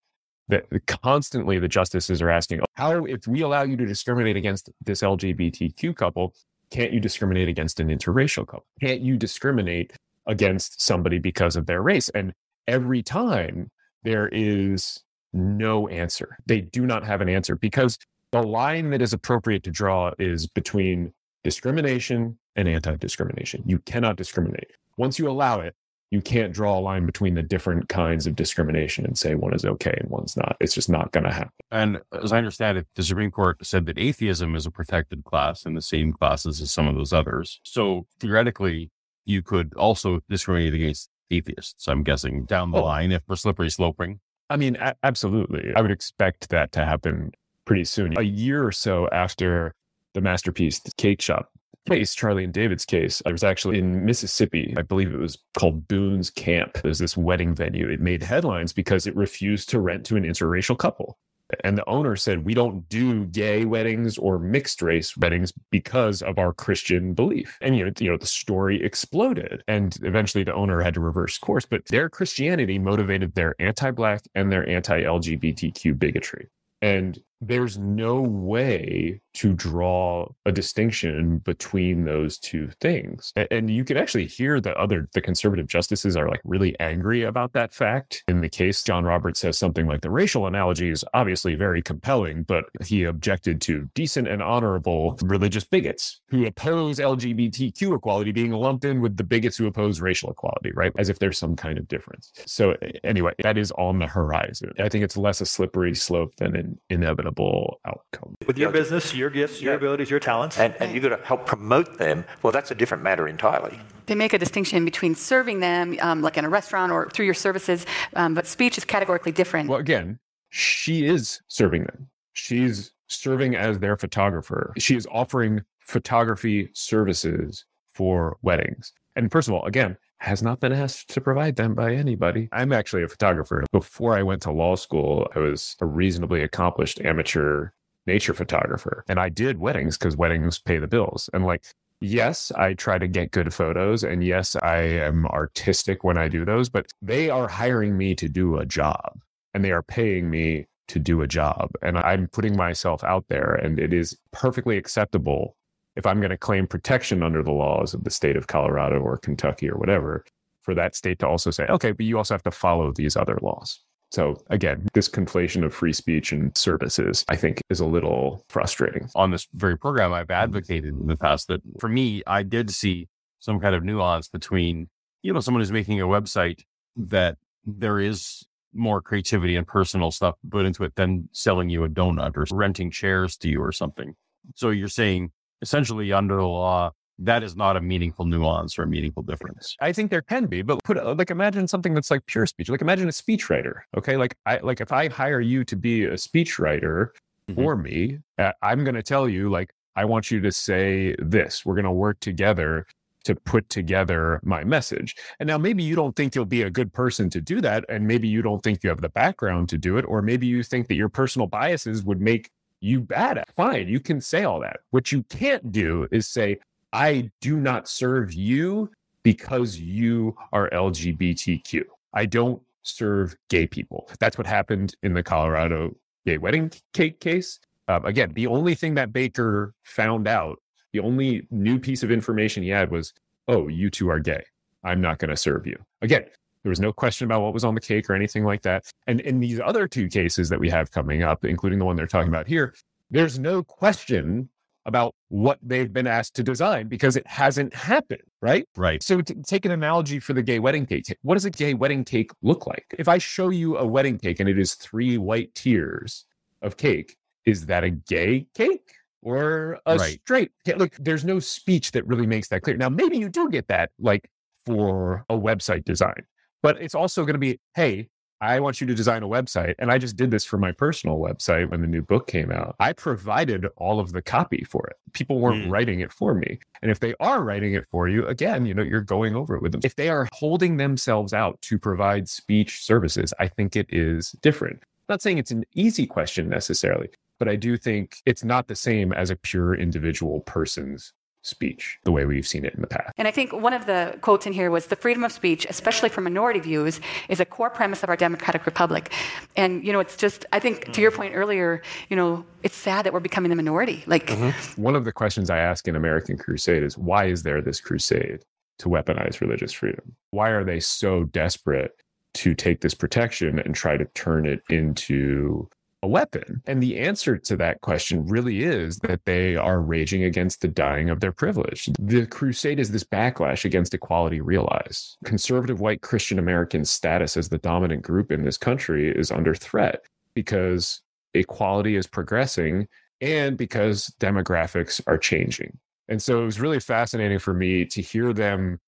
That 0.47 0.65
constantly 0.85 1.57
the 1.57 1.67
justices 1.67 2.21
are 2.21 2.29
asking, 2.29 2.61
how, 2.73 3.05
if 3.05 3.27
we 3.27 3.41
allow 3.41 3.63
you 3.63 3.75
to 3.77 3.85
discriminate 3.85 4.35
against 4.35 4.69
this 4.83 5.01
LGBTQ 5.01 5.95
couple, 5.95 6.35
can't 6.69 6.93
you 6.93 6.99
discriminate 6.99 7.47
against 7.47 7.79
an 7.79 7.87
interracial 7.87 8.45
couple? 8.45 8.67
Can't 8.79 9.01
you 9.01 9.17
discriminate 9.17 9.93
against 10.27 10.81
somebody 10.81 11.17
because 11.17 11.55
of 11.55 11.65
their 11.65 11.81
race? 11.81 12.09
And 12.09 12.33
every 12.67 13.01
time 13.01 13.71
there 14.03 14.27
is 14.27 15.03
no 15.33 15.87
answer. 15.89 16.37
They 16.45 16.61
do 16.61 16.85
not 16.85 17.05
have 17.05 17.21
an 17.21 17.29
answer 17.29 17.55
because 17.55 17.97
the 18.31 18.41
line 18.41 18.89
that 18.91 19.01
is 19.01 19.13
appropriate 19.13 19.63
to 19.63 19.71
draw 19.71 20.11
is 20.17 20.47
between 20.47 21.13
discrimination 21.43 22.37
and 22.55 22.67
anti 22.67 22.95
discrimination. 22.95 23.63
You 23.65 23.79
cannot 23.79 24.15
discriminate. 24.15 24.71
Once 24.97 25.19
you 25.19 25.29
allow 25.29 25.59
it, 25.59 25.75
you 26.15 26.21
can't 26.21 26.53
draw 26.53 26.79
a 26.79 26.81
line 26.81 27.05
between 27.05 27.33
the 27.35 27.43
different 27.43 27.89
kinds 27.89 28.25
of 28.25 28.35
discrimination 28.35 29.05
and 29.05 29.17
say 29.17 29.35
one 29.35 29.53
is 29.53 29.65
okay 29.65 29.95
and 29.99 30.09
one's 30.09 30.37
not. 30.37 30.55
It's 30.61 30.73
just 30.73 30.89
not 30.89 31.11
going 31.11 31.25
to 31.25 31.33
happen. 31.33 31.51
And 31.71 31.99
as 32.23 32.31
I 32.31 32.37
understand 32.37 32.77
it, 32.77 32.87
the 32.95 33.03
Supreme 33.03 33.31
Court 33.31 33.57
said 33.65 33.85
that 33.87 33.97
atheism 33.99 34.55
is 34.55 34.65
a 34.65 34.71
protected 34.71 35.25
class 35.25 35.65
in 35.65 35.73
the 35.73 35.81
same 35.81 36.13
classes 36.13 36.61
as 36.61 36.71
some 36.71 36.87
of 36.87 36.95
those 36.95 37.11
others. 37.11 37.59
So 37.63 38.07
theoretically, 38.21 38.91
you 39.25 39.41
could 39.41 39.73
also 39.75 40.21
discriminate 40.29 40.73
against 40.73 41.09
atheists, 41.29 41.87
I'm 41.87 42.03
guessing, 42.03 42.45
down 42.45 42.71
the 42.71 42.77
Oh. 42.79 42.85
line 42.85 43.11
if 43.11 43.23
we're 43.27 43.35
slippery 43.35 43.69
sloping. 43.69 44.21
I 44.49 44.55
mean, 44.57 44.77
a- 44.79 44.95
absolutely. 45.03 45.73
I 45.75 45.81
would 45.81 45.91
expect 45.91 46.49
that 46.49 46.71
to 46.73 46.85
happen 46.85 47.31
pretty 47.65 47.83
soon. 47.83 48.17
A 48.17 48.21
year 48.21 48.63
or 48.65 48.71
so 48.71 49.09
after 49.11 49.73
the 50.13 50.21
masterpiece, 50.21 50.79
the 50.79 50.91
cake 50.97 51.21
shop 51.21 51.49
case, 51.85 52.15
Charlie 52.15 52.43
and 52.43 52.53
David's 52.53 52.85
case, 52.85 53.21
I 53.25 53.31
was 53.31 53.43
actually 53.43 53.79
in 53.79 54.05
Mississippi. 54.05 54.73
I 54.77 54.81
believe 54.81 55.13
it 55.13 55.19
was 55.19 55.37
called 55.57 55.87
Boone's 55.87 56.29
Camp. 56.29 56.79
There's 56.81 56.99
this 56.99 57.15
wedding 57.15 57.55
venue. 57.55 57.89
It 57.89 58.01
made 58.01 58.23
headlines 58.23 58.73
because 58.73 59.07
it 59.07 59.15
refused 59.15 59.69
to 59.69 59.79
rent 59.79 60.05
to 60.07 60.17
an 60.17 60.23
interracial 60.23 60.77
couple. 60.77 61.17
And 61.63 61.77
the 61.77 61.87
owner 61.87 62.15
said, 62.15 62.43
We 62.43 62.55
don't 62.55 62.89
do 62.89 63.25
gay 63.25 63.65
weddings 63.65 64.17
or 64.17 64.39
mixed 64.39 64.81
race 64.81 65.15
weddings 65.15 65.53
because 65.69 66.21
of 66.23 66.39
our 66.39 66.53
Christian 66.53 67.13
belief. 67.13 67.57
And, 67.61 67.77
you 67.77 67.85
know, 67.85 67.91
you 67.99 68.09
know, 68.09 68.17
the 68.17 68.25
story 68.25 68.83
exploded. 68.83 69.63
And 69.67 69.95
eventually 70.01 70.43
the 70.43 70.55
owner 70.55 70.81
had 70.81 70.95
to 70.95 70.99
reverse 70.99 71.37
course. 71.37 71.65
But 71.65 71.85
their 71.85 72.09
Christianity 72.09 72.79
motivated 72.79 73.35
their 73.35 73.55
anti 73.59 73.91
Black 73.91 74.23
and 74.33 74.51
their 74.51 74.67
anti 74.67 75.03
LGBTQ 75.03 75.99
bigotry. 75.99 76.49
And 76.81 77.19
there's 77.41 77.77
no 77.77 78.21
way 78.21 79.21
to 79.35 79.53
draw 79.53 80.27
a 80.45 80.51
distinction 80.51 81.39
between 81.39 82.05
those 82.05 82.37
two 82.37 82.69
things. 82.79 83.33
And 83.51 83.69
you 83.69 83.83
can 83.83 83.97
actually 83.97 84.27
hear 84.27 84.61
the 84.61 84.73
other, 84.77 85.09
the 85.13 85.21
conservative 85.21 85.67
justices 85.67 86.15
are 86.15 86.29
like 86.29 86.39
really 86.45 86.79
angry 86.79 87.23
about 87.23 87.51
that 87.53 87.73
fact. 87.73 88.23
In 88.29 88.39
the 88.39 88.49
case, 88.49 88.81
John 88.81 89.03
Roberts 89.03 89.41
says 89.41 89.57
something 89.57 89.87
like 89.87 90.01
the 90.01 90.09
racial 90.09 90.47
analogy 90.47 90.89
is 90.89 91.03
obviously 91.13 91.55
very 91.55 91.81
compelling, 91.81 92.43
but 92.43 92.65
he 92.85 93.03
objected 93.03 93.59
to 93.61 93.89
decent 93.93 94.27
and 94.27 94.41
honorable 94.41 95.17
religious 95.21 95.65
bigots 95.65 96.21
who 96.29 96.45
oppose 96.45 96.99
LGBTQ 96.99 97.95
equality 97.95 98.31
being 98.31 98.51
lumped 98.51 98.85
in 98.85 99.01
with 99.01 99.17
the 99.17 99.23
bigots 99.23 99.57
who 99.57 99.67
oppose 99.67 99.99
racial 99.99 100.31
equality, 100.31 100.71
right? 100.73 100.93
As 100.97 101.09
if 101.09 101.19
there's 101.19 101.37
some 101.37 101.57
kind 101.57 101.77
of 101.77 101.87
difference. 101.89 102.31
So, 102.45 102.77
anyway, 103.03 103.33
that 103.43 103.57
is 103.57 103.71
on 103.73 103.99
the 103.99 104.07
horizon. 104.07 104.71
I 104.79 104.87
think 104.87 105.03
it's 105.03 105.17
less 105.17 105.41
a 105.41 105.45
slippery 105.45 105.93
slope 105.93 106.35
than 106.37 106.55
an 106.55 106.79
inevitable 106.89 107.34
outcome. 107.39 108.35
With 108.47 108.57
your 108.57 108.71
business, 108.71 109.13
your 109.13 109.29
gifts, 109.29 109.61
your 109.61 109.73
Yeah. 109.73 109.77
abilities, 109.77 110.09
your 110.09 110.19
talents. 110.19 110.57
And, 110.57 110.73
and 110.79 110.93
you've 110.93 111.03
got 111.03 111.17
to 111.17 111.25
help 111.25 111.45
promote 111.45 111.97
them. 111.97 112.25
Well, 112.43 112.51
that's 112.51 112.71
a 112.71 112.75
different 112.75 113.03
matter 113.03 113.27
entirely. 113.27 113.79
They 114.05 114.15
make 114.15 114.33
a 114.33 114.37
distinction 114.37 114.85
between 114.85 115.15
serving 115.15 115.59
them, 115.59 115.97
um, 116.01 116.21
like 116.21 116.37
in 116.37 116.45
a 116.45 116.49
restaurant 116.49 116.91
or 116.91 117.09
through 117.09 117.25
your 117.25 117.33
services, 117.33 117.85
um, 118.15 118.33
but 118.33 118.45
speech 118.47 118.77
is 118.77 118.85
categorically 118.85 119.31
different. 119.31 119.69
Well, 119.69 119.79
again, 119.79 120.19
she 120.49 121.05
is 121.05 121.41
serving 121.47 121.83
them. 121.83 122.09
She's 122.33 122.91
serving 123.07 123.55
as 123.55 123.79
their 123.79 123.97
photographer. 123.97 124.73
She 124.77 124.95
is 124.95 125.07
offering 125.11 125.61
photography 125.79 126.69
services 126.73 127.65
for 127.91 128.37
weddings. 128.41 128.91
And 129.15 129.31
first 129.31 129.47
of 129.47 129.53
all, 129.53 129.65
again, 129.65 129.97
has 130.19 130.41
not 130.41 130.59
been 130.59 130.71
asked 130.71 131.09
to 131.09 131.21
provide 131.21 131.55
them 131.55 131.75
by 131.75 131.93
anybody. 131.93 132.49
I'm 132.51 132.73
actually 132.73 133.03
a 133.03 133.07
photographer. 133.07 133.63
Before 133.71 134.17
I 134.17 134.23
went 134.23 134.41
to 134.43 134.51
law 134.51 134.75
school, 134.75 135.27
I 135.35 135.39
was 135.39 135.75
a 135.81 135.85
reasonably 135.85 136.41
accomplished 136.41 136.99
amateur 137.01 137.69
nature 138.07 138.33
photographer. 138.33 139.03
And 139.07 139.19
I 139.19 139.29
did 139.29 139.59
weddings 139.59 139.97
because 139.97 140.15
weddings 140.15 140.59
pay 140.59 140.77
the 140.77 140.87
bills. 140.87 141.29
And 141.33 141.45
like, 141.45 141.65
yes, 142.01 142.51
I 142.55 142.73
try 142.73 142.97
to 142.97 143.07
get 143.07 143.31
good 143.31 143.53
photos. 143.53 144.03
And 144.03 144.23
yes, 144.23 144.55
I 144.55 144.77
am 144.77 145.25
artistic 145.27 146.03
when 146.03 146.17
I 146.17 146.27
do 146.27 146.45
those, 146.45 146.69
but 146.69 146.87
they 147.01 147.29
are 147.29 147.47
hiring 147.47 147.97
me 147.97 148.15
to 148.15 148.29
do 148.29 148.57
a 148.57 148.65
job 148.65 149.19
and 149.53 149.63
they 149.63 149.71
are 149.71 149.83
paying 149.83 150.29
me 150.29 150.65
to 150.87 150.99
do 150.99 151.21
a 151.21 151.27
job. 151.27 151.71
And 151.81 151.97
I'm 151.97 152.27
putting 152.27 152.55
myself 152.55 153.03
out 153.03 153.25
there. 153.27 153.55
And 153.55 153.79
it 153.79 153.93
is 153.93 154.17
perfectly 154.31 154.77
acceptable 154.77 155.55
if 155.95 156.05
I'm 156.05 156.19
going 156.19 156.31
to 156.31 156.37
claim 156.37 156.67
protection 156.67 157.23
under 157.23 157.41
the 157.41 157.51
laws 157.51 157.93
of 157.93 158.03
the 158.03 158.09
state 158.09 158.35
of 158.35 158.47
Colorado 158.47 158.99
or 158.99 159.17
Kentucky 159.17 159.69
or 159.69 159.77
whatever, 159.77 160.25
for 160.61 160.73
that 160.73 160.95
state 160.95 161.19
to 161.19 161.27
also 161.27 161.51
say, 161.51 161.65
okay, 161.67 161.91
but 161.91 162.05
you 162.05 162.17
also 162.17 162.33
have 162.33 162.43
to 162.43 162.51
follow 162.51 162.91
these 162.91 163.15
other 163.15 163.37
laws. 163.41 163.79
So 164.11 164.37
again, 164.49 164.87
this 164.93 165.09
conflation 165.09 165.63
of 165.63 165.73
free 165.73 165.93
speech 165.93 166.31
and 166.31 166.55
services, 166.57 167.25
I 167.27 167.35
think, 167.35 167.61
is 167.69 167.79
a 167.79 167.85
little 167.85 168.43
frustrating. 168.49 169.09
on 169.15 169.31
this 169.31 169.47
very 169.53 169.77
program, 169.77 170.13
I've 170.13 170.31
advocated 170.31 170.99
in 170.99 171.07
the 171.07 171.17
past 171.17 171.47
that 171.47 171.61
for 171.79 171.89
me, 171.89 172.23
I 172.25 172.43
did 172.43 172.71
see 172.71 173.07
some 173.39 173.59
kind 173.59 173.75
of 173.75 173.83
nuance 173.83 174.27
between, 174.27 174.89
you 175.21 175.33
know, 175.33 175.39
someone 175.39 175.61
who's 175.61 175.71
making 175.71 176.01
a 176.01 176.05
website 176.05 176.63
that 176.95 177.37
there 177.65 177.99
is 177.99 178.45
more 178.73 179.01
creativity 179.01 179.55
and 179.55 179.67
personal 179.67 180.11
stuff 180.11 180.35
put 180.49 180.65
into 180.65 180.83
it 180.83 180.95
than 180.95 181.29
selling 181.31 181.69
you 181.69 181.83
a 181.83 181.89
donut 181.89 182.35
or 182.35 182.45
renting 182.55 182.91
chairs 182.91 183.37
to 183.37 183.49
you 183.49 183.61
or 183.61 183.71
something. 183.71 184.15
So 184.55 184.69
you're 184.69 184.87
saying 184.87 185.31
essentially 185.61 186.11
under 186.13 186.35
the 186.37 186.43
law, 186.43 186.91
that 187.19 187.43
is 187.43 187.55
not 187.55 187.77
a 187.77 187.81
meaningful 187.81 188.25
nuance 188.25 188.77
or 188.77 188.83
a 188.83 188.87
meaningful 188.87 189.23
difference. 189.23 189.75
I 189.79 189.93
think 189.93 190.11
there 190.11 190.21
can 190.21 190.47
be, 190.47 190.61
but 190.61 190.83
put 190.83 190.97
like 191.17 191.31
imagine 191.31 191.67
something 191.67 191.93
that's 191.93 192.11
like 192.11 192.25
pure 192.25 192.45
speech. 192.45 192.69
Like 192.69 192.81
imagine 192.81 193.07
a 193.07 193.11
speechwriter. 193.11 193.81
Okay, 193.97 194.17
like 194.17 194.35
I 194.45 194.57
like 194.57 194.81
if 194.81 194.91
I 194.91 195.07
hire 195.07 195.39
you 195.39 195.63
to 195.65 195.75
be 195.75 196.03
a 196.05 196.13
speechwriter 196.13 197.09
Mhm. 197.49 197.55
for 197.55 197.75
me, 197.75 198.17
uh, 198.39 198.51
I'm 198.63 198.83
going 198.83 198.95
to 198.95 199.03
tell 199.03 199.29
you 199.29 199.49
like 199.49 199.71
I 199.95 200.03
want 200.03 200.29
you 200.31 200.41
to 200.41 200.51
say 200.51 201.15
this. 201.19 201.65
We're 201.65 201.75
going 201.75 201.85
to 201.85 201.91
work 201.91 202.19
together 202.19 202.85
to 203.23 203.33
put 203.35 203.69
together 203.69 204.39
my 204.43 204.63
message. 204.63 205.15
And 205.39 205.47
now 205.47 205.57
maybe 205.57 205.81
you 205.83 205.95
don't 205.95 206.15
think 206.15 206.35
you'll 206.35 206.45
be 206.45 206.61
a 206.63 206.69
good 206.69 206.91
person 206.93 207.29
to 207.31 207.41
do 207.41 207.61
that, 207.61 207.85
and 207.89 208.05
maybe 208.05 208.27
you 208.27 208.41
don't 208.41 208.61
think 208.61 208.83
you 208.83 208.89
have 208.89 209.01
the 209.01 209.09
background 209.09 209.69
to 209.69 209.77
do 209.77 209.97
it, 209.97 210.03
or 210.07 210.21
maybe 210.21 210.45
you 210.47 210.61
think 210.63 210.87
that 210.89 210.95
your 210.95 211.09
personal 211.09 211.47
biases 211.47 212.03
would 212.03 212.19
make 212.21 212.49
you 212.79 213.01
bad 213.01 213.37
at. 213.37 213.53
Fine, 213.55 213.87
you 213.87 213.99
can 213.99 214.21
say 214.21 214.43
all 214.43 214.59
that. 214.61 214.77
What 214.91 215.11
you 215.11 215.23
can't 215.23 215.71
do 215.71 216.07
is 216.11 216.27
say, 216.27 216.59
I 216.93 217.29
do 217.41 217.57
not 217.57 217.87
serve 217.87 218.33
you 218.33 218.89
because 219.23 219.79
you 219.79 220.35
are 220.53 220.69
LGBTQ. 220.69 221.83
I 222.13 222.25
don't 222.25 222.61
serve 222.83 223.35
gay 223.49 223.67
people. 223.67 224.09
That's 224.19 224.37
what 224.37 224.47
happened 224.47 224.95
in 225.03 225.13
the 225.13 225.23
Colorado 225.23 225.95
gay 226.25 226.37
wedding 226.37 226.71
cake 226.93 227.19
case. 227.19 227.59
Um, 227.87 228.05
again, 228.05 228.31
the 228.33 228.47
only 228.47 228.75
thing 228.75 228.95
that 228.95 229.13
Baker 229.13 229.73
found 229.83 230.27
out, 230.27 230.59
the 230.93 230.99
only 230.99 231.47
new 231.51 231.79
piece 231.79 232.03
of 232.03 232.11
information 232.11 232.63
he 232.63 232.69
had 232.69 232.91
was, 232.91 233.13
oh, 233.47 233.67
you 233.67 233.89
two 233.89 234.09
are 234.09 234.19
gay. 234.19 234.43
I'm 234.83 235.01
not 235.01 235.19
going 235.19 235.29
to 235.29 235.37
serve 235.37 235.67
you. 235.67 235.77
Again, 236.01 236.25
there 236.65 236.71
was 236.71 236.79
no 236.79 236.91
question 236.91 237.25
about 237.25 237.43
what 237.43 237.53
was 237.53 237.63
on 237.63 237.75
the 237.75 237.79
cake 237.79 238.09
or 238.09 238.15
anything 238.15 238.43
like 238.43 238.63
that. 238.63 238.85
And 239.05 239.21
in 239.21 239.39
these 239.39 239.59
other 239.59 239.87
two 239.87 240.07
cases 240.07 240.49
that 240.49 240.59
we 240.59 240.67
have 240.71 240.89
coming 240.89 241.21
up, 241.21 241.45
including 241.45 241.77
the 241.77 241.85
one 241.85 241.95
they're 241.95 242.07
talking 242.07 242.27
about 242.27 242.47
here, 242.47 242.73
there's 243.11 243.37
no 243.37 243.61
question 243.61 244.49
about 244.87 245.13
what 245.27 245.59
they've 245.61 245.93
been 245.93 246.07
asked 246.07 246.35
to 246.37 246.43
design 246.43 246.87
because 246.87 247.15
it 247.15 247.27
hasn't 247.27 247.71
happened, 247.75 248.23
right? 248.41 248.67
Right. 248.75 249.03
So 249.03 249.21
to 249.21 249.35
take 249.43 249.65
an 249.65 249.71
analogy 249.73 250.19
for 250.19 250.33
the 250.33 250.41
gay 250.41 250.57
wedding 250.57 250.87
cake, 250.87 251.15
what 251.21 251.35
does 251.35 251.45
a 251.45 251.51
gay 251.51 251.75
wedding 251.75 252.03
cake 252.03 252.31
look 252.41 252.65
like? 252.65 252.95
If 252.97 253.07
I 253.07 253.19
show 253.19 253.49
you 253.49 253.77
a 253.77 253.85
wedding 253.85 254.17
cake 254.17 254.39
and 254.39 254.49
it 254.49 254.57
is 254.57 254.73
three 254.73 255.19
white 255.19 255.53
tiers 255.53 256.25
of 256.63 256.77
cake, 256.77 257.15
is 257.45 257.67
that 257.67 257.83
a 257.83 257.91
gay 257.91 258.47
cake 258.55 258.91
or 259.21 259.79
a 259.85 259.97
Right. 259.97 260.19
straight 260.23 260.49
cake? 260.65 260.77
Look, 260.77 260.95
there's 260.99 261.25
no 261.25 261.37
speech 261.37 261.91
that 261.91 262.07
really 262.07 262.25
makes 262.25 262.47
that 262.47 262.63
clear. 262.63 262.75
Now, 262.75 262.89
maybe 262.89 263.19
you 263.19 263.29
do 263.29 263.51
get 263.51 263.67
that 263.67 263.91
like 263.99 264.31
for 264.65 265.25
a 265.29 265.37
website 265.37 265.85
design, 265.85 266.23
but 266.65 266.81
it's 266.81 266.95
also 266.95 267.23
going 267.23 267.33
to 267.33 267.39
be, 267.39 267.59
hey, 267.75 268.09
I 268.41 268.59
want 268.59 268.81
you 268.81 268.87
to 268.87 268.93
design 268.93 269.23
a 269.23 269.27
website. 269.27 269.75
And 269.79 269.89
I 269.89 269.97
just 269.97 270.17
did 270.17 270.29
this 270.29 270.43
for 270.43 270.57
my 270.57 270.73
personal 270.73 271.17
website 271.19 271.69
when 271.71 271.79
the 271.81 271.87
new 271.87 272.01
book 272.01 272.27
came 272.27 272.51
out. 272.51 272.75
I 272.81 272.91
provided 272.91 273.65
all 273.77 273.99
of 273.99 274.11
the 274.11 274.21
copy 274.21 274.65
for 274.69 274.85
it. 274.87 274.97
People 275.13 275.39
weren't 275.39 275.65
Mm. 275.67 275.71
writing 275.71 275.99
it 276.01 276.11
for 276.11 276.33
me. 276.35 276.59
And 276.81 276.91
if 276.91 276.99
they 276.99 277.13
are 277.21 277.41
writing 277.43 277.73
it 277.73 277.85
for 277.89 278.09
you, 278.09 278.27
again, 278.27 278.65
you 278.65 278.73
know, 278.73 278.83
you're 278.83 279.01
going 279.01 279.35
over 279.35 279.55
it 279.55 279.61
with 279.61 279.71
them. 279.71 279.81
If 279.85 279.95
they 279.95 280.09
are 280.09 280.27
holding 280.33 280.75
themselves 280.77 281.33
out 281.33 281.61
to 281.61 281.79
provide 281.79 282.27
speech 282.27 282.83
services, 282.83 283.33
I 283.39 283.47
think 283.47 283.75
it 283.77 283.87
is 283.89 284.31
different. 284.41 284.79
I'm 284.83 285.13
not 285.13 285.21
saying 285.21 285.37
it's 285.37 285.51
an 285.51 285.63
easy 285.73 286.05
question 286.05 286.49
necessarily, 286.49 287.09
but 287.39 287.47
I 287.47 287.55
do 287.55 287.77
think 287.77 288.17
it's 288.25 288.43
not 288.43 288.67
the 288.67 288.75
same 288.75 289.13
as 289.13 289.29
a 289.29 289.35
pure 289.37 289.73
individual 289.75 290.41
person's 290.41 291.13
speech, 291.45 291.99
the 292.03 292.11
way 292.11 292.25
we've 292.25 292.47
seen 292.47 292.65
it 292.65 292.73
in 292.73 292.81
the 292.81 292.87
past. 292.87 293.13
And 293.17 293.27
I 293.27 293.31
think 293.31 293.53
one 293.53 293.73
of 293.73 293.85
the 293.85 294.17
quotes 294.21 294.45
in 294.45 294.53
here 294.53 294.71
was 294.71 294.87
the 294.87 294.95
freedom 294.95 295.23
of 295.23 295.31
speech, 295.31 295.65
especially 295.69 296.09
for 296.09 296.21
minority 296.21 296.59
views, 296.59 296.99
is 297.29 297.39
a 297.39 297.45
core 297.45 297.69
premise 297.69 298.03
of 298.03 298.09
our 298.09 298.15
democratic 298.15 298.65
republic. 298.65 299.13
And, 299.55 299.85
you 299.85 299.93
know, 299.93 299.99
it's 299.99 300.17
just, 300.17 300.45
I 300.51 300.59
think 300.59 300.91
to 300.93 301.01
your 301.01 301.11
point 301.11 301.35
earlier, 301.35 301.81
you 302.09 302.15
know, 302.15 302.45
it's 302.63 302.75
sad 302.75 303.05
that 303.05 303.13
we're 303.13 303.19
becoming 303.19 303.49
the 303.49 303.55
minority. 303.55 304.03
Like, 304.07 304.27
mm-hmm. 304.27 304.81
One 304.81 304.95
of 304.95 305.05
the 305.05 305.11
questions 305.11 305.49
I 305.49 305.59
ask 305.59 305.87
in 305.87 305.95
American 305.95 306.37
Crusade 306.37 306.83
is 306.83 306.97
why 306.97 307.25
is 307.25 307.43
there 307.43 307.61
this 307.61 307.79
crusade 307.79 308.43
to 308.79 308.89
weaponize 308.89 309.39
religious 309.39 309.71
freedom? 309.71 310.15
Why 310.31 310.49
are 310.49 310.63
they 310.63 310.79
so 310.79 311.25
desperate 311.25 311.91
to 312.35 312.53
take 312.53 312.81
this 312.81 312.93
protection 312.93 313.59
and 313.59 313.73
try 313.73 313.95
to 313.95 314.05
turn 314.13 314.45
it 314.45 314.61
into 314.69 315.69
a 316.05 316.07
weapon? 316.07 316.61
And 316.67 316.81
the 316.83 316.99
answer 316.99 317.35
to 317.35 317.57
that 317.57 317.81
question 317.81 318.27
really 318.27 318.63
is 318.63 318.97
that 318.99 319.25
they 319.25 319.55
are 319.55 319.81
raging 319.81 320.23
against 320.23 320.61
the 320.61 320.67
dying 320.67 321.09
of 321.09 321.19
their 321.19 321.31
privilege. 321.31 321.89
The 321.99 322.27
crusade 322.27 322.79
is 322.79 322.91
this 322.91 323.03
backlash 323.03 323.65
against 323.65 323.95
equality 323.95 324.39
realized. 324.39 325.17
Conservative 325.25 325.79
white 325.79 326.01
Christian 326.01 326.37
American 326.37 326.85
status 326.85 327.35
as 327.35 327.49
the 327.49 327.57
dominant 327.57 328.03
group 328.03 328.31
in 328.31 328.45
this 328.45 328.57
country 328.57 329.09
is 329.09 329.31
under 329.31 329.55
threat 329.55 330.05
because 330.35 331.01
equality 331.33 331.95
is 331.95 332.05
progressing 332.05 332.87
and 333.19 333.57
because 333.57 334.13
demographics 334.19 335.01
are 335.07 335.17
changing. 335.17 335.75
And 336.07 336.21
so 336.21 336.39
it 336.39 336.45
was 336.45 336.59
really 336.59 336.79
fascinating 336.79 337.39
for 337.39 337.55
me 337.55 337.83
to 337.85 338.01
hear 338.01 338.31
them 338.31 338.79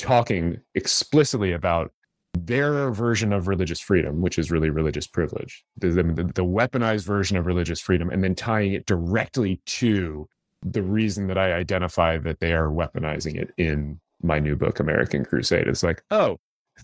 talking 0.00 0.60
explicitly 0.74 1.52
about 1.52 1.92
their 2.38 2.90
version 2.90 3.32
of 3.32 3.48
religious 3.48 3.80
freedom, 3.80 4.20
which 4.20 4.38
is 4.38 4.50
really 4.50 4.70
religious 4.70 5.06
privilege, 5.06 5.64
the, 5.78 5.88
the, 5.88 6.02
the 6.02 6.44
weaponized 6.44 7.04
version 7.06 7.36
of 7.36 7.46
religious 7.46 7.80
freedom, 7.80 8.10
and 8.10 8.22
then 8.22 8.34
tying 8.34 8.72
it 8.74 8.86
directly 8.86 9.60
to 9.66 10.28
the 10.62 10.82
reason 10.82 11.26
that 11.28 11.38
I 11.38 11.52
identify 11.52 12.18
that 12.18 12.40
they 12.40 12.52
are 12.52 12.68
weaponizing 12.68 13.36
it 13.36 13.52
in 13.58 14.00
my 14.22 14.38
new 14.38 14.56
book, 14.56 14.80
American 14.80 15.24
Crusade. 15.24 15.68
It's 15.68 15.82
like, 15.82 16.02
oh, 16.10 16.38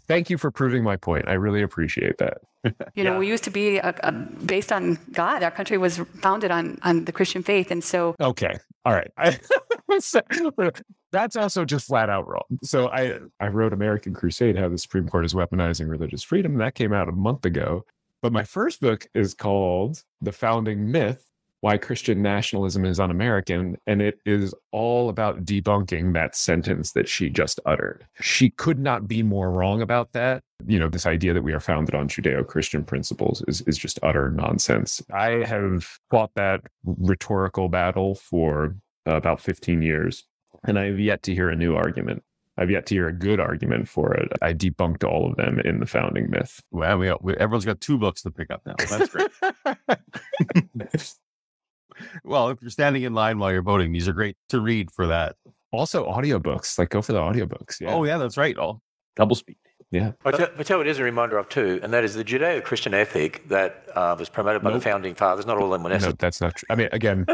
Thank 0.06 0.30
you 0.30 0.38
for 0.38 0.52
proving 0.52 0.84
my 0.84 0.94
point. 0.96 1.26
I 1.26 1.32
really 1.32 1.62
appreciate 1.62 2.18
that. 2.18 2.38
You 2.94 3.02
know, 3.02 3.14
Yeah. 3.14 3.18
we 3.18 3.26
used 3.26 3.42
to 3.42 3.50
be 3.50 3.78
a, 3.78 3.92
a, 4.04 4.12
based 4.12 4.70
on 4.70 4.98
God. 5.10 5.42
Our 5.42 5.50
country 5.50 5.78
was 5.78 5.98
founded 6.20 6.52
on 6.52 6.78
on 6.82 7.06
the 7.06 7.12
Christian 7.12 7.42
faith, 7.42 7.72
and 7.72 7.82
so 7.82 8.14
Okay. 8.20 8.56
All 8.84 8.92
right. 8.92 9.10
I, 9.16 9.36
that's 11.12 11.36
also 11.36 11.64
just 11.64 11.86
flat 11.86 12.10
out 12.10 12.28
wrong. 12.28 12.58
So 12.62 12.88
I 12.88 13.18
I 13.38 13.48
wrote 13.48 13.72
American 13.72 14.14
Crusade: 14.14 14.56
How 14.56 14.68
the 14.68 14.78
Supreme 14.78 15.08
Court 15.08 15.24
is 15.24 15.34
Weaponizing 15.34 15.88
Religious 15.88 16.22
Freedom. 16.22 16.54
That 16.58 16.74
came 16.74 16.92
out 16.92 17.08
a 17.08 17.12
month 17.12 17.44
ago. 17.44 17.84
But 18.22 18.32
my 18.32 18.44
first 18.44 18.80
book 18.80 19.06
is 19.14 19.34
called 19.34 20.02
The 20.20 20.32
Founding 20.32 20.90
Myth: 20.90 21.24
Why 21.60 21.78
Christian 21.78 22.22
Nationalism 22.22 22.84
is 22.84 23.00
Un-American, 23.00 23.76
and 23.86 24.02
it 24.02 24.18
is 24.26 24.54
all 24.72 25.08
about 25.08 25.44
debunking 25.44 26.12
that 26.12 26.36
sentence 26.36 26.92
that 26.92 27.08
she 27.08 27.30
just 27.30 27.60
uttered. 27.66 28.06
She 28.20 28.50
could 28.50 28.78
not 28.78 29.08
be 29.08 29.22
more 29.22 29.50
wrong 29.50 29.82
about 29.82 30.12
that. 30.12 30.42
You 30.66 30.78
know, 30.78 30.88
this 30.88 31.06
idea 31.06 31.32
that 31.32 31.42
we 31.42 31.54
are 31.54 31.60
founded 31.60 31.94
on 31.94 32.08
Judeo-Christian 32.08 32.84
principles 32.84 33.42
is 33.48 33.62
is 33.62 33.78
just 33.78 33.98
utter 34.02 34.30
nonsense. 34.30 35.02
I 35.12 35.44
have 35.46 35.98
fought 36.10 36.32
that 36.36 36.60
rhetorical 36.84 37.68
battle 37.68 38.14
for 38.14 38.76
about 39.06 39.40
15 39.40 39.80
years, 39.82 40.24
and 40.64 40.78
I 40.78 40.86
have 40.86 41.00
yet 41.00 41.22
to 41.24 41.34
hear 41.34 41.48
a 41.48 41.56
new 41.56 41.74
argument. 41.74 42.22
I've 42.56 42.70
yet 42.70 42.86
to 42.86 42.94
hear 42.94 43.08
a 43.08 43.12
good 43.12 43.40
argument 43.40 43.88
for 43.88 44.12
it. 44.14 44.32
I 44.42 44.52
debunked 44.52 45.02
all 45.02 45.30
of 45.30 45.36
them 45.36 45.60
in 45.60 45.80
the 45.80 45.86
founding 45.86 46.30
myth. 46.30 46.60
Well, 46.70 46.98
we, 46.98 47.12
we, 47.22 47.34
everyone's 47.36 47.64
got 47.64 47.80
two 47.80 47.96
books 47.96 48.22
to 48.22 48.30
pick 48.30 48.50
up 48.50 48.60
now. 48.66 48.74
That's 48.78 49.08
great. 49.08 49.30
well, 52.24 52.50
if 52.50 52.60
you're 52.60 52.70
standing 52.70 53.02
in 53.04 53.14
line 53.14 53.38
while 53.38 53.50
you're 53.50 53.62
voting, 53.62 53.92
these 53.92 54.08
are 54.08 54.12
great 54.12 54.36
to 54.50 54.60
read 54.60 54.90
for 54.90 55.06
that. 55.06 55.36
also, 55.72 56.06
audiobooks. 56.06 56.78
Like, 56.78 56.90
go 56.90 57.00
for 57.00 57.12
the 57.12 57.20
audiobooks. 57.20 57.80
Yeah. 57.80 57.94
Oh, 57.94 58.04
yeah, 58.04 58.18
that's 58.18 58.36
right. 58.36 58.58
All 58.58 58.82
double 59.16 59.36
speed. 59.36 59.56
Yeah. 59.90 60.12
I 60.24 60.30
tell, 60.30 60.48
I 60.58 60.62
tell 60.62 60.78
you, 60.78 60.82
it 60.82 60.86
is 60.86 60.98
a 60.98 61.04
reminder 61.04 61.36
of 61.36 61.48
too, 61.48 61.80
and 61.82 61.92
that 61.92 62.04
is 62.04 62.14
the 62.14 62.24
Judeo-Christian 62.24 62.94
ethic 62.94 63.48
that 63.48 63.86
uh, 63.94 64.14
was 64.18 64.28
promoted 64.28 64.62
by 64.62 64.70
Nope. 64.70 64.82
the 64.82 64.88
founding 64.88 65.14
fathers. 65.14 65.46
Not 65.46 65.58
all 65.58 65.64
of 65.64 65.70
them 65.70 65.82
were 65.82 65.98
No, 65.98 66.12
that's 66.12 66.40
not 66.40 66.54
true. 66.54 66.66
I 66.70 66.76
mean, 66.76 66.88
again, 66.92 67.26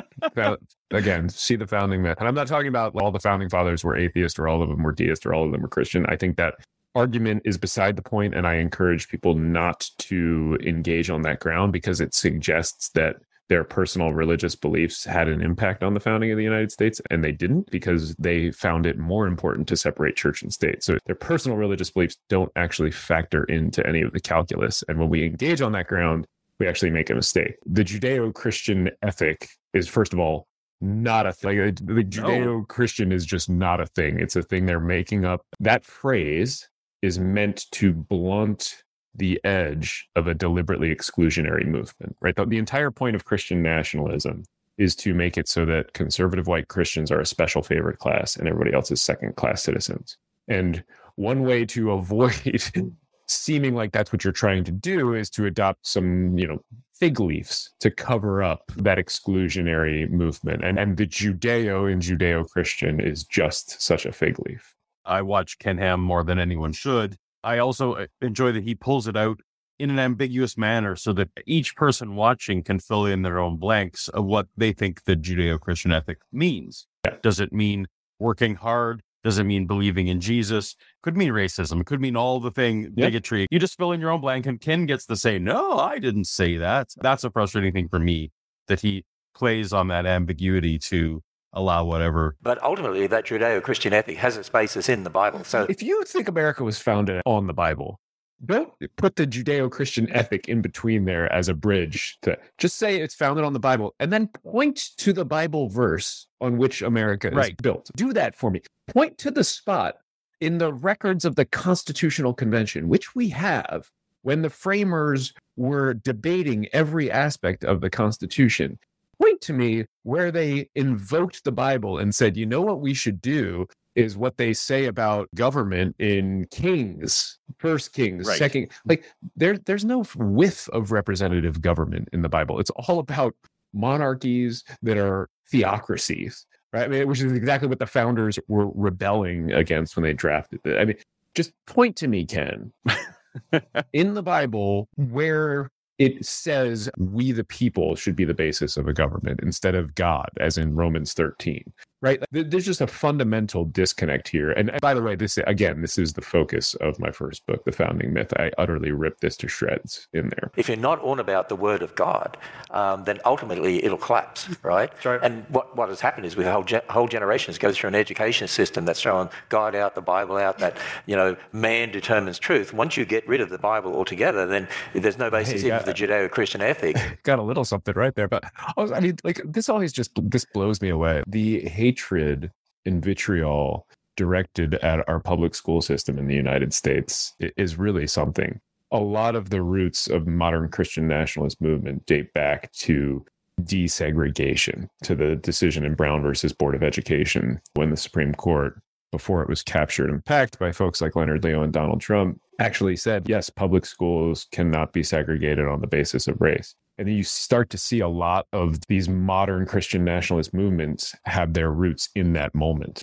again, 0.91 1.29
see 1.29 1.57
the 1.57 1.67
founding 1.67 2.03
myth. 2.03 2.17
And 2.19 2.27
I'm 2.27 2.35
not 2.35 2.47
talking 2.47 2.69
about 2.69 2.95
all 2.95 3.11
the 3.11 3.21
founding 3.21 3.49
fathers 3.49 3.85
were 3.85 3.97
atheist 3.97 4.39
or 4.39 4.49
all 4.49 4.63
of 4.63 4.69
them 4.69 4.83
were 4.83 4.93
deist 4.93 5.27
or 5.27 5.35
all 5.35 5.45
of 5.45 5.53
them 5.53 5.63
were 5.63 5.69
Christian. 5.69 6.07
I 6.07 6.17
think 6.17 6.37
that 6.37 6.55
argument 6.95 7.43
is 7.45 7.59
beside 7.59 7.97
the 7.97 8.03
point, 8.03 8.35
and 8.35 8.47
I 8.47 8.55
encourage 8.55 9.09
people 9.09 9.35
not 9.35 9.91
to 9.99 10.59
engage 10.65 11.11
on 11.11 11.23
that 11.23 11.41
ground 11.41 11.75
because 11.75 12.01
it 12.01 12.15
suggests 12.15 12.89
that 12.91 13.17
their 13.49 13.65
personal 13.65 14.13
religious 14.13 14.55
beliefs 14.55 15.05
had 15.05 15.29
an 15.29 15.41
impact 15.41 15.83
on 15.83 15.95
the 15.95 16.01
founding 16.01 16.31
of 16.31 16.37
the 16.37 16.45
United 16.45 16.73
States, 16.73 17.01
and 17.11 17.23
they 17.23 17.33
didn't 17.33 17.71
because 17.71 18.15
they 18.17 18.51
found 18.51 18.87
it 18.87 18.99
more 18.99 19.27
important 19.27 19.69
to 19.69 19.77
separate 19.77 20.17
church 20.17 20.43
and 20.43 20.53
state. 20.53 20.83
So 20.83 20.99
their 21.07 21.15
personal 21.15 21.57
religious 21.57 21.91
beliefs 21.91 22.17
don't 22.29 22.51
actually 22.57 22.91
factor 22.91 23.45
into 23.45 23.87
any 23.87 24.03
of 24.03 24.13
the 24.13 24.21
calculus. 24.21 24.83
And 24.89 24.99
when 24.99 25.09
we 25.09 25.25
engage 25.25 25.61
on 25.61 25.73
that 25.73 25.87
ground, 25.87 26.27
we 26.59 26.67
actually 26.67 26.91
make 26.91 27.11
a 27.11 27.15
mistake. 27.15 27.57
The 27.67 27.85
Judeo 27.85 28.33
Christian 28.35 28.91
ethic 29.03 29.49
is, 29.75 29.89
first 29.89 30.13
of 30.13 30.19
all, 30.19 30.49
not 30.81 31.27
a 31.27 31.33
thing. 31.33 31.61
Like, 31.61 31.77
The 31.77 32.05
Judeo 32.05 32.67
Christian 32.67 33.13
is 33.13 33.25
just 33.25 33.49
not 33.49 33.81
a 33.81 33.87
thing. 33.87 34.19
It's 34.19 34.37
a 34.37 34.43
thing 34.43 34.67
they're 34.67 34.81
making 34.81 35.25
up. 35.25 35.43
That 35.61 35.85
phrase 35.85 36.69
is 37.03 37.19
meant 37.19 37.67
to 37.73 37.93
blunt 37.93 38.83
the 39.19 39.41
edge 39.45 40.09
of 40.17 40.27
a 40.27 40.35
deliberately 40.35 40.95
exclusionary 40.95 41.67
movement, 41.67 42.17
right? 42.21 42.37
The, 42.37 42.47
the 42.47 42.59
entire 42.59 42.91
point 42.91 43.17
of 43.17 43.25
Christian 43.25 43.62
nationalism 43.62 44.45
is 44.79 44.95
to 44.97 45.14
make 45.14 45.39
it 45.39 45.49
so 45.49 45.64
that 45.64 45.93
conservative 45.95 46.47
white 46.47 46.69
Christians 46.69 47.11
are 47.11 47.21
a 47.21 47.27
special 47.27 47.62
favorite 47.62 47.99
class 47.99 48.37
and 48.37 48.47
everybody 48.47 48.75
else 48.75 48.91
is 48.91 49.01
second 49.01 49.37
class 49.37 49.62
citizens. 49.62 50.19
And 50.49 50.85
one 51.17 51.43
way 51.43 51.64
to 51.67 51.93
avoid 51.93 52.62
seeming 53.27 53.75
like 53.75 53.93
that's 53.93 54.12
what 54.12 54.23
you're 54.23 54.33
trying 54.33 54.64
to 54.64 54.73
do 54.73 55.14
is 55.14 55.31
to 55.31 55.47
adopt 55.47 55.87
some, 55.87 56.37
you 56.39 56.47
know, 56.47 56.62
fig 56.95 57.21
leaves 57.21 57.71
to 57.81 57.91
cover 57.91 58.43
up 58.43 58.73
that 58.77 58.99
exclusionary 58.99 60.09
movement. 60.11 60.64
And 60.64 60.79
and 60.79 60.97
the 60.97 61.07
Judeo 61.07 61.91
in 61.91 62.01
Judeo 62.01 62.49
Christian 62.49 63.01
is 63.01 63.25
just 63.25 63.81
such 63.83 64.07
a 64.07 64.12
fig 64.12 64.39
leaf. 64.47 64.75
I 65.05 65.23
watch 65.23 65.59
Ken 65.59 65.79
Ham 65.79 66.01
more 66.01 66.25
than 66.25 66.39
anyone 66.39 66.73
should. 66.73 67.17
I 67.47 67.59
also 67.59 67.95
uh, 67.95 68.07
enjoy 68.21 68.51
that 68.53 68.65
he 68.65 68.75
pulls 68.75 69.07
it 69.07 69.17
out 69.17 69.41
in 69.79 69.91
an 69.91 70.01
ambiguous 70.01 70.59
manner 70.59 70.97
so 70.97 71.13
that 71.13 71.29
each 71.47 71.77
person 71.77 72.17
watching 72.17 72.65
can 72.65 72.81
fill 72.81 73.07
in 73.07 73.23
their 73.23 73.39
own 73.39 73.57
blanks 73.57 74.09
of 74.09 74.25
what 74.25 74.49
they 74.57 74.73
think 74.73 75.05
the 75.05 75.15
Judeo 75.15 75.61
Christian 75.61 75.93
ethic 75.93 76.19
means. 76.33 76.89
Does 77.23 77.39
it 77.39 77.53
mean 77.53 77.87
working 78.19 78.57
hard? 78.57 79.03
Does 79.23 79.39
it 79.39 79.45
mean 79.45 79.67
believing 79.67 80.09
in 80.09 80.21
Jesus? 80.21 80.75
Could 81.03 81.17
mean 81.17 81.31
racism. 81.31 81.81
It 81.81 81.87
could 81.87 82.01
mean 82.01 82.17
all 82.17 82.41
the 82.41 82.51
thing, 82.51 82.91
bigotry. 82.95 83.47
You 83.51 83.61
just 83.61 83.77
fill 83.77 83.93
in 83.93 84.01
your 84.01 84.11
own 84.11 84.21
blank, 84.21 84.47
and 84.47 84.61
Ken 84.61 84.87
gets 84.87 85.07
to 85.07 85.17
say, 85.17 85.39
No, 85.39 85.79
I 85.79 85.99
didn't 85.99 86.27
say 86.27 86.57
that. 86.57 86.91
That's 86.97 87.25
a 87.25 87.31
frustrating 87.31 87.73
thing 87.73 87.89
for 87.89 87.99
me 88.01 88.33
that 88.67 88.81
he 88.81 89.05
plays 89.35 89.73
on 89.73 89.89
that 89.89 90.07
ambiguity 90.07 90.79
to 90.79 91.23
allow 91.53 91.85
whatever. 91.85 92.37
But 92.43 92.63
ultimately, 92.63 93.07
that 93.07 93.27
Judeo-Christian 93.27 93.93
ethic 93.93 94.19
has 94.19 94.37
its 94.37 94.49
basis 94.49 94.89
in 94.89 95.05
the 95.05 95.11
Bible. 95.11 95.45
So 95.45 95.67
If 95.69 95.83
you 95.83 96.05
think 96.05 96.29
America 96.29 96.65
was 96.65 96.79
founded 96.79 97.23
on 97.27 97.47
the 97.47 97.55
Bible, 97.55 98.01
don't 98.45 98.71
put 98.97 99.17
the 99.17 99.27
Judeo 99.27 99.71
Christian 99.71 100.11
ethic 100.13 100.49
in 100.49 100.61
between 100.61 101.07
there 101.07 101.33
as 101.33 101.49
a 101.49 101.55
bridge 101.55 102.19
to 102.23 102.39
just 102.59 102.77
say 102.77 103.01
it's 103.01 103.15
founded 103.15 103.45
on 103.45 103.55
the 103.55 103.61
Bible 103.61 103.95
and 103.99 104.13
then 104.13 104.29
point 104.29 104.91
to 104.99 105.15
the 105.15 105.25
Bible 105.25 105.69
verse 105.69 106.27
on 106.41 106.59
which 106.59 106.83
America 106.83 107.35
is 107.39 107.51
built. 107.63 107.91
Do 107.97 108.13
that 108.13 108.35
for 108.35 108.51
me. 108.51 108.61
Point 108.89 109.17
to 109.19 109.31
the 109.31 109.45
spot 109.45 109.97
in 110.41 110.59
the 110.59 110.73
records 110.73 111.25
of 111.25 111.37
the 111.37 111.47
Constitutional 111.47 112.35
Convention, 112.35 112.89
which 112.89 113.15
we 113.15 113.31
have 113.31 113.91
when 114.21 114.43
the 114.43 114.51
framers 114.51 115.33
were 115.57 115.95
debating 115.95 116.69
every 116.75 117.11
aspect 117.11 117.65
of 117.65 117.81
the 117.81 117.89
Constitution. 117.89 118.79
Point 119.21 119.41
to 119.43 119.53
me 119.53 119.85
where 120.03 120.31
they 120.31 120.69
invoked 120.75 121.45
the 121.45 121.53
Bible 121.53 121.99
and 121.99 122.14
said, 122.14 122.37
you 122.37 122.47
know 122.47 122.61
what 122.61 122.81
we 122.81 122.95
should 122.95 123.21
do 123.21 123.67
is 123.95 124.17
what 124.17 124.37
they 124.37 124.53
say 124.53 124.85
about 124.85 125.29
government 125.35 125.97
in 125.99 126.47
Kings, 126.51 127.39
First 127.59 127.95
Kings, 127.95 128.27
Right. 128.27 128.39
Second. 128.39 128.69
Like 128.85 129.05
there, 129.37 129.57
there's 129.57 129.85
no 129.87 130.05
whiff 130.17 130.69
of 130.69 130.93
representative 130.93 131.62
government 131.62 132.11
in 132.12 132.21
the 132.23 132.29
Bible. 132.29 132.61
It's 132.61 132.71
all 132.71 132.99
about 132.99 133.35
monarchies 133.73 134.64
that 134.83 134.99
are 134.99 135.29
theocracies, 135.51 136.47
right? 136.73 136.85
I 136.85 136.89
mean, 136.89 137.09
which 137.09 137.23
is 137.23 137.33
exactly 137.33 137.69
what 137.69 137.79
the 137.79 137.87
founders 137.87 138.39
were 138.49 138.69
rebelling 138.75 139.53
against 139.53 139.97
when 139.97 140.03
they 140.03 140.12
drafted 140.12 140.61
it. 140.64 140.79
I 140.79 140.85
mean, 140.85 140.97
just 141.35 141.53
point 141.67 141.97
to 141.97 142.09
me, 142.09 142.27
Ken, 142.27 142.73
in 143.93 144.14
the 144.14 144.23
Bible 144.23 144.89
where 144.97 145.71
it 145.99 146.25
says 146.25 146.91
we 146.99 147.33
the 147.33 147.45
people 147.45 147.95
should 147.97 148.17
be 148.17 148.25
the 148.25 148.35
basis 148.35 148.77
of 148.77 148.87
a 148.87 148.93
government 148.93 149.41
instead 149.43 149.75
of 149.75 149.95
God, 149.95 150.29
as 150.41 150.59
in 150.59 150.75
Romans 150.75 151.13
13. 151.15 151.73
Right? 152.03 152.23
There's 152.31 152.67
just 152.67 152.81
a 152.81 152.87
fundamental 152.87 153.65
disconnect 153.65 154.29
here. 154.29 154.51
And 154.51 154.71
by 154.81 154.95
the 154.95 155.03
way, 155.03 155.17
this 155.17 155.39
again, 155.39 155.81
this 155.81 155.99
is 155.99 156.13
the 156.13 156.21
focus 156.21 156.75
of 156.75 156.99
my 156.99 157.11
first 157.11 157.47
book, 157.47 157.65
The 157.65 157.73
Founding 157.73 158.13
Myth. 158.13 158.33
I 158.37 158.51
utterly 158.59 158.93
ripped 158.93 159.23
this 159.23 159.37
to 159.39 159.49
shreds 159.49 160.09
in 160.13 160.29
there. 160.29 160.51
if 160.57 160.69
you're 160.69 160.77
not 160.77 161.03
on 161.03 161.19
about 161.19 161.49
the 161.49 161.57
Word 161.57 161.83
of 161.83 161.95
God, 161.95 162.37
um, 162.71 163.05
then 163.05 163.19
ultimately 163.25 163.85
it'll 163.85 163.99
collapse, 163.99 164.49
right? 164.63 164.93
right. 165.05 165.21
And 165.23 165.47
what, 165.49 165.77
what 165.77 165.89
has 165.89 166.01
happened 166.01 166.27
is 166.27 166.37
we 166.37 166.45
whole, 166.45 166.65
gen- 166.65 166.83
whole 166.91 167.09
generations 167.09 167.59
go 167.59 167.73
through 167.73 167.89
an 167.89 167.95
education 167.95 168.47
system 168.47 168.85
that's 168.85 169.01
throwing 169.01 169.31
God 169.49 169.75
out, 169.75 169.95
the 169.95 170.03
Bible 170.03 170.37
out, 170.37 170.59
that, 170.59 170.77
you 171.07 171.17
know, 171.17 171.37
man 171.53 171.91
determines 171.91 172.39
truth. 172.39 172.73
Once 172.73 172.97
you 172.97 173.05
get 173.05 173.27
rid 173.27 173.41
of 173.41 173.49
the 173.49 173.59
Bible 173.59 173.95
altogether, 173.95 174.47
then 174.47 174.69
there's 174.93 175.19
no 175.19 175.31
basis 175.31 175.63
Hey, 175.63 175.69
even 175.69 175.81
for 175.81 175.87
the 175.87 175.95
Judeo-Christian 175.95 176.61
ethic. 176.61 176.97
got 177.23 177.39
a 177.39 177.43
little 177.43 177.65
something 177.65 177.95
right 177.95 178.15
there. 178.15 178.29
But 178.29 178.45
also, 178.77 178.95
I 178.95 179.01
mean, 179.01 179.17
like 179.25 179.41
this 179.45 179.69
always 179.69 179.93
just 179.93 180.11
this 180.17 180.45
blows 180.45 180.81
me 180.81 180.89
away. 180.89 181.23
The 181.27 181.69
hatred 181.87 182.51
and 182.84 183.05
vitriol 183.05 183.87
directed 184.16 184.74
at 184.74 185.09
our 185.09 185.20
public 185.20 185.55
school 185.55 185.80
system 185.80 186.18
in 186.18 186.26
the 186.26 186.34
United 186.34 186.72
States 186.72 187.34
is 187.57 187.78
really 187.78 188.09
something. 188.09 188.61
A 188.91 188.99
lot 188.99 189.37
of 189.37 189.51
the 189.51 189.62
roots 189.62 190.09
of 190.09 190.26
modern 190.26 190.68
Christian 190.68 191.07
nationalist 191.07 191.61
movement 191.61 192.05
date 192.05 192.32
back 192.32 192.72
to 192.72 193.24
desegregation, 193.62 194.89
to 195.05 195.14
the 195.14 195.37
decision 195.37 195.84
in 195.84 195.95
Brown 195.95 196.22
versus 196.22 196.53
Board 196.53 196.74
of 196.74 196.82
Education 196.82 197.61
when 197.74 197.91
the 197.91 197.97
Supreme 197.97 198.34
Court, 198.34 198.80
before 199.12 199.43
it 199.43 199.49
was 199.49 199.62
captured 199.62 200.11
and 200.11 200.24
packed 200.24 200.59
by 200.59 200.72
folks 200.72 201.01
like 201.01 201.14
Leonard 201.14 201.45
Leo 201.45 201.62
and 201.62 201.72
Donald 201.72 202.01
Trump, 202.01 202.41
actually 202.59 202.97
said, 202.97 203.28
yes, 203.28 203.49
public 203.49 203.87
schools 203.87 204.49
cannot 204.51 204.93
be 204.93 205.05
segregated 205.05 205.68
on 205.68 205.80
the 205.80 205.87
basis 205.87 206.26
of 206.26 206.41
race. 206.41 206.74
And 206.99 207.07
then 207.09 207.15
you 207.15 207.25
start 207.25 207.69
to 207.71 207.79
see 207.79 208.01
a 208.01 208.09
lot 208.09 208.47
of 208.53 208.81
these 208.89 209.09
modern 209.09 209.67
Christian 209.67 210.05
nationalist 210.05 210.55
movements 210.55 211.15
have 211.25 211.53
their 211.53 211.71
roots 211.71 212.09
in 212.15 212.33
that 212.35 212.55
moment. 212.55 213.03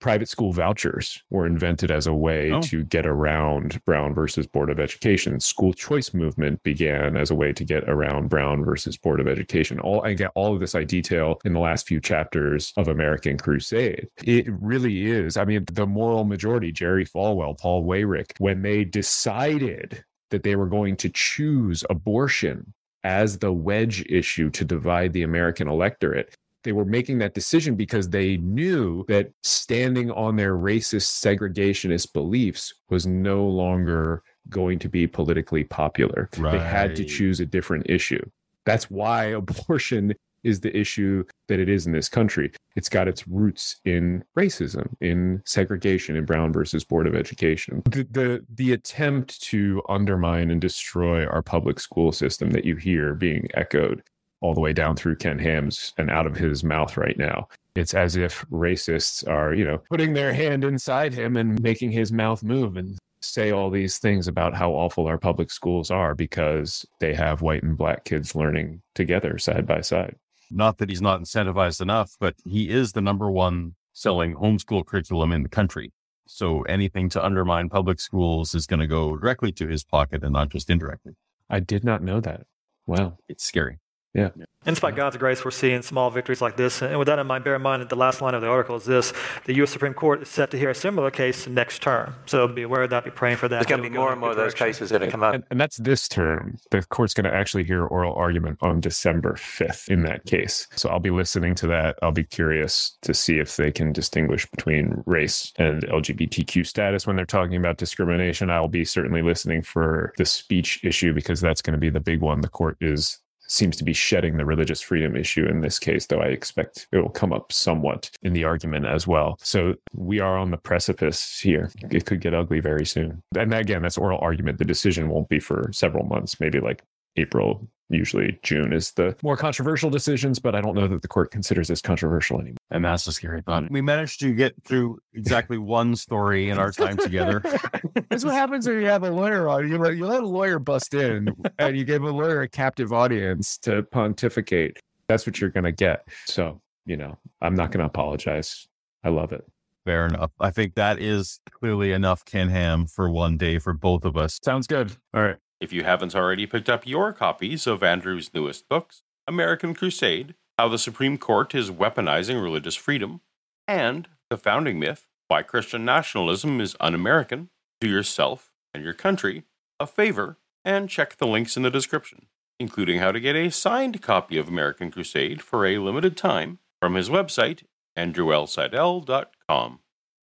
private 0.00 0.28
school 0.28 0.52
vouchers 0.52 1.22
were 1.30 1.46
invented 1.46 1.90
as 1.90 2.06
a 2.06 2.12
way 2.12 2.52
Oh. 2.52 2.60
to 2.60 2.84
get 2.84 3.06
around 3.06 3.82
Brown 3.86 4.12
versus 4.12 4.46
Board 4.46 4.68
of 4.68 4.78
Education. 4.78 5.40
School 5.40 5.72
choice 5.72 6.12
movement 6.12 6.62
began 6.62 7.16
as 7.16 7.30
a 7.30 7.34
way 7.34 7.54
to 7.54 7.64
get 7.64 7.88
around 7.88 8.28
Brown 8.28 8.62
versus 8.66 8.98
Board 8.98 9.18
of 9.18 9.26
Education. 9.26 9.80
All 9.80 10.04
I 10.04 10.12
get 10.12 10.30
all 10.34 10.52
of 10.52 10.60
this 10.60 10.74
I 10.74 10.84
detail 10.84 11.40
in 11.46 11.54
the 11.54 11.58
last 11.58 11.86
few 11.88 12.00
chapters 12.02 12.70
of 12.76 12.88
American 12.88 13.38
Crusade. 13.38 14.08
It 14.22 14.44
really 14.60 15.06
is. 15.10 15.38
I 15.38 15.46
mean, 15.46 15.64
the 15.72 15.86
moral 15.86 16.24
majority, 16.24 16.70
Jerry 16.70 17.06
Falwell, 17.06 17.58
Paul 17.58 17.86
Weyrich, 17.86 18.32
when 18.38 18.60
they 18.60 18.84
decided 18.84 20.04
that 20.30 20.42
they 20.42 20.54
were 20.54 20.66
going 20.68 20.96
to 20.96 21.08
choose 21.08 21.82
abortion 21.88 22.74
as 23.04 23.38
the 23.38 23.52
wedge 23.52 24.04
issue 24.08 24.50
to 24.50 24.64
divide 24.64 25.12
the 25.12 25.22
American 25.22 25.68
electorate, 25.68 26.34
they 26.64 26.72
were 26.72 26.86
making 26.86 27.18
that 27.18 27.34
decision 27.34 27.76
because 27.76 28.08
they 28.08 28.38
knew 28.38 29.04
that 29.06 29.30
standing 29.42 30.10
on 30.10 30.36
their 30.36 30.54
racist 30.54 31.22
segregationist 31.22 32.12
beliefs 32.14 32.72
was 32.88 33.06
no 33.06 33.46
longer 33.46 34.22
going 34.48 34.78
to 34.78 34.88
be 34.88 35.06
politically 35.06 35.64
popular. 35.64 36.28
They 36.32 36.58
had 36.58 36.96
to 36.96 37.04
choose 37.04 37.40
a 37.40 37.46
different 37.46 37.88
issue. 37.88 38.24
That's 38.64 38.90
why 38.90 39.24
abortion 39.42 40.14
is 40.42 40.60
the 40.60 40.76
issue 40.76 41.24
that 41.48 41.60
it 41.60 41.68
is 41.68 41.86
in 41.86 41.92
this 41.92 42.08
country. 42.08 42.52
It's 42.76 42.88
got 42.88 43.08
its 43.08 43.26
roots 43.28 43.76
in 43.84 44.24
racism, 44.36 44.94
in 45.00 45.42
segregation, 45.44 46.16
in 46.16 46.24
Brown 46.24 46.52
versus 46.52 46.84
Board 46.84 47.06
of 47.06 47.14
Education. 47.14 47.82
The, 47.84 48.06
the 48.10 48.44
the 48.54 48.72
attempt 48.72 49.40
to 49.42 49.82
undermine 49.88 50.50
and 50.50 50.60
destroy 50.60 51.26
our 51.26 51.42
public 51.42 51.78
school 51.80 52.12
system 52.12 52.50
that 52.50 52.64
you 52.64 52.76
hear 52.76 53.14
being 53.14 53.48
echoed 53.54 54.02
all 54.40 54.54
the 54.54 54.60
way 54.60 54.72
down 54.72 54.94
through 54.94 55.16
Ken 55.16 55.38
Ham's 55.38 55.94
and 55.96 56.10
out 56.10 56.26
of 56.26 56.36
his 56.36 56.62
mouth 56.62 56.96
right 56.96 57.16
now. 57.16 57.48
It's 57.74 57.94
as 57.94 58.14
if 58.14 58.44
racists 58.50 59.26
are, 59.26 59.54
you 59.54 59.64
know, 59.64 59.78
putting 59.90 60.12
their 60.12 60.34
hand 60.34 60.64
inside 60.64 61.14
him 61.14 61.36
and 61.36 61.60
making 61.62 61.92
his 61.92 62.12
mouth 62.12 62.42
move 62.42 62.76
and 62.76 62.98
say 63.22 63.50
all 63.50 63.70
these 63.70 63.98
things 63.98 64.28
about 64.28 64.54
how 64.54 64.70
awful 64.72 65.06
our 65.06 65.18
public 65.18 65.50
schools 65.50 65.90
are 65.90 66.14
because 66.14 66.84
they 67.00 67.14
have 67.14 67.42
white 67.42 67.62
and 67.62 67.76
black 67.76 68.04
kids 68.04 68.34
learning 68.34 68.82
together 68.94 69.38
side 69.38 69.66
by 69.66 69.80
side. 69.80 70.14
Not 70.56 70.78
that 70.78 70.88
he's 70.88 71.02
not 71.02 71.20
incentivized 71.20 71.80
enough, 71.80 72.12
but 72.20 72.36
he 72.44 72.70
is 72.70 72.92
the 72.92 73.00
number 73.00 73.28
one 73.28 73.74
selling 73.92 74.36
homeschool 74.36 74.86
curriculum 74.86 75.32
in 75.32 75.42
the 75.42 75.48
country. 75.48 75.92
So 76.26 76.62
anything 76.62 77.08
to 77.10 77.24
undermine 77.24 77.68
public 77.68 77.98
schools 77.98 78.54
is 78.54 78.66
going 78.66 78.78
to 78.78 78.86
go 78.86 79.16
directly 79.16 79.50
to 79.52 79.66
his 79.66 79.82
pocket 79.82 80.22
and 80.22 80.32
not 80.32 80.50
just 80.50 80.70
indirectly. 80.70 81.14
I 81.50 81.58
did 81.58 81.82
not 81.82 82.02
know 82.02 82.20
that. 82.20 82.46
Wow. 82.86 83.18
It's 83.28 83.44
scary. 83.44 83.80
Yeah. 84.14 84.30
And 84.66 84.72
it's 84.72 84.80
by 84.80 84.92
God's 84.92 85.16
grace 85.18 85.44
we're 85.44 85.50
seeing 85.50 85.82
small 85.82 86.10
victories 86.10 86.40
like 86.40 86.56
this. 86.56 86.80
And 86.80 86.98
with 86.98 87.06
that 87.06 87.18
in 87.18 87.26
mind, 87.26 87.44
bear 87.44 87.56
in 87.56 87.62
mind 87.62 87.82
that 87.82 87.90
the 87.90 87.96
last 87.96 88.22
line 88.22 88.34
of 88.34 88.40
the 88.40 88.48
article 88.48 88.76
is 88.76 88.84
this 88.84 89.12
the 89.44 89.54
U.S. 89.56 89.70
Supreme 89.70 89.92
Court 89.92 90.22
is 90.22 90.28
set 90.28 90.50
to 90.52 90.58
hear 90.58 90.70
a 90.70 90.74
similar 90.74 91.10
case 91.10 91.46
next 91.46 91.82
term. 91.82 92.14
So 92.24 92.48
be 92.48 92.62
aware 92.62 92.82
of 92.82 92.90
that, 92.90 93.04
be 93.04 93.10
praying 93.10 93.36
for 93.36 93.48
that. 93.48 93.56
There's 93.56 93.66
going 93.66 93.82
to 93.82 93.90
be 93.90 93.94
more 93.94 94.12
and 94.12 94.20
more 94.20 94.30
of 94.30 94.36
those 94.36 94.54
cases 94.54 94.88
that 94.90 95.02
are 95.02 95.10
come 95.10 95.22
up. 95.22 95.34
And, 95.34 95.44
and 95.50 95.60
that's 95.60 95.76
this 95.78 96.08
term. 96.08 96.58
The 96.70 96.82
court's 96.82 97.12
going 97.12 97.24
to 97.24 97.34
actually 97.34 97.64
hear 97.64 97.84
oral 97.84 98.14
argument 98.14 98.58
on 98.62 98.80
December 98.80 99.34
5th 99.34 99.88
in 99.88 100.02
that 100.04 100.24
case. 100.24 100.66
So 100.76 100.88
I'll 100.88 101.00
be 101.00 101.10
listening 101.10 101.54
to 101.56 101.66
that. 101.66 101.96
I'll 102.00 102.12
be 102.12 102.24
curious 102.24 102.96
to 103.02 103.12
see 103.12 103.38
if 103.38 103.56
they 103.56 103.70
can 103.70 103.92
distinguish 103.92 104.50
between 104.50 105.02
race 105.04 105.52
and 105.58 105.82
LGBTQ 105.82 106.66
status 106.66 107.06
when 107.06 107.16
they're 107.16 107.26
talking 107.26 107.56
about 107.56 107.76
discrimination. 107.76 108.48
I'll 108.48 108.68
be 108.68 108.84
certainly 108.84 109.20
listening 109.20 109.60
for 109.60 110.14
the 110.16 110.24
speech 110.24 110.82
issue 110.84 111.12
because 111.12 111.40
that's 111.40 111.60
going 111.60 111.74
to 111.74 111.78
be 111.78 111.90
the 111.90 112.00
big 112.00 112.20
one. 112.20 112.40
The 112.40 112.48
court 112.48 112.78
is 112.80 113.18
seems 113.46 113.76
to 113.76 113.84
be 113.84 113.92
shedding 113.92 114.36
the 114.36 114.44
religious 114.44 114.80
freedom 114.80 115.16
issue 115.16 115.46
in 115.46 115.60
this 115.60 115.78
case, 115.78 116.06
though 116.06 116.20
I 116.20 116.26
expect 116.26 116.86
it 116.92 116.98
will 116.98 117.10
come 117.10 117.32
up 117.32 117.52
somewhat 117.52 118.10
in 118.22 118.32
the 118.32 118.44
argument 118.44 118.86
as 118.86 119.06
well. 119.06 119.36
So 119.40 119.74
we 119.92 120.20
are 120.20 120.36
on 120.36 120.50
the 120.50 120.56
precipice 120.56 121.38
here. 121.40 121.70
It 121.90 122.06
could 122.06 122.20
get 122.20 122.34
ugly 122.34 122.60
very 122.60 122.86
soon. 122.86 123.22
And 123.36 123.52
again, 123.52 123.82
that's 123.82 123.98
oral 123.98 124.18
argument. 124.20 124.58
The 124.58 124.64
decision 124.64 125.08
won't 125.08 125.28
be 125.28 125.40
for 125.40 125.70
several 125.72 126.04
months, 126.04 126.40
maybe 126.40 126.60
like 126.60 126.82
April. 127.16 127.68
Usually 127.90 128.38
June 128.42 128.72
is 128.72 128.92
the 128.92 129.14
more 129.22 129.36
controversial 129.36 129.90
decisions, 129.90 130.38
but 130.38 130.54
I 130.54 130.60
don't 130.60 130.74
know 130.74 130.88
that 130.88 131.02
the 131.02 131.08
court 131.08 131.30
considers 131.30 131.68
this 131.68 131.82
controversial 131.82 132.40
anymore. 132.40 132.56
And 132.70 132.84
that's 132.84 133.06
a 133.06 133.12
scary 133.12 133.42
thought. 133.42 133.70
We 133.70 133.82
managed 133.82 134.20
to 134.20 134.32
get 134.32 134.54
through 134.64 135.00
exactly 135.12 135.58
one 135.58 135.94
story 135.94 136.48
in 136.48 136.58
our 136.58 136.72
time 136.72 136.96
together. 136.96 137.42
That's 138.08 138.24
what 138.24 138.34
happens 138.34 138.66
when 138.66 138.80
you 138.80 138.86
have 138.86 139.04
a 139.04 139.10
lawyer 139.10 139.48
on. 139.48 139.68
You 139.68 139.78
let, 139.78 139.96
you 139.96 140.06
let 140.06 140.22
a 140.22 140.26
lawyer 140.26 140.58
bust 140.58 140.94
in 140.94 141.28
and 141.58 141.76
you 141.76 141.84
give 141.84 142.02
a 142.02 142.10
lawyer 142.10 142.42
a 142.42 142.48
captive 142.48 142.92
audience 142.92 143.58
to 143.58 143.82
pontificate. 143.82 144.80
That's 145.08 145.26
what 145.26 145.40
you're 145.40 145.50
going 145.50 145.64
to 145.64 145.72
get. 145.72 146.08
So, 146.24 146.60
you 146.86 146.96
know, 146.96 147.18
I'm 147.42 147.54
not 147.54 147.70
going 147.70 147.80
to 147.80 147.86
apologize. 147.86 148.66
I 149.04 149.10
love 149.10 149.32
it. 149.32 149.44
Fair 149.84 150.06
enough. 150.06 150.30
I 150.40 150.50
think 150.50 150.74
that 150.74 150.98
is 150.98 151.40
clearly 151.50 151.92
enough 151.92 152.24
Ken 152.24 152.48
Ham 152.48 152.86
for 152.86 153.10
one 153.10 153.36
day 153.36 153.58
for 153.58 153.74
both 153.74 154.04
of 154.06 154.16
us. 154.16 154.38
Sounds 154.42 154.66
good. 154.66 154.96
All 155.12 155.22
right. 155.22 155.36
If 155.60 155.72
you 155.72 155.84
haven't 155.84 156.14
already 156.14 156.46
picked 156.46 156.68
up 156.68 156.86
your 156.86 157.12
copies 157.12 157.66
of 157.66 157.82
Andrew's 157.82 158.32
newest 158.34 158.68
books, 158.68 159.02
American 159.26 159.74
Crusade, 159.74 160.34
How 160.58 160.68
the 160.68 160.78
Supreme 160.78 161.16
Court 161.18 161.54
is 161.54 161.70
Weaponizing 161.70 162.42
Religious 162.42 162.74
Freedom, 162.74 163.20
and 163.66 164.08
The 164.30 164.36
Founding 164.36 164.78
Myth, 164.78 165.06
Why 165.28 165.42
Christian 165.42 165.84
Nationalism 165.84 166.60
is 166.60 166.76
Un 166.80 166.94
American, 166.94 167.50
do 167.80 167.88
yourself 167.88 168.52
and 168.72 168.82
your 168.82 168.92
country 168.94 169.44
a 169.80 169.86
favor 169.86 170.38
and 170.64 170.88
check 170.88 171.16
the 171.16 171.26
links 171.26 171.56
in 171.56 171.62
the 171.62 171.70
description, 171.70 172.26
including 172.58 172.98
how 172.98 173.12
to 173.12 173.20
get 173.20 173.36
a 173.36 173.50
signed 173.50 174.02
copy 174.02 174.38
of 174.38 174.48
American 174.48 174.90
Crusade 174.90 175.42
for 175.42 175.66
a 175.66 175.78
limited 175.78 176.16
time 176.16 176.58
from 176.80 176.94
his 176.94 177.08
website, 177.08 177.62
andrewlseidel.com. 177.96 179.80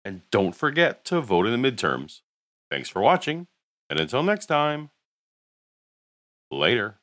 And 0.06 0.22
don't 0.32 0.56
forget 0.56 1.04
to 1.06 1.22
vote 1.22 1.46
in 1.46 1.62
the 1.62 1.72
midterms. 1.72 2.22
Thanks 2.72 2.90
for 2.90 3.02
watching, 3.02 3.48
and 3.90 4.00
until 4.00 4.24
next 4.24 4.46
time, 4.46 4.92
later. 6.52 7.00